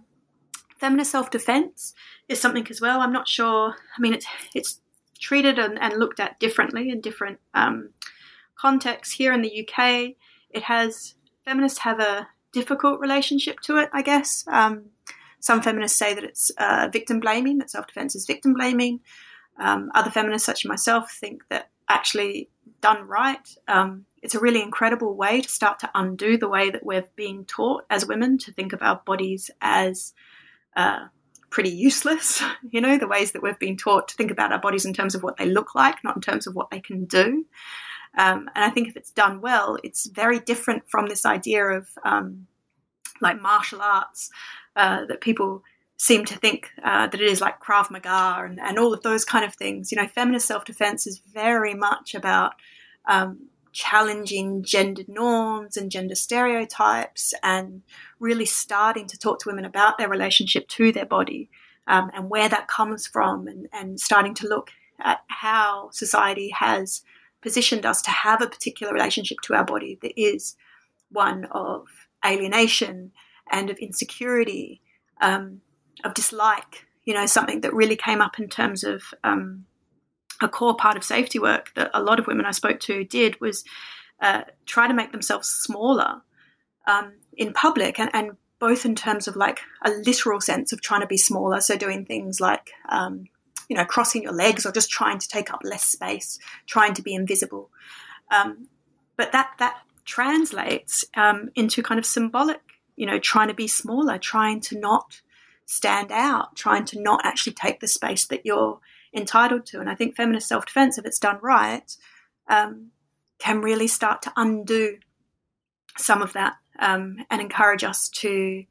feminist 0.77 1.11
self 1.11 1.31
defense 1.31 1.93
is 2.29 2.39
something 2.39 2.67
as 2.69 2.79
well. 2.79 3.01
I'm 3.01 3.11
not 3.13 3.27
sure, 3.27 3.75
I 3.97 4.01
mean, 4.01 4.13
it's, 4.13 4.27
it's 4.53 4.81
treated 5.19 5.57
and, 5.57 5.81
and 5.81 5.97
looked 5.97 6.19
at 6.19 6.39
differently 6.39 6.89
in 6.89 7.01
different 7.01 7.39
um, 7.53 7.89
contexts. 8.55 9.15
Here 9.15 9.33
in 9.33 9.41
the 9.41 9.67
UK, 9.67 10.15
it 10.51 10.63
has, 10.63 11.15
feminists 11.45 11.79
have 11.79 11.99
a 11.99 12.27
difficult 12.53 12.99
relationship 12.99 13.59
to 13.61 13.77
it, 13.77 13.89
I 13.91 14.01
guess. 14.01 14.45
Um, 14.47 14.85
some 15.39 15.61
feminists 15.61 15.99
say 15.99 16.13
that 16.13 16.23
it's 16.23 16.51
uh, 16.57 16.89
victim 16.91 17.19
blaming, 17.19 17.57
that 17.57 17.69
self 17.69 17.87
defense 17.87 18.15
is 18.15 18.25
victim 18.25 18.53
blaming. 18.53 19.01
Um, 19.59 19.91
other 19.93 20.09
feminists, 20.09 20.45
such 20.45 20.65
as 20.65 20.69
myself, 20.69 21.11
think 21.11 21.43
that 21.49 21.69
actually 21.89 22.49
done 22.81 23.07
right, 23.07 23.55
um, 23.67 24.05
it's 24.21 24.35
a 24.35 24.39
really 24.39 24.61
incredible 24.61 25.15
way 25.15 25.41
to 25.41 25.49
start 25.49 25.79
to 25.79 25.91
undo 25.93 26.37
the 26.37 26.47
way 26.47 26.69
that 26.69 26.85
we're 26.85 27.05
being 27.15 27.43
taught 27.45 27.83
as 27.89 28.05
women 28.05 28.37
to 28.37 28.53
think 28.53 28.71
of 28.71 28.81
our 28.81 29.01
bodies 29.05 29.51
as 29.61 30.13
uh, 30.77 31.07
pretty 31.49 31.69
useless. 31.69 32.41
You 32.71 32.81
know, 32.81 32.97
the 32.97 33.07
ways 33.07 33.33
that 33.33 33.43
we've 33.43 33.59
been 33.59 33.77
taught 33.77 34.07
to 34.07 34.15
think 34.15 34.31
about 34.31 34.51
our 34.51 34.59
bodies 34.59 34.85
in 34.85 34.93
terms 34.93 35.13
of 35.13 35.21
what 35.21 35.37
they 35.37 35.45
look 35.45 35.75
like, 35.75 36.03
not 36.03 36.15
in 36.15 36.21
terms 36.21 36.47
of 36.47 36.55
what 36.55 36.71
they 36.71 36.79
can 36.79 37.05
do. 37.05 37.45
Um, 38.17 38.49
and 38.55 38.63
I 38.63 38.69
think 38.69 38.87
if 38.87 38.95
it's 38.95 39.11
done 39.11 39.41
well, 39.41 39.77
it's 39.83 40.05
very 40.07 40.39
different 40.39 40.89
from 40.89 41.07
this 41.07 41.25
idea 41.25 41.65
of 41.65 41.89
um, 42.03 42.47
like 43.21 43.41
martial 43.41 43.81
arts 43.81 44.29
uh, 44.75 45.05
that 45.05 45.21
people 45.21 45.63
seem 45.97 46.25
to 46.25 46.35
think 46.35 46.69
uh, 46.83 47.07
that 47.07 47.21
it 47.21 47.29
is 47.29 47.41
like 47.41 47.61
Krav 47.61 47.89
Maga 47.89 48.43
and, 48.45 48.59
and 48.59 48.77
all 48.77 48.93
of 48.93 49.01
those 49.03 49.25
kind 49.25 49.45
of 49.45 49.55
things. 49.55 49.91
You 49.91 50.01
know, 50.01 50.07
feminist 50.07 50.47
self 50.47 50.65
defense 50.65 51.07
is 51.07 51.21
very 51.33 51.73
much 51.73 52.13
about 52.13 52.53
um, 53.05 53.47
challenging 53.71 54.63
gender 54.63 55.03
norms 55.07 55.75
and 55.77 55.91
gender 55.91 56.15
stereotypes 56.15 57.33
and 57.41 57.81
really 58.19 58.45
starting 58.45 59.07
to 59.07 59.17
talk 59.17 59.39
to 59.39 59.49
women 59.49 59.65
about 59.65 59.97
their 59.97 60.09
relationship 60.09 60.67
to 60.67 60.91
their 60.91 61.05
body 61.05 61.49
um, 61.87 62.11
and 62.13 62.29
where 62.29 62.47
that 62.47 62.67
comes 62.67 63.07
from 63.07 63.47
and, 63.47 63.67
and 63.73 63.99
starting 63.99 64.33
to 64.35 64.47
look 64.47 64.69
at 64.99 65.21
how 65.27 65.89
society 65.91 66.49
has 66.49 67.01
positioned 67.43 67.85
us 67.85 68.01
to 68.01 68.09
have 68.09 68.41
a 68.41 68.47
particular 68.47 68.91
relationship 68.93 69.37
to 69.43 69.53
our 69.53 69.65
body 69.65 69.99
that 70.01 70.19
is 70.19 70.55
one 71.11 71.45
of 71.51 71.85
alienation 72.25 73.11
and 73.51 73.69
of 73.69 73.77
insecurity, 73.77 74.81
um, 75.21 75.61
of 76.03 76.13
dislike. 76.13 76.85
You 77.05 77.13
know, 77.13 77.25
something 77.25 77.61
that 77.61 77.73
really 77.73 77.97
came 77.97 78.21
up 78.21 78.39
in 78.39 78.47
terms 78.47 78.83
of 78.83 79.03
um, 79.23 79.65
a 80.41 80.47
core 80.47 80.75
part 80.75 80.97
of 80.97 81.03
safety 81.03 81.37
work 81.37 81.71
that 81.75 81.91
a 81.93 82.01
lot 82.01 82.19
of 82.19 82.27
women 82.27 82.45
I 82.45 82.51
spoke 82.51 82.79
to 82.81 83.03
did 83.03 83.39
was 83.41 83.63
uh, 84.21 84.43
try 84.65 84.87
to 84.87 84.93
make 84.93 85.11
themselves 85.11 85.49
smaller 85.49 86.21
um, 86.87 87.13
in 87.35 87.53
public 87.53 87.99
and, 87.99 88.09
and, 88.13 88.31
both 88.59 88.85
in 88.85 88.95
terms 88.95 89.27
of 89.27 89.35
like 89.35 89.59
a 89.83 89.89
literal 89.89 90.39
sense 90.39 90.71
of 90.71 90.79
trying 90.79 91.01
to 91.01 91.07
be 91.07 91.17
smaller, 91.17 91.59
so 91.59 91.75
doing 91.75 92.05
things 92.05 92.39
like 92.39 92.71
um, 92.87 93.25
you 93.73 93.79
know, 93.79 93.85
crossing 93.85 94.21
your 94.21 94.33
legs 94.33 94.67
or 94.67 94.71
just 94.71 94.91
trying 94.91 95.17
to 95.17 95.27
take 95.27 95.51
up 95.51 95.61
less 95.63 95.81
space, 95.81 96.37
trying 96.67 96.93
to 96.93 97.01
be 97.01 97.15
invisible. 97.15 97.71
Um, 98.29 98.67
but 99.17 99.31
that 99.31 99.53
that 99.57 99.77
translates 100.05 101.03
um, 101.17 101.49
into 101.55 101.81
kind 101.81 101.97
of 101.97 102.05
symbolic, 102.05 102.61
you 102.95 103.07
know, 103.07 103.17
trying 103.17 103.47
to 103.47 103.55
be 103.55 103.67
smaller, 103.67 104.19
trying 104.19 104.61
to 104.61 104.79
not 104.79 105.21
stand 105.65 106.11
out, 106.11 106.55
trying 106.55 106.85
to 106.85 107.01
not 107.01 107.21
actually 107.25 107.53
take 107.53 107.79
the 107.79 107.87
space 107.87 108.27
that 108.27 108.45
you're 108.45 108.79
entitled 109.11 109.65
to. 109.65 109.79
And 109.79 109.89
I 109.89 109.95
think 109.95 110.15
feminist 110.15 110.47
self 110.47 110.67
defense, 110.67 110.99
if 110.99 111.05
it's 111.07 111.17
done 111.17 111.39
right, 111.41 111.97
um, 112.47 112.91
can 113.39 113.59
really 113.61 113.87
start 113.87 114.21
to 114.21 114.33
undo 114.37 114.99
some 115.97 116.21
of 116.21 116.33
that 116.33 116.57
um, 116.77 117.25
and 117.31 117.41
encourage 117.41 117.83
us 117.83 118.07
to 118.09 118.65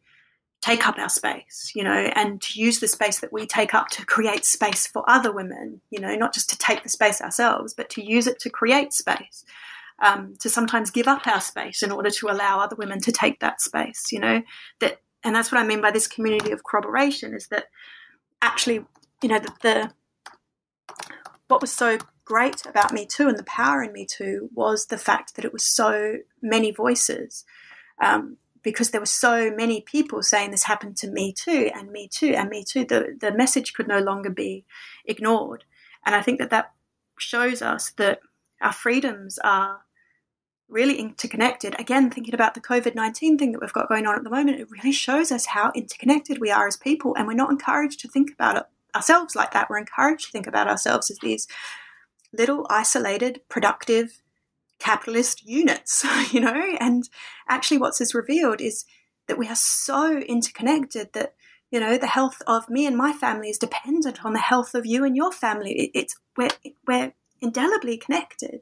take 0.63 0.87
up 0.87 0.97
our 0.97 1.09
space, 1.09 1.73
you 1.75 1.83
know, 1.83 2.11
and 2.15 2.41
to 2.41 2.61
use 2.61 2.79
the 2.79 2.87
space 2.87 3.19
that 3.19 3.33
we 3.33 3.45
take 3.45 3.75
up 3.75 3.89
to 3.89 4.07
create 4.07 4.45
space 4.45 4.87
for 4.87 5.03
other 5.11 5.33
women, 5.33 5.81
you 5.91 6.01
know, 6.01 6.15
not 6.15 6.33
just 6.33 6.49
to 6.49 6.57
take 6.57 6.85
the 6.85 6.89
space 6.89 7.21
ourselves, 7.21 7.75
but 7.75 7.91
to 7.91 8.03
use 8.03 8.29
it 8.29 8.39
to 8.39 8.49
create 8.49 8.93
space, 8.93 9.45
um, 10.01 10.37
to 10.39 10.49
sometimes 10.49 10.93
give 10.93 11.09
up 11.09 11.27
our 11.27 11.41
space 11.41 11.83
in 11.83 11.91
order 11.91 12.11
to 12.11 12.31
allow 12.31 12.61
other 12.61 12.77
women 12.77 13.01
to 13.01 13.11
take 13.11 13.41
that 13.41 13.61
space, 13.61 14.13
you 14.13 14.21
know, 14.21 14.41
that, 14.79 15.01
and 15.25 15.35
that's 15.35 15.51
what 15.51 15.61
I 15.61 15.67
mean 15.67 15.81
by 15.81 15.91
this 15.91 16.07
community 16.07 16.53
of 16.53 16.63
corroboration 16.63 17.35
is 17.35 17.49
that 17.49 17.67
actually, 18.41 18.85
you 19.21 19.29
know, 19.29 19.41
the, 19.41 19.53
the 19.63 19.91
what 21.49 21.61
was 21.61 21.73
so 21.73 21.99
great 22.25 22.65
about 22.67 22.93
Me 22.93 23.05
Too 23.05 23.29
and 23.29 23.37
the 23.37 23.45
power 23.45 23.83
in 23.83 23.93
Me 23.93 24.07
Too 24.07 24.49
was 24.55 24.87
the 24.87 24.97
fact 24.97 25.35
that 25.35 25.45
it 25.45 25.53
was 25.53 25.67
so 25.67 26.19
many 26.41 26.71
voices. 26.71 27.45
Um, 28.01 28.37
because 28.63 28.91
there 28.91 29.01
were 29.01 29.07
so 29.07 29.51
many 29.51 29.81
people 29.81 30.23
saying 30.23 30.51
this 30.51 30.65
happened 30.65 30.97
to 30.99 31.11
me 31.11 31.33
too, 31.33 31.71
and 31.75 31.91
me 31.91 32.09
too, 32.09 32.35
and 32.37 32.49
me 32.49 32.65
too. 32.65 32.85
The, 32.85 33.17
the 33.21 33.33
message 33.33 33.75
could 33.75 33.89
no 33.89 33.99
longer 33.99 34.31
be 34.31 34.65
ignored. 35.05 35.65
And 36.05 36.15
I 36.15 36.23
think 36.23 36.39
that 36.39 36.51
that 36.51 36.73
shows 37.19 37.63
us 37.63 37.91
that 37.93 38.21
our 38.61 38.73
freedoms 38.73 39.39
are 39.45 39.83
really 40.69 40.99
interconnected. 40.99 41.79
Again, 41.79 42.11
thinking 42.11 42.35
about 42.35 42.55
the 42.55 42.61
COVID 42.61 42.95
19 42.95 43.39
thing 43.39 43.53
that 43.53 43.61
we've 43.61 43.73
got 43.73 43.89
going 43.89 44.07
on 44.07 44.17
at 44.17 44.25
the 44.25 44.31
moment, 44.31 44.61
it 44.61 44.71
really 44.71 44.93
shows 44.93 45.31
us 45.31 45.47
how 45.47 45.71
interconnected 45.75 46.39
we 46.41 46.51
are 46.51 46.67
as 46.67 46.77
people. 46.77 47.15
And 47.17 47.27
we're 47.27 47.35
not 47.35 47.51
encouraged 47.51 48.01
to 48.01 48.09
think 48.09 48.33
about 48.33 48.57
it 48.57 48.65
ourselves 48.95 49.35
like 49.35 49.53
that. 49.53 49.69
We're 49.69 49.79
encouraged 49.79 50.27
to 50.27 50.33
think 50.33 50.47
about 50.47 50.69
ourselves 50.69 51.11
as 51.11 51.19
these 51.19 51.47
little 52.33 52.67
isolated, 52.71 53.41
productive, 53.49 54.22
capitalist 54.83 55.47
units, 55.47 56.05
you 56.33 56.41
know? 56.41 56.77
And 56.81 57.09
actually, 57.49 57.79
what's 57.79 58.01
is 58.01 58.15
revealed 58.15 58.61
is 58.61 58.85
that 59.29 59.39
we 59.39 59.49
are 59.49 59.57
so 59.57 60.19
interconnected 60.19 61.13
that, 61.13 61.35
you 61.71 61.81
know, 61.81 61.97
the 61.97 62.09
health 62.09 62.43
of 62.47 62.69
me 62.69 62.87
and 62.87 62.97
my 62.97 63.13
family 63.13 63.49
is 63.49 63.59
dependent 63.59 64.25
on 64.25 64.33
the 64.33 64.41
health 64.41 64.75
of 64.75 64.85
you 64.85 65.05
and 65.05 65.17
your 65.17 65.33
family. 65.33 65.73
It, 65.73 65.91
it's, 65.95 66.17
we're, 66.37 66.51
we're 66.87 67.15
indelibly 67.41 67.97
connected. 67.97 68.61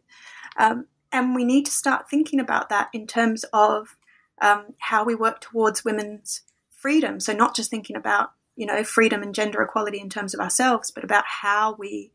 Um, 0.58 0.86
and 1.10 1.34
we 1.34 1.44
need 1.44 1.64
to 1.66 1.72
start 1.72 2.08
thinking 2.08 2.38
about 2.38 2.68
that 2.68 2.88
in 2.92 3.06
terms 3.06 3.44
of 3.52 3.96
um, 4.40 4.66
how 4.78 5.04
we 5.04 5.14
work 5.14 5.40
towards 5.40 5.84
women's 5.84 6.42
freedom. 6.70 7.18
So, 7.18 7.32
not 7.32 7.56
just 7.56 7.70
thinking 7.70 7.96
about, 7.96 8.32
you 8.56 8.66
know, 8.66 8.84
freedom 8.84 9.22
and 9.22 9.34
gender 9.34 9.60
equality 9.60 9.98
in 9.98 10.08
terms 10.08 10.34
of 10.34 10.40
ourselves, 10.40 10.90
but 10.90 11.02
about 11.02 11.24
how 11.26 11.74
we 11.78 12.12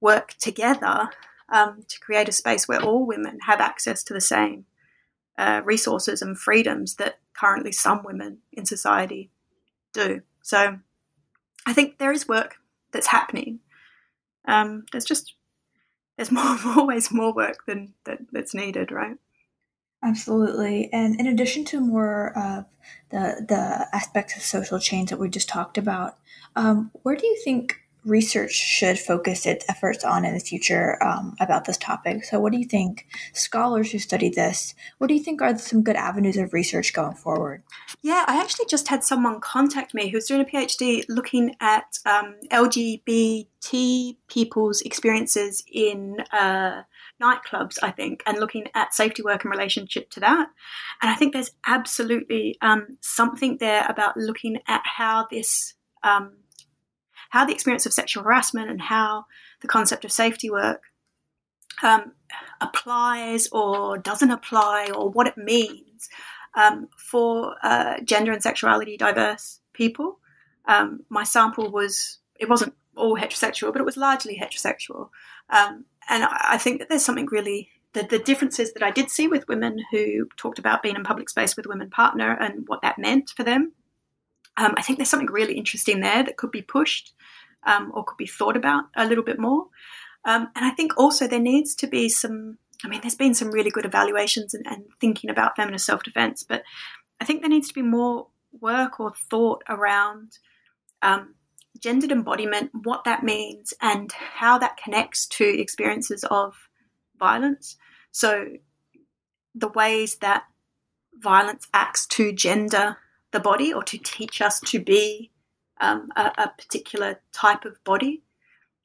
work 0.00 0.34
together 0.38 1.10
um, 1.50 1.84
to 1.88 2.00
create 2.00 2.28
a 2.28 2.32
space 2.32 2.68
where 2.68 2.82
all 2.82 3.06
women 3.06 3.38
have 3.46 3.60
access 3.60 4.02
to 4.04 4.14
the 4.14 4.20
same 4.20 4.66
uh, 5.38 5.62
resources 5.64 6.20
and 6.20 6.38
freedoms 6.38 6.96
that 6.96 7.20
currently 7.32 7.72
some 7.72 8.02
women 8.02 8.38
in 8.52 8.64
society 8.64 9.30
do. 9.92 10.22
So 10.42 10.78
I 11.66 11.72
think 11.72 11.98
there 11.98 12.12
is 12.12 12.28
work 12.28 12.56
that's 12.92 13.06
happening. 13.06 13.60
Um, 14.46 14.84
there's 14.92 15.04
just 15.04 15.34
there's 16.16 16.32
more 16.32 16.56
always 16.66 17.12
more 17.12 17.32
work 17.32 17.66
than 17.66 17.94
that, 18.04 18.18
that's 18.32 18.54
needed, 18.54 18.90
right? 18.90 19.16
Absolutely. 20.02 20.88
And 20.92 21.18
in 21.18 21.26
addition 21.26 21.64
to 21.66 21.80
more 21.80 22.36
of 22.36 22.66
the 23.10 23.44
the 23.48 23.88
aspects 23.92 24.36
of 24.36 24.42
social 24.42 24.78
change 24.78 25.10
that 25.10 25.18
we 25.18 25.28
just 25.28 25.48
talked 25.48 25.78
about, 25.78 26.18
um, 26.56 26.90
where 27.02 27.16
do 27.16 27.26
you 27.26 27.40
think 27.44 27.76
research 28.08 28.52
should 28.52 28.98
focus 28.98 29.46
its 29.46 29.64
efforts 29.68 30.04
on 30.04 30.24
in 30.24 30.34
the 30.34 30.40
future 30.40 31.02
um, 31.02 31.36
about 31.40 31.64
this 31.64 31.76
topic. 31.76 32.24
So, 32.24 32.40
what 32.40 32.52
do 32.52 32.58
you 32.58 32.64
think, 32.64 33.06
scholars 33.32 33.92
who 33.92 33.98
study 33.98 34.30
this, 34.30 34.74
what 34.98 35.08
do 35.08 35.14
you 35.14 35.22
think 35.22 35.42
are 35.42 35.56
some 35.58 35.82
good 35.82 35.96
avenues 35.96 36.36
of 36.36 36.52
research 36.52 36.92
going 36.92 37.14
forward? 37.14 37.62
Yeah, 38.02 38.24
I 38.26 38.40
actually 38.40 38.66
just 38.66 38.88
had 38.88 39.04
someone 39.04 39.40
contact 39.40 39.94
me 39.94 40.08
who's 40.08 40.26
doing 40.26 40.40
a 40.40 40.44
PhD 40.44 41.04
looking 41.08 41.54
at 41.60 41.98
um, 42.06 42.36
LGBT 42.50 44.16
people's 44.28 44.80
experiences 44.82 45.62
in 45.70 46.20
uh, 46.32 46.82
nightclubs, 47.22 47.78
I 47.82 47.90
think, 47.90 48.22
and 48.26 48.38
looking 48.38 48.68
at 48.74 48.94
safety 48.94 49.22
work 49.22 49.44
in 49.44 49.50
relationship 49.50 50.10
to 50.10 50.20
that. 50.20 50.48
And 51.02 51.10
I 51.10 51.14
think 51.14 51.32
there's 51.32 51.50
absolutely 51.66 52.56
um, 52.60 52.98
something 53.00 53.58
there 53.58 53.84
about 53.88 54.16
looking 54.16 54.60
at 54.66 54.82
how 54.84 55.26
this 55.30 55.74
um, 56.02 56.32
how 57.28 57.44
the 57.44 57.52
experience 57.52 57.86
of 57.86 57.92
sexual 57.92 58.22
harassment 58.22 58.70
and 58.70 58.80
how 58.80 59.26
the 59.60 59.68
concept 59.68 60.04
of 60.04 60.12
safety 60.12 60.50
work 60.50 60.82
um, 61.82 62.12
applies 62.60 63.48
or 63.48 63.98
doesn't 63.98 64.30
apply 64.30 64.90
or 64.94 65.10
what 65.10 65.26
it 65.26 65.36
means 65.36 66.08
um, 66.54 66.88
for 66.96 67.54
uh, 67.62 68.00
gender 68.04 68.32
and 68.32 68.42
sexuality 68.42 68.96
diverse 68.96 69.60
people. 69.72 70.18
Um, 70.66 71.00
my 71.08 71.24
sample 71.24 71.70
was, 71.70 72.18
it 72.38 72.48
wasn't 72.48 72.74
all 72.96 73.16
heterosexual, 73.16 73.72
but 73.72 73.80
it 73.80 73.86
was 73.86 73.96
largely 73.96 74.38
heterosexual. 74.38 75.10
Um, 75.50 75.84
and 76.08 76.24
I 76.24 76.58
think 76.58 76.80
that 76.80 76.88
there's 76.88 77.04
something 77.04 77.26
really 77.26 77.70
the, 77.94 78.02
the 78.02 78.18
differences 78.18 78.72
that 78.74 78.82
I 78.82 78.90
did 78.90 79.10
see 79.10 79.28
with 79.28 79.48
women 79.48 79.82
who 79.90 80.28
talked 80.36 80.58
about 80.58 80.82
being 80.82 80.96
in 80.96 81.04
public 81.04 81.28
space 81.28 81.56
with 81.56 81.66
a 81.66 81.68
women 81.68 81.90
partner 81.90 82.36
and 82.38 82.64
what 82.66 82.82
that 82.82 82.98
meant 82.98 83.30
for 83.30 83.44
them. 83.44 83.72
Um, 84.58 84.74
I 84.76 84.82
think 84.82 84.98
there's 84.98 85.08
something 85.08 85.30
really 85.30 85.54
interesting 85.54 86.00
there 86.00 86.24
that 86.24 86.36
could 86.36 86.50
be 86.50 86.62
pushed 86.62 87.14
um, 87.64 87.92
or 87.94 88.04
could 88.04 88.16
be 88.16 88.26
thought 88.26 88.56
about 88.56 88.84
a 88.96 89.06
little 89.06 89.24
bit 89.24 89.38
more. 89.38 89.68
Um, 90.24 90.48
and 90.56 90.64
I 90.64 90.70
think 90.70 90.92
also 90.98 91.26
there 91.26 91.38
needs 91.38 91.74
to 91.76 91.86
be 91.86 92.08
some, 92.08 92.58
I 92.84 92.88
mean, 92.88 93.00
there's 93.00 93.14
been 93.14 93.34
some 93.34 93.52
really 93.52 93.70
good 93.70 93.86
evaluations 93.86 94.52
and, 94.54 94.66
and 94.66 94.84
thinking 95.00 95.30
about 95.30 95.56
feminist 95.56 95.86
self 95.86 96.02
defense, 96.02 96.44
but 96.46 96.64
I 97.20 97.24
think 97.24 97.40
there 97.40 97.48
needs 97.48 97.68
to 97.68 97.74
be 97.74 97.82
more 97.82 98.26
work 98.60 98.98
or 98.98 99.12
thought 99.30 99.62
around 99.68 100.38
um, 101.02 101.34
gendered 101.80 102.10
embodiment, 102.10 102.70
what 102.82 103.04
that 103.04 103.22
means, 103.22 103.72
and 103.80 104.10
how 104.12 104.58
that 104.58 104.76
connects 104.76 105.26
to 105.26 105.44
experiences 105.44 106.24
of 106.30 106.54
violence. 107.18 107.76
So, 108.10 108.46
the 109.54 109.68
ways 109.68 110.16
that 110.16 110.44
violence 111.14 111.68
acts 111.72 112.06
to 112.06 112.32
gender 112.32 112.98
the 113.30 113.40
body 113.40 113.72
or 113.72 113.82
to 113.84 113.98
teach 113.98 114.40
us 114.40 114.60
to 114.60 114.78
be 114.78 115.30
um, 115.80 116.08
a, 116.16 116.32
a, 116.38 116.52
particular 116.58 117.20
type 117.32 117.64
of 117.64 117.82
body. 117.84 118.22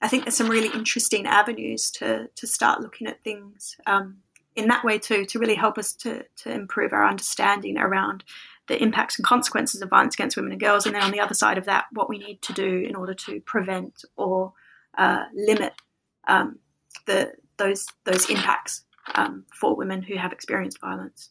I 0.01 0.07
think 0.07 0.25
there's 0.25 0.35
some 0.35 0.49
really 0.49 0.69
interesting 0.73 1.25
avenues 1.25 1.89
to, 1.91 2.29
to 2.35 2.45
start 2.45 2.81
looking 2.81 3.07
at 3.07 3.23
things 3.23 3.77
um, 3.87 4.17
in 4.55 4.67
that 4.67 4.83
way 4.83 4.99
too, 4.99 5.25
to 5.25 5.39
really 5.39 5.55
help 5.55 5.77
us 5.77 5.93
to, 5.93 6.25
to 6.37 6.51
improve 6.51 6.93
our 6.93 7.07
understanding 7.07 7.77
around 7.77 8.23
the 8.67 8.81
impacts 8.81 9.17
and 9.17 9.25
consequences 9.25 9.81
of 9.81 9.89
violence 9.89 10.15
against 10.15 10.37
women 10.37 10.51
and 10.51 10.61
girls, 10.61 10.85
and 10.85 10.95
then 10.95 11.01
on 11.01 11.11
the 11.11 11.19
other 11.19 11.33
side 11.33 11.57
of 11.57 11.65
that, 11.65 11.85
what 11.91 12.09
we 12.09 12.17
need 12.17 12.41
to 12.41 12.53
do 12.53 12.85
in 12.87 12.95
order 12.95 13.13
to 13.13 13.41
prevent 13.41 14.05
or 14.15 14.53
uh, 14.97 15.25
limit 15.33 15.73
um, 16.27 16.59
the 17.05 17.33
those 17.57 17.85
those 18.05 18.29
impacts 18.29 18.83
um, 19.15 19.45
for 19.53 19.75
women 19.75 20.01
who 20.01 20.15
have 20.15 20.31
experienced 20.31 20.79
violence. 20.79 21.29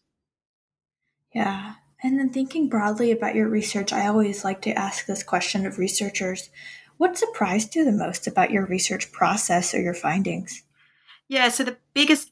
Yeah, 1.34 1.74
and 2.02 2.18
then 2.18 2.30
thinking 2.30 2.68
broadly 2.68 3.12
about 3.12 3.34
your 3.34 3.48
research, 3.48 3.92
I 3.92 4.06
always 4.06 4.44
like 4.44 4.62
to 4.62 4.78
ask 4.78 5.06
this 5.06 5.22
question 5.22 5.66
of 5.66 5.78
researchers: 5.78 6.50
What 6.96 7.18
surprised 7.18 7.74
you 7.74 7.84
the 7.84 7.92
most 7.92 8.26
about 8.26 8.50
your 8.50 8.66
research 8.66 9.12
process 9.12 9.74
or 9.74 9.80
your 9.80 9.94
findings? 9.94 10.62
Yeah, 11.28 11.48
so 11.48 11.64
the 11.64 11.76
biggest 11.94 12.30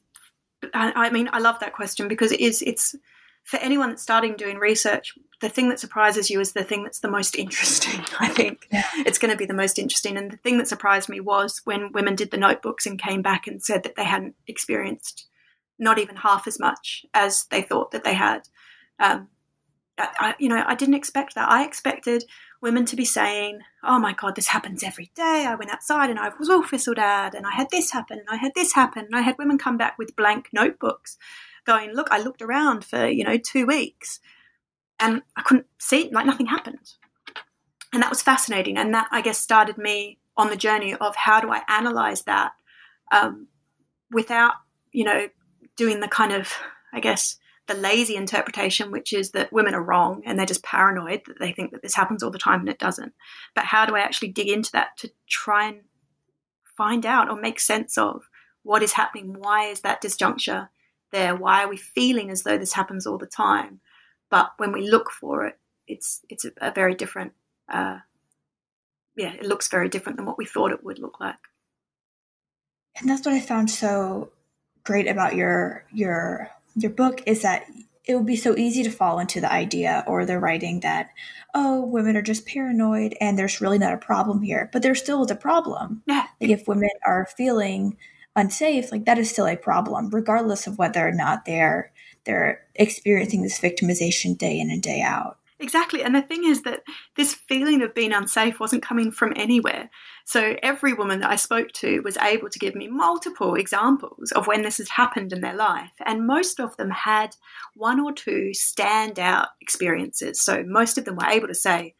I 0.73 1.09
mean, 1.09 1.29
I 1.33 1.39
love 1.39 1.59
that 1.59 1.73
question 1.73 2.07
because 2.07 2.31
it 2.31 2.39
is 2.39 2.61
it's 2.61 2.95
for 3.43 3.57
anyone 3.57 3.89
that's 3.89 4.03
starting 4.03 4.35
doing 4.35 4.57
research, 4.57 5.17
the 5.41 5.49
thing 5.49 5.69
that 5.69 5.79
surprises 5.79 6.29
you 6.29 6.39
is 6.39 6.53
the 6.53 6.63
thing 6.63 6.83
that's 6.83 6.99
the 6.99 7.09
most 7.09 7.35
interesting. 7.37 8.03
I 8.19 8.27
think 8.27 8.67
yeah. 8.71 8.85
it's 8.97 9.17
going 9.17 9.31
to 9.31 9.37
be 9.37 9.45
the 9.45 9.53
most 9.53 9.79
interesting. 9.79 10.17
And 10.17 10.31
the 10.31 10.37
thing 10.37 10.57
that 10.59 10.67
surprised 10.67 11.09
me 11.09 11.19
was 11.19 11.61
when 11.63 11.91
women 11.91 12.15
did 12.15 12.31
the 12.31 12.37
notebooks 12.37 12.85
and 12.85 13.01
came 13.01 13.21
back 13.21 13.47
and 13.47 13.61
said 13.61 13.83
that 13.83 13.95
they 13.95 14.05
hadn't 14.05 14.35
experienced 14.47 15.27
not 15.79 15.97
even 15.97 16.15
half 16.15 16.45
as 16.45 16.59
much 16.59 17.05
as 17.13 17.45
they 17.45 17.63
thought 17.63 17.91
that 17.91 18.03
they 18.03 18.13
had. 18.13 18.41
Um, 18.99 19.29
I, 19.97 20.35
you 20.39 20.49
know, 20.49 20.63
I 20.65 20.75
didn't 20.75 20.95
expect 20.95 21.35
that. 21.35 21.49
I 21.49 21.63
expected 21.63 22.23
women 22.61 22.85
to 22.85 22.95
be 22.95 23.05
saying, 23.05 23.59
"Oh 23.83 23.99
my 23.99 24.13
God, 24.13 24.35
this 24.35 24.47
happens 24.47 24.83
every 24.83 25.11
day. 25.15 25.45
I 25.47 25.55
went 25.55 25.71
outside 25.71 26.09
and 26.09 26.19
I 26.19 26.31
was 26.39 26.49
all 26.49 26.63
whistled 26.63 26.97
at, 26.97 27.35
and 27.35 27.45
I 27.45 27.51
had 27.51 27.69
this 27.71 27.91
happen, 27.91 28.19
and 28.19 28.29
I 28.29 28.37
had 28.37 28.53
this 28.55 28.73
happen." 28.73 29.05
And 29.05 29.15
I 29.15 29.21
had 29.21 29.37
women 29.37 29.57
come 29.57 29.77
back 29.77 29.97
with 29.97 30.15
blank 30.15 30.49
notebooks 30.53 31.17
going, 31.65 31.93
look, 31.93 32.07
I 32.11 32.21
looked 32.21 32.41
around 32.41 32.83
for, 32.83 33.07
you 33.07 33.23
know, 33.23 33.37
two 33.37 33.65
weeks 33.65 34.19
and 34.99 35.21
I 35.35 35.41
couldn't 35.41 35.67
see, 35.79 36.09
like 36.11 36.25
nothing 36.25 36.47
happened. 36.47 36.93
And 37.93 38.01
that 38.01 38.09
was 38.09 38.21
fascinating. 38.21 38.77
And 38.77 38.93
that, 38.93 39.07
I 39.11 39.21
guess, 39.21 39.37
started 39.37 39.77
me 39.77 40.19
on 40.37 40.49
the 40.49 40.55
journey 40.55 40.95
of 40.95 41.15
how 41.15 41.41
do 41.41 41.51
I 41.51 41.61
analyze 41.67 42.23
that 42.23 42.53
um, 43.11 43.47
without, 44.11 44.53
you 44.91 45.03
know, 45.03 45.27
doing 45.75 45.99
the 45.99 46.07
kind 46.07 46.31
of, 46.31 46.53
I 46.93 46.99
guess, 46.99 47.37
the 47.71 47.79
lazy 47.79 48.15
interpretation, 48.15 48.91
which 48.91 49.13
is 49.13 49.31
that 49.31 49.53
women 49.53 49.73
are 49.73 49.83
wrong 49.83 50.21
and 50.25 50.37
they're 50.37 50.45
just 50.45 50.63
paranoid, 50.63 51.21
that 51.27 51.39
they 51.39 51.51
think 51.51 51.71
that 51.71 51.81
this 51.81 51.95
happens 51.95 52.23
all 52.23 52.31
the 52.31 52.37
time 52.37 52.61
and 52.61 52.69
it 52.69 52.79
doesn't. 52.79 53.13
But 53.55 53.65
how 53.65 53.85
do 53.85 53.95
I 53.95 53.99
actually 53.99 54.29
dig 54.29 54.49
into 54.49 54.71
that 54.73 54.97
to 54.97 55.11
try 55.27 55.67
and 55.67 55.81
find 56.77 57.05
out 57.05 57.29
or 57.29 57.39
make 57.39 57.59
sense 57.59 57.97
of 57.97 58.29
what 58.63 58.83
is 58.83 58.93
happening? 58.93 59.35
Why 59.37 59.65
is 59.65 59.81
that 59.81 60.01
disjuncture? 60.01 60.69
there? 61.11 61.35
Why 61.35 61.63
are 61.63 61.69
we 61.69 61.77
feeling 61.77 62.29
as 62.29 62.43
though 62.43 62.57
this 62.57 62.73
happens 62.73 63.05
all 63.05 63.17
the 63.17 63.25
time? 63.25 63.79
But 64.29 64.51
when 64.57 64.71
we 64.71 64.89
look 64.89 65.11
for 65.11 65.45
it, 65.45 65.59
it's 65.87 66.21
it's 66.29 66.45
a, 66.45 66.51
a 66.61 66.71
very 66.71 66.95
different. 66.95 67.33
Uh, 67.71 67.99
yeah, 69.15 69.33
it 69.33 69.45
looks 69.45 69.67
very 69.67 69.89
different 69.89 70.17
than 70.17 70.25
what 70.25 70.37
we 70.37 70.45
thought 70.45 70.71
it 70.71 70.83
would 70.83 70.99
look 70.99 71.19
like. 71.19 71.35
And 72.99 73.09
that's 73.09 73.25
what 73.25 73.35
I 73.35 73.39
found 73.39 73.69
so 73.69 74.31
great 74.83 75.07
about 75.07 75.35
your 75.35 75.85
your 75.93 76.49
your 76.75 76.91
book 76.91 77.21
is 77.25 77.41
that 77.41 77.65
it 78.05 78.15
would 78.15 78.25
be 78.25 78.35
so 78.35 78.57
easy 78.57 78.83
to 78.83 78.89
fall 78.89 79.19
into 79.19 79.39
the 79.39 79.51
idea 79.51 80.03
or 80.07 80.25
the 80.25 80.39
writing 80.39 80.79
that 80.79 81.09
oh 81.53 81.85
women 81.85 82.17
are 82.17 82.21
just 82.21 82.47
paranoid 82.47 83.15
and 83.21 83.37
there's 83.37 83.61
really 83.61 83.77
not 83.77 83.93
a 83.93 83.97
problem 83.97 84.41
here 84.41 84.69
but 84.73 84.81
there 84.81 84.95
still 84.95 85.23
is 85.23 85.31
a 85.31 85.35
problem 85.35 86.01
yeah 86.07 86.25
like 86.39 86.49
if 86.49 86.67
women 86.67 86.89
are 87.05 87.27
feeling 87.37 87.95
unsafe, 88.35 88.91
like 88.91 89.05
that 89.05 89.17
is 89.17 89.29
still 89.29 89.47
a 89.47 89.57
problem, 89.57 90.09
regardless 90.09 90.67
of 90.67 90.77
whether 90.77 91.07
or 91.07 91.11
not 91.11 91.45
they're 91.45 91.91
they're 92.23 92.61
experiencing 92.75 93.41
this 93.41 93.59
victimization 93.59 94.37
day 94.37 94.59
in 94.59 94.69
and 94.69 94.81
day 94.81 95.01
out. 95.01 95.37
Exactly. 95.61 96.01
And 96.03 96.15
the 96.15 96.23
thing 96.23 96.43
is 96.43 96.63
that 96.63 96.81
this 97.15 97.35
feeling 97.35 97.83
of 97.83 97.93
being 97.93 98.13
unsafe 98.13 98.59
wasn't 98.59 98.81
coming 98.81 99.11
from 99.11 99.31
anywhere. 99.35 99.91
So 100.25 100.55
every 100.63 100.93
woman 100.93 101.19
that 101.19 101.29
I 101.29 101.35
spoke 101.35 101.71
to 101.73 102.01
was 102.01 102.17
able 102.17 102.49
to 102.49 102.57
give 102.57 102.73
me 102.73 102.87
multiple 102.87 103.53
examples 103.53 104.31
of 104.31 104.47
when 104.47 104.63
this 104.63 104.79
has 104.79 104.89
happened 104.89 105.31
in 105.31 105.41
their 105.41 105.55
life. 105.55 105.91
And 106.03 106.25
most 106.25 106.59
of 106.59 106.75
them 106.77 106.89
had 106.89 107.35
one 107.75 107.99
or 107.99 108.11
two 108.11 108.51
standout 108.55 109.49
experiences. 109.61 110.41
So 110.41 110.63
most 110.65 110.97
of 110.97 111.05
them 111.05 111.15
were 111.15 111.29
able 111.29 111.47
to 111.47 111.55
say, 111.55 111.93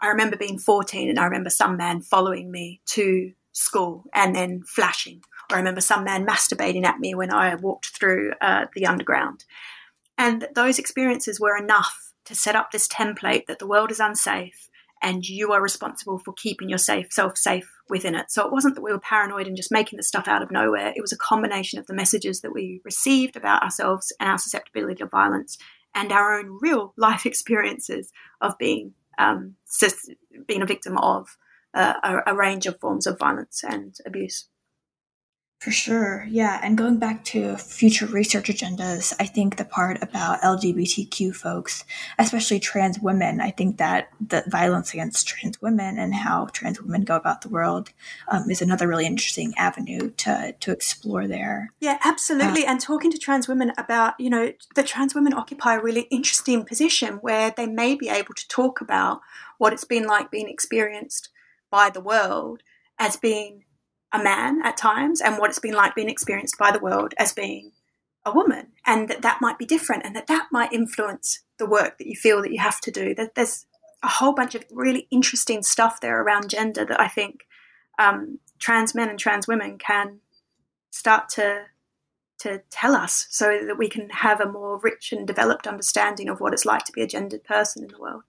I 0.00 0.06
remember 0.08 0.36
being 0.36 0.58
14 0.58 1.08
and 1.08 1.18
I 1.18 1.24
remember 1.24 1.50
some 1.50 1.76
man 1.76 2.02
following 2.02 2.52
me 2.52 2.80
to 2.86 3.32
school 3.50 4.04
and 4.14 4.32
then 4.36 4.62
flashing 4.62 5.22
Or 5.50 5.56
I 5.56 5.58
remember 5.58 5.80
some 5.80 6.04
man 6.04 6.24
masturbating 6.24 6.84
at 6.84 7.00
me 7.00 7.16
when 7.16 7.32
I 7.32 7.56
walked 7.56 7.86
through 7.86 8.34
uh, 8.40 8.66
the 8.76 8.86
underground. 8.86 9.44
And 10.16 10.46
those 10.54 10.78
experiences 10.78 11.40
were 11.40 11.56
enough 11.56 12.07
to 12.28 12.34
set 12.34 12.54
up 12.54 12.70
this 12.70 12.86
template 12.86 13.46
that 13.46 13.58
the 13.58 13.66
world 13.66 13.90
is 13.90 14.00
unsafe 14.00 14.68
and 15.02 15.26
you 15.26 15.52
are 15.52 15.62
responsible 15.62 16.18
for 16.18 16.34
keeping 16.34 16.68
yourself 16.68 17.36
safe 17.36 17.70
within 17.88 18.14
it. 18.14 18.30
So 18.30 18.44
it 18.44 18.52
wasn't 18.52 18.74
that 18.74 18.82
we 18.82 18.92
were 18.92 18.98
paranoid 18.98 19.46
and 19.46 19.56
just 19.56 19.72
making 19.72 19.96
the 19.96 20.02
stuff 20.02 20.28
out 20.28 20.42
of 20.42 20.50
nowhere. 20.50 20.92
It 20.94 21.00
was 21.00 21.12
a 21.12 21.16
combination 21.16 21.78
of 21.78 21.86
the 21.86 21.94
messages 21.94 22.42
that 22.42 22.52
we 22.52 22.82
received 22.84 23.36
about 23.36 23.62
ourselves 23.62 24.12
and 24.20 24.28
our 24.28 24.38
susceptibility 24.38 24.96
to 24.96 25.06
violence 25.06 25.56
and 25.94 26.12
our 26.12 26.38
own 26.38 26.58
real 26.60 26.92
life 26.98 27.24
experiences 27.24 28.12
of 28.40 28.58
being 28.58 28.94
um, 29.18 29.54
being 30.46 30.62
a 30.62 30.66
victim 30.66 30.96
of 30.98 31.36
uh, 31.74 31.94
a, 32.04 32.32
a 32.32 32.36
range 32.36 32.66
of 32.66 32.78
forms 32.78 33.04
of 33.04 33.18
violence 33.18 33.64
and 33.64 33.96
abuse. 34.06 34.46
For 35.58 35.72
sure. 35.72 36.24
Yeah. 36.30 36.60
And 36.62 36.78
going 36.78 36.98
back 36.98 37.24
to 37.26 37.56
future 37.56 38.06
research 38.06 38.48
agendas, 38.48 39.12
I 39.18 39.26
think 39.26 39.56
the 39.56 39.64
part 39.64 40.00
about 40.00 40.40
LGBTQ 40.40 41.34
folks, 41.34 41.84
especially 42.16 42.60
trans 42.60 43.00
women, 43.00 43.40
I 43.40 43.50
think 43.50 43.78
that 43.78 44.10
the 44.20 44.44
violence 44.46 44.94
against 44.94 45.26
trans 45.26 45.60
women 45.60 45.98
and 45.98 46.14
how 46.14 46.46
trans 46.52 46.80
women 46.80 47.02
go 47.02 47.16
about 47.16 47.40
the 47.40 47.48
world 47.48 47.90
um, 48.28 48.48
is 48.48 48.62
another 48.62 48.86
really 48.86 49.04
interesting 49.04 49.52
avenue 49.56 50.10
to, 50.18 50.54
to 50.60 50.70
explore 50.70 51.26
there. 51.26 51.72
Yeah, 51.80 51.98
absolutely. 52.04 52.64
Uh, 52.64 52.70
and 52.70 52.80
talking 52.80 53.10
to 53.10 53.18
trans 53.18 53.48
women 53.48 53.72
about, 53.76 54.14
you 54.20 54.30
know, 54.30 54.52
the 54.76 54.84
trans 54.84 55.12
women 55.12 55.34
occupy 55.34 55.74
a 55.74 55.82
really 55.82 56.02
interesting 56.02 56.64
position 56.64 57.14
where 57.14 57.52
they 57.56 57.66
may 57.66 57.96
be 57.96 58.08
able 58.08 58.34
to 58.34 58.46
talk 58.46 58.80
about 58.80 59.22
what 59.58 59.72
it's 59.72 59.84
been 59.84 60.06
like 60.06 60.30
being 60.30 60.48
experienced 60.48 61.30
by 61.68 61.90
the 61.90 62.00
world 62.00 62.62
as 62.96 63.16
being 63.16 63.64
a 64.12 64.22
man 64.22 64.60
at 64.64 64.76
times 64.76 65.20
and 65.20 65.38
what 65.38 65.50
it's 65.50 65.58
been 65.58 65.74
like 65.74 65.94
being 65.94 66.08
experienced 66.08 66.58
by 66.58 66.70
the 66.70 66.78
world 66.78 67.14
as 67.18 67.32
being 67.32 67.72
a 68.24 68.32
woman 68.32 68.68
and 68.86 69.08
that 69.08 69.22
that 69.22 69.40
might 69.40 69.58
be 69.58 69.66
different 69.66 70.04
and 70.04 70.16
that 70.16 70.26
that 70.26 70.48
might 70.50 70.72
influence 70.72 71.42
the 71.58 71.66
work 71.66 71.98
that 71.98 72.06
you 72.06 72.16
feel 72.16 72.42
that 72.42 72.52
you 72.52 72.58
have 72.58 72.80
to 72.80 72.90
do. 72.90 73.14
That 73.14 73.34
there's 73.34 73.66
a 74.02 74.08
whole 74.08 74.32
bunch 74.32 74.54
of 74.54 74.64
really 74.70 75.08
interesting 75.10 75.62
stuff 75.62 76.00
there 76.00 76.22
around 76.22 76.50
gender 76.50 76.84
that 76.84 77.00
i 77.00 77.08
think 77.08 77.46
um, 77.98 78.38
trans 78.58 78.94
men 78.94 79.08
and 79.08 79.18
trans 79.18 79.48
women 79.48 79.76
can 79.76 80.20
start 80.90 81.28
to 81.28 81.64
to 82.38 82.62
tell 82.70 82.94
us 82.94 83.26
so 83.30 83.64
that 83.66 83.76
we 83.76 83.88
can 83.88 84.08
have 84.10 84.40
a 84.40 84.50
more 84.50 84.78
rich 84.78 85.12
and 85.12 85.26
developed 85.26 85.66
understanding 85.66 86.28
of 86.28 86.38
what 86.38 86.52
it's 86.52 86.64
like 86.64 86.84
to 86.84 86.92
be 86.92 87.02
a 87.02 87.06
gendered 87.06 87.42
person 87.42 87.82
in 87.82 87.88
the 87.88 87.98
world. 87.98 88.22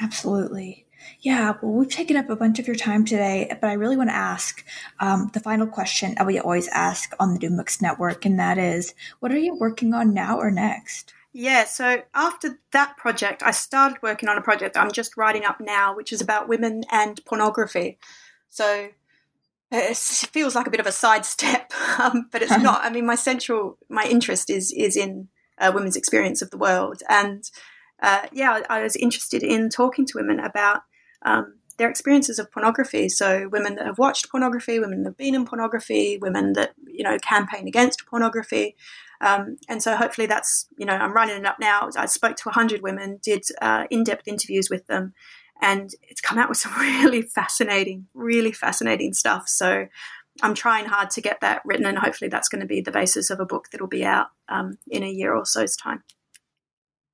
Absolutely 0.00 0.86
yeah, 1.20 1.54
well, 1.62 1.72
we've 1.72 1.90
taken 1.90 2.16
up 2.16 2.30
a 2.30 2.36
bunch 2.36 2.58
of 2.58 2.66
your 2.66 2.76
time 2.76 3.04
today, 3.04 3.48
but 3.60 3.68
I 3.68 3.74
really 3.74 3.96
want 3.96 4.10
to 4.10 4.16
ask 4.16 4.64
um, 5.00 5.30
the 5.32 5.40
final 5.40 5.66
question 5.66 6.14
that 6.16 6.26
we 6.26 6.38
always 6.38 6.68
ask 6.68 7.12
on 7.18 7.34
the 7.34 7.48
Books 7.48 7.82
Network, 7.82 8.24
and 8.24 8.38
that 8.38 8.58
is, 8.58 8.94
what 9.20 9.32
are 9.32 9.38
you 9.38 9.56
working 9.56 9.94
on 9.94 10.14
now 10.14 10.38
or 10.38 10.50
next? 10.50 11.14
Yeah, 11.32 11.64
so 11.64 12.02
after 12.14 12.58
that 12.72 12.96
project, 12.96 13.42
I 13.42 13.50
started 13.50 13.98
working 14.02 14.28
on 14.28 14.38
a 14.38 14.42
project 14.42 14.76
I'm 14.76 14.90
just 14.90 15.16
writing 15.16 15.44
up 15.44 15.60
now, 15.60 15.94
which 15.94 16.12
is 16.12 16.20
about 16.20 16.48
women 16.48 16.84
and 16.90 17.24
pornography. 17.24 17.98
So 18.48 18.88
it 19.70 19.96
feels 19.96 20.54
like 20.54 20.66
a 20.66 20.70
bit 20.70 20.80
of 20.80 20.86
a 20.86 20.92
sidestep, 20.92 21.72
um, 21.98 22.28
but 22.32 22.42
it's 22.42 22.58
not. 22.58 22.84
I 22.84 22.90
mean, 22.90 23.06
my 23.06 23.14
central, 23.14 23.78
my 23.88 24.04
interest 24.04 24.50
is 24.50 24.72
is 24.72 24.96
in 24.96 25.28
uh, 25.58 25.70
women's 25.74 25.96
experience 25.96 26.42
of 26.42 26.50
the 26.50 26.58
world, 26.58 27.02
and 27.08 27.48
uh, 28.02 28.26
yeah, 28.32 28.62
I, 28.68 28.78
I, 28.78 28.82
was 28.82 28.96
interested 28.96 29.42
in 29.42 29.70
talking 29.70 30.06
to 30.06 30.18
women 30.18 30.38
about 30.38 30.82
um, 31.22 31.54
their 31.78 31.88
experiences 31.88 32.38
of 32.38 32.50
pornography. 32.50 33.08
So, 33.08 33.48
women 33.48 33.76
that 33.76 33.86
have 33.86 33.98
watched 33.98 34.30
pornography, 34.30 34.78
women 34.78 35.02
that 35.02 35.10
have 35.10 35.16
been 35.16 35.34
in 35.34 35.46
pornography, 35.46 36.18
women 36.18 36.52
that 36.54 36.74
you 36.86 37.04
know 37.04 37.18
campaign 37.18 37.68
against 37.68 38.06
pornography, 38.06 38.76
um, 39.20 39.56
and 39.68 39.82
so 39.82 39.96
hopefully 39.96 40.26
that's 40.26 40.68
you 40.76 40.86
know 40.86 40.94
I'm 40.94 41.12
running 41.12 41.36
it 41.36 41.46
up 41.46 41.58
now. 41.60 41.88
I 41.96 42.06
spoke 42.06 42.36
to 42.36 42.50
hundred 42.50 42.82
women, 42.82 43.18
did 43.22 43.44
uh, 43.62 43.84
in 43.90 44.04
depth 44.04 44.28
interviews 44.28 44.68
with 44.70 44.86
them, 44.86 45.14
and 45.60 45.90
it's 46.02 46.20
come 46.20 46.38
out 46.38 46.48
with 46.48 46.58
some 46.58 46.72
really 46.78 47.22
fascinating, 47.22 48.06
really 48.14 48.52
fascinating 48.52 49.14
stuff. 49.14 49.48
So 49.48 49.86
I'm 50.42 50.54
trying 50.54 50.86
hard 50.86 51.10
to 51.10 51.20
get 51.20 51.40
that 51.40 51.62
written, 51.64 51.86
and 51.86 51.98
hopefully 51.98 52.28
that's 52.28 52.48
going 52.48 52.60
to 52.60 52.66
be 52.66 52.80
the 52.80 52.92
basis 52.92 53.30
of 53.30 53.40
a 53.40 53.46
book 53.46 53.68
that'll 53.70 53.86
be 53.86 54.04
out 54.04 54.28
um, 54.48 54.78
in 54.88 55.02
a 55.02 55.10
year 55.10 55.34
or 55.34 55.44
so's 55.44 55.76
time. 55.76 56.02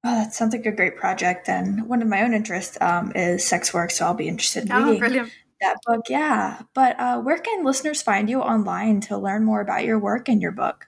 Oh, 0.07 0.14
that 0.14 0.34
sounds 0.34 0.52
like 0.52 0.66
a 0.66 0.72
great 0.72 0.96
project. 0.96 1.48
And 1.48 1.88
one 1.88 2.02
of 2.02 2.09
my 2.09 2.22
own 2.22 2.34
interests 2.34 2.76
um, 2.80 3.12
is 3.14 3.46
sex 3.46 3.72
work, 3.72 3.90
so 3.90 4.05
I'll 4.05 4.14
be 4.14 4.28
interested 4.28 4.64
in 4.64 4.72
oh, 4.72 4.84
reading 4.84 4.98
brilliant. 4.98 5.32
that 5.62 5.78
book. 5.86 6.02
Yeah, 6.11 6.61
but 6.74 7.00
uh, 7.00 7.20
where 7.20 7.38
can 7.38 7.64
listeners 7.64 8.02
find 8.02 8.28
you 8.28 8.42
online 8.42 9.00
to 9.02 9.16
learn 9.16 9.44
more 9.44 9.62
about 9.62 9.84
your 9.84 9.98
work 9.98 10.28
and 10.28 10.42
your 10.42 10.52
book? 10.52 10.86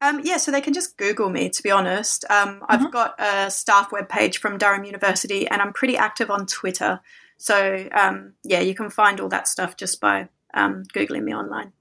Um, 0.00 0.20
yeah, 0.22 0.36
so 0.36 0.52
they 0.52 0.60
can 0.60 0.72
just 0.72 0.96
Google 0.96 1.30
me, 1.30 1.48
to 1.48 1.62
be 1.62 1.70
honest. 1.72 2.24
Um, 2.30 2.62
I've 2.68 2.82
uh-huh. 2.82 2.90
got 2.90 3.14
a 3.18 3.50
staff 3.50 3.90
webpage 3.90 4.36
from 4.36 4.58
Durham 4.58 4.84
University, 4.84 5.48
and 5.48 5.60
I'm 5.60 5.72
pretty 5.72 5.96
active 5.96 6.30
on 6.30 6.46
Twitter. 6.46 7.00
So, 7.38 7.88
um, 7.92 8.34
yeah, 8.44 8.60
you 8.60 8.74
can 8.74 8.88
find 8.88 9.18
all 9.18 9.28
that 9.30 9.48
stuff 9.48 9.76
just 9.76 10.00
by 10.00 10.28
um, 10.52 10.84
Googling 10.94 11.24
me 11.24 11.34
online. 11.34 11.72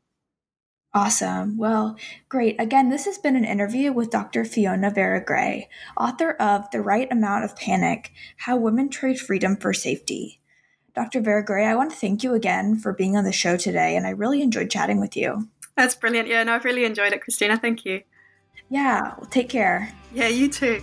Awesome. 0.95 1.57
Well, 1.57 1.97
great. 2.29 2.55
Again, 2.61 2.89
this 2.89 3.05
has 3.05 3.17
been 3.17 3.35
an 3.35 3.45
interview 3.45 3.91
with 3.91 4.11
Dr. 4.11 4.45
Fiona 4.45 4.91
Vera 4.91 5.23
Gray, 5.23 5.67
author 5.97 6.33
of 6.33 6.69
The 6.69 6.81
Right 6.81 7.11
Amount 7.11 7.45
of 7.45 7.55
Panic 7.55 8.11
How 8.37 8.57
Women 8.57 8.89
Trade 8.89 9.19
Freedom 9.19 9.57
for 9.57 9.73
Safety. 9.73 10.39
Dr. 10.93 11.21
Vera 11.21 11.43
Gray, 11.43 11.65
I 11.65 11.73
want 11.73 11.89
to 11.89 11.97
thank 11.97 12.23
you 12.23 12.35
again 12.35 12.77
for 12.77 12.93
being 12.93 13.17
on 13.17 13.23
the 13.23 13.31
show 13.31 13.57
today, 13.57 13.95
and 13.95 14.05
I 14.05 14.11
really 14.11 14.43
enjoyed 14.43 14.69
chatting 14.69 14.99
with 14.99 15.17
you. 15.17 15.49
That's 15.75 15.95
brilliant. 15.95 16.27
Yeah, 16.27 16.43
no, 16.43 16.53
I've 16.53 16.65
really 16.65 16.85
enjoyed 16.85 17.13
it, 17.13 17.21
Christina. 17.21 17.57
Thank 17.57 17.85
you. 17.85 18.03
Yeah, 18.69 19.15
well, 19.17 19.27
take 19.31 19.49
care. 19.49 19.91
Yeah, 20.13 20.27
you 20.27 20.47
too. 20.47 20.79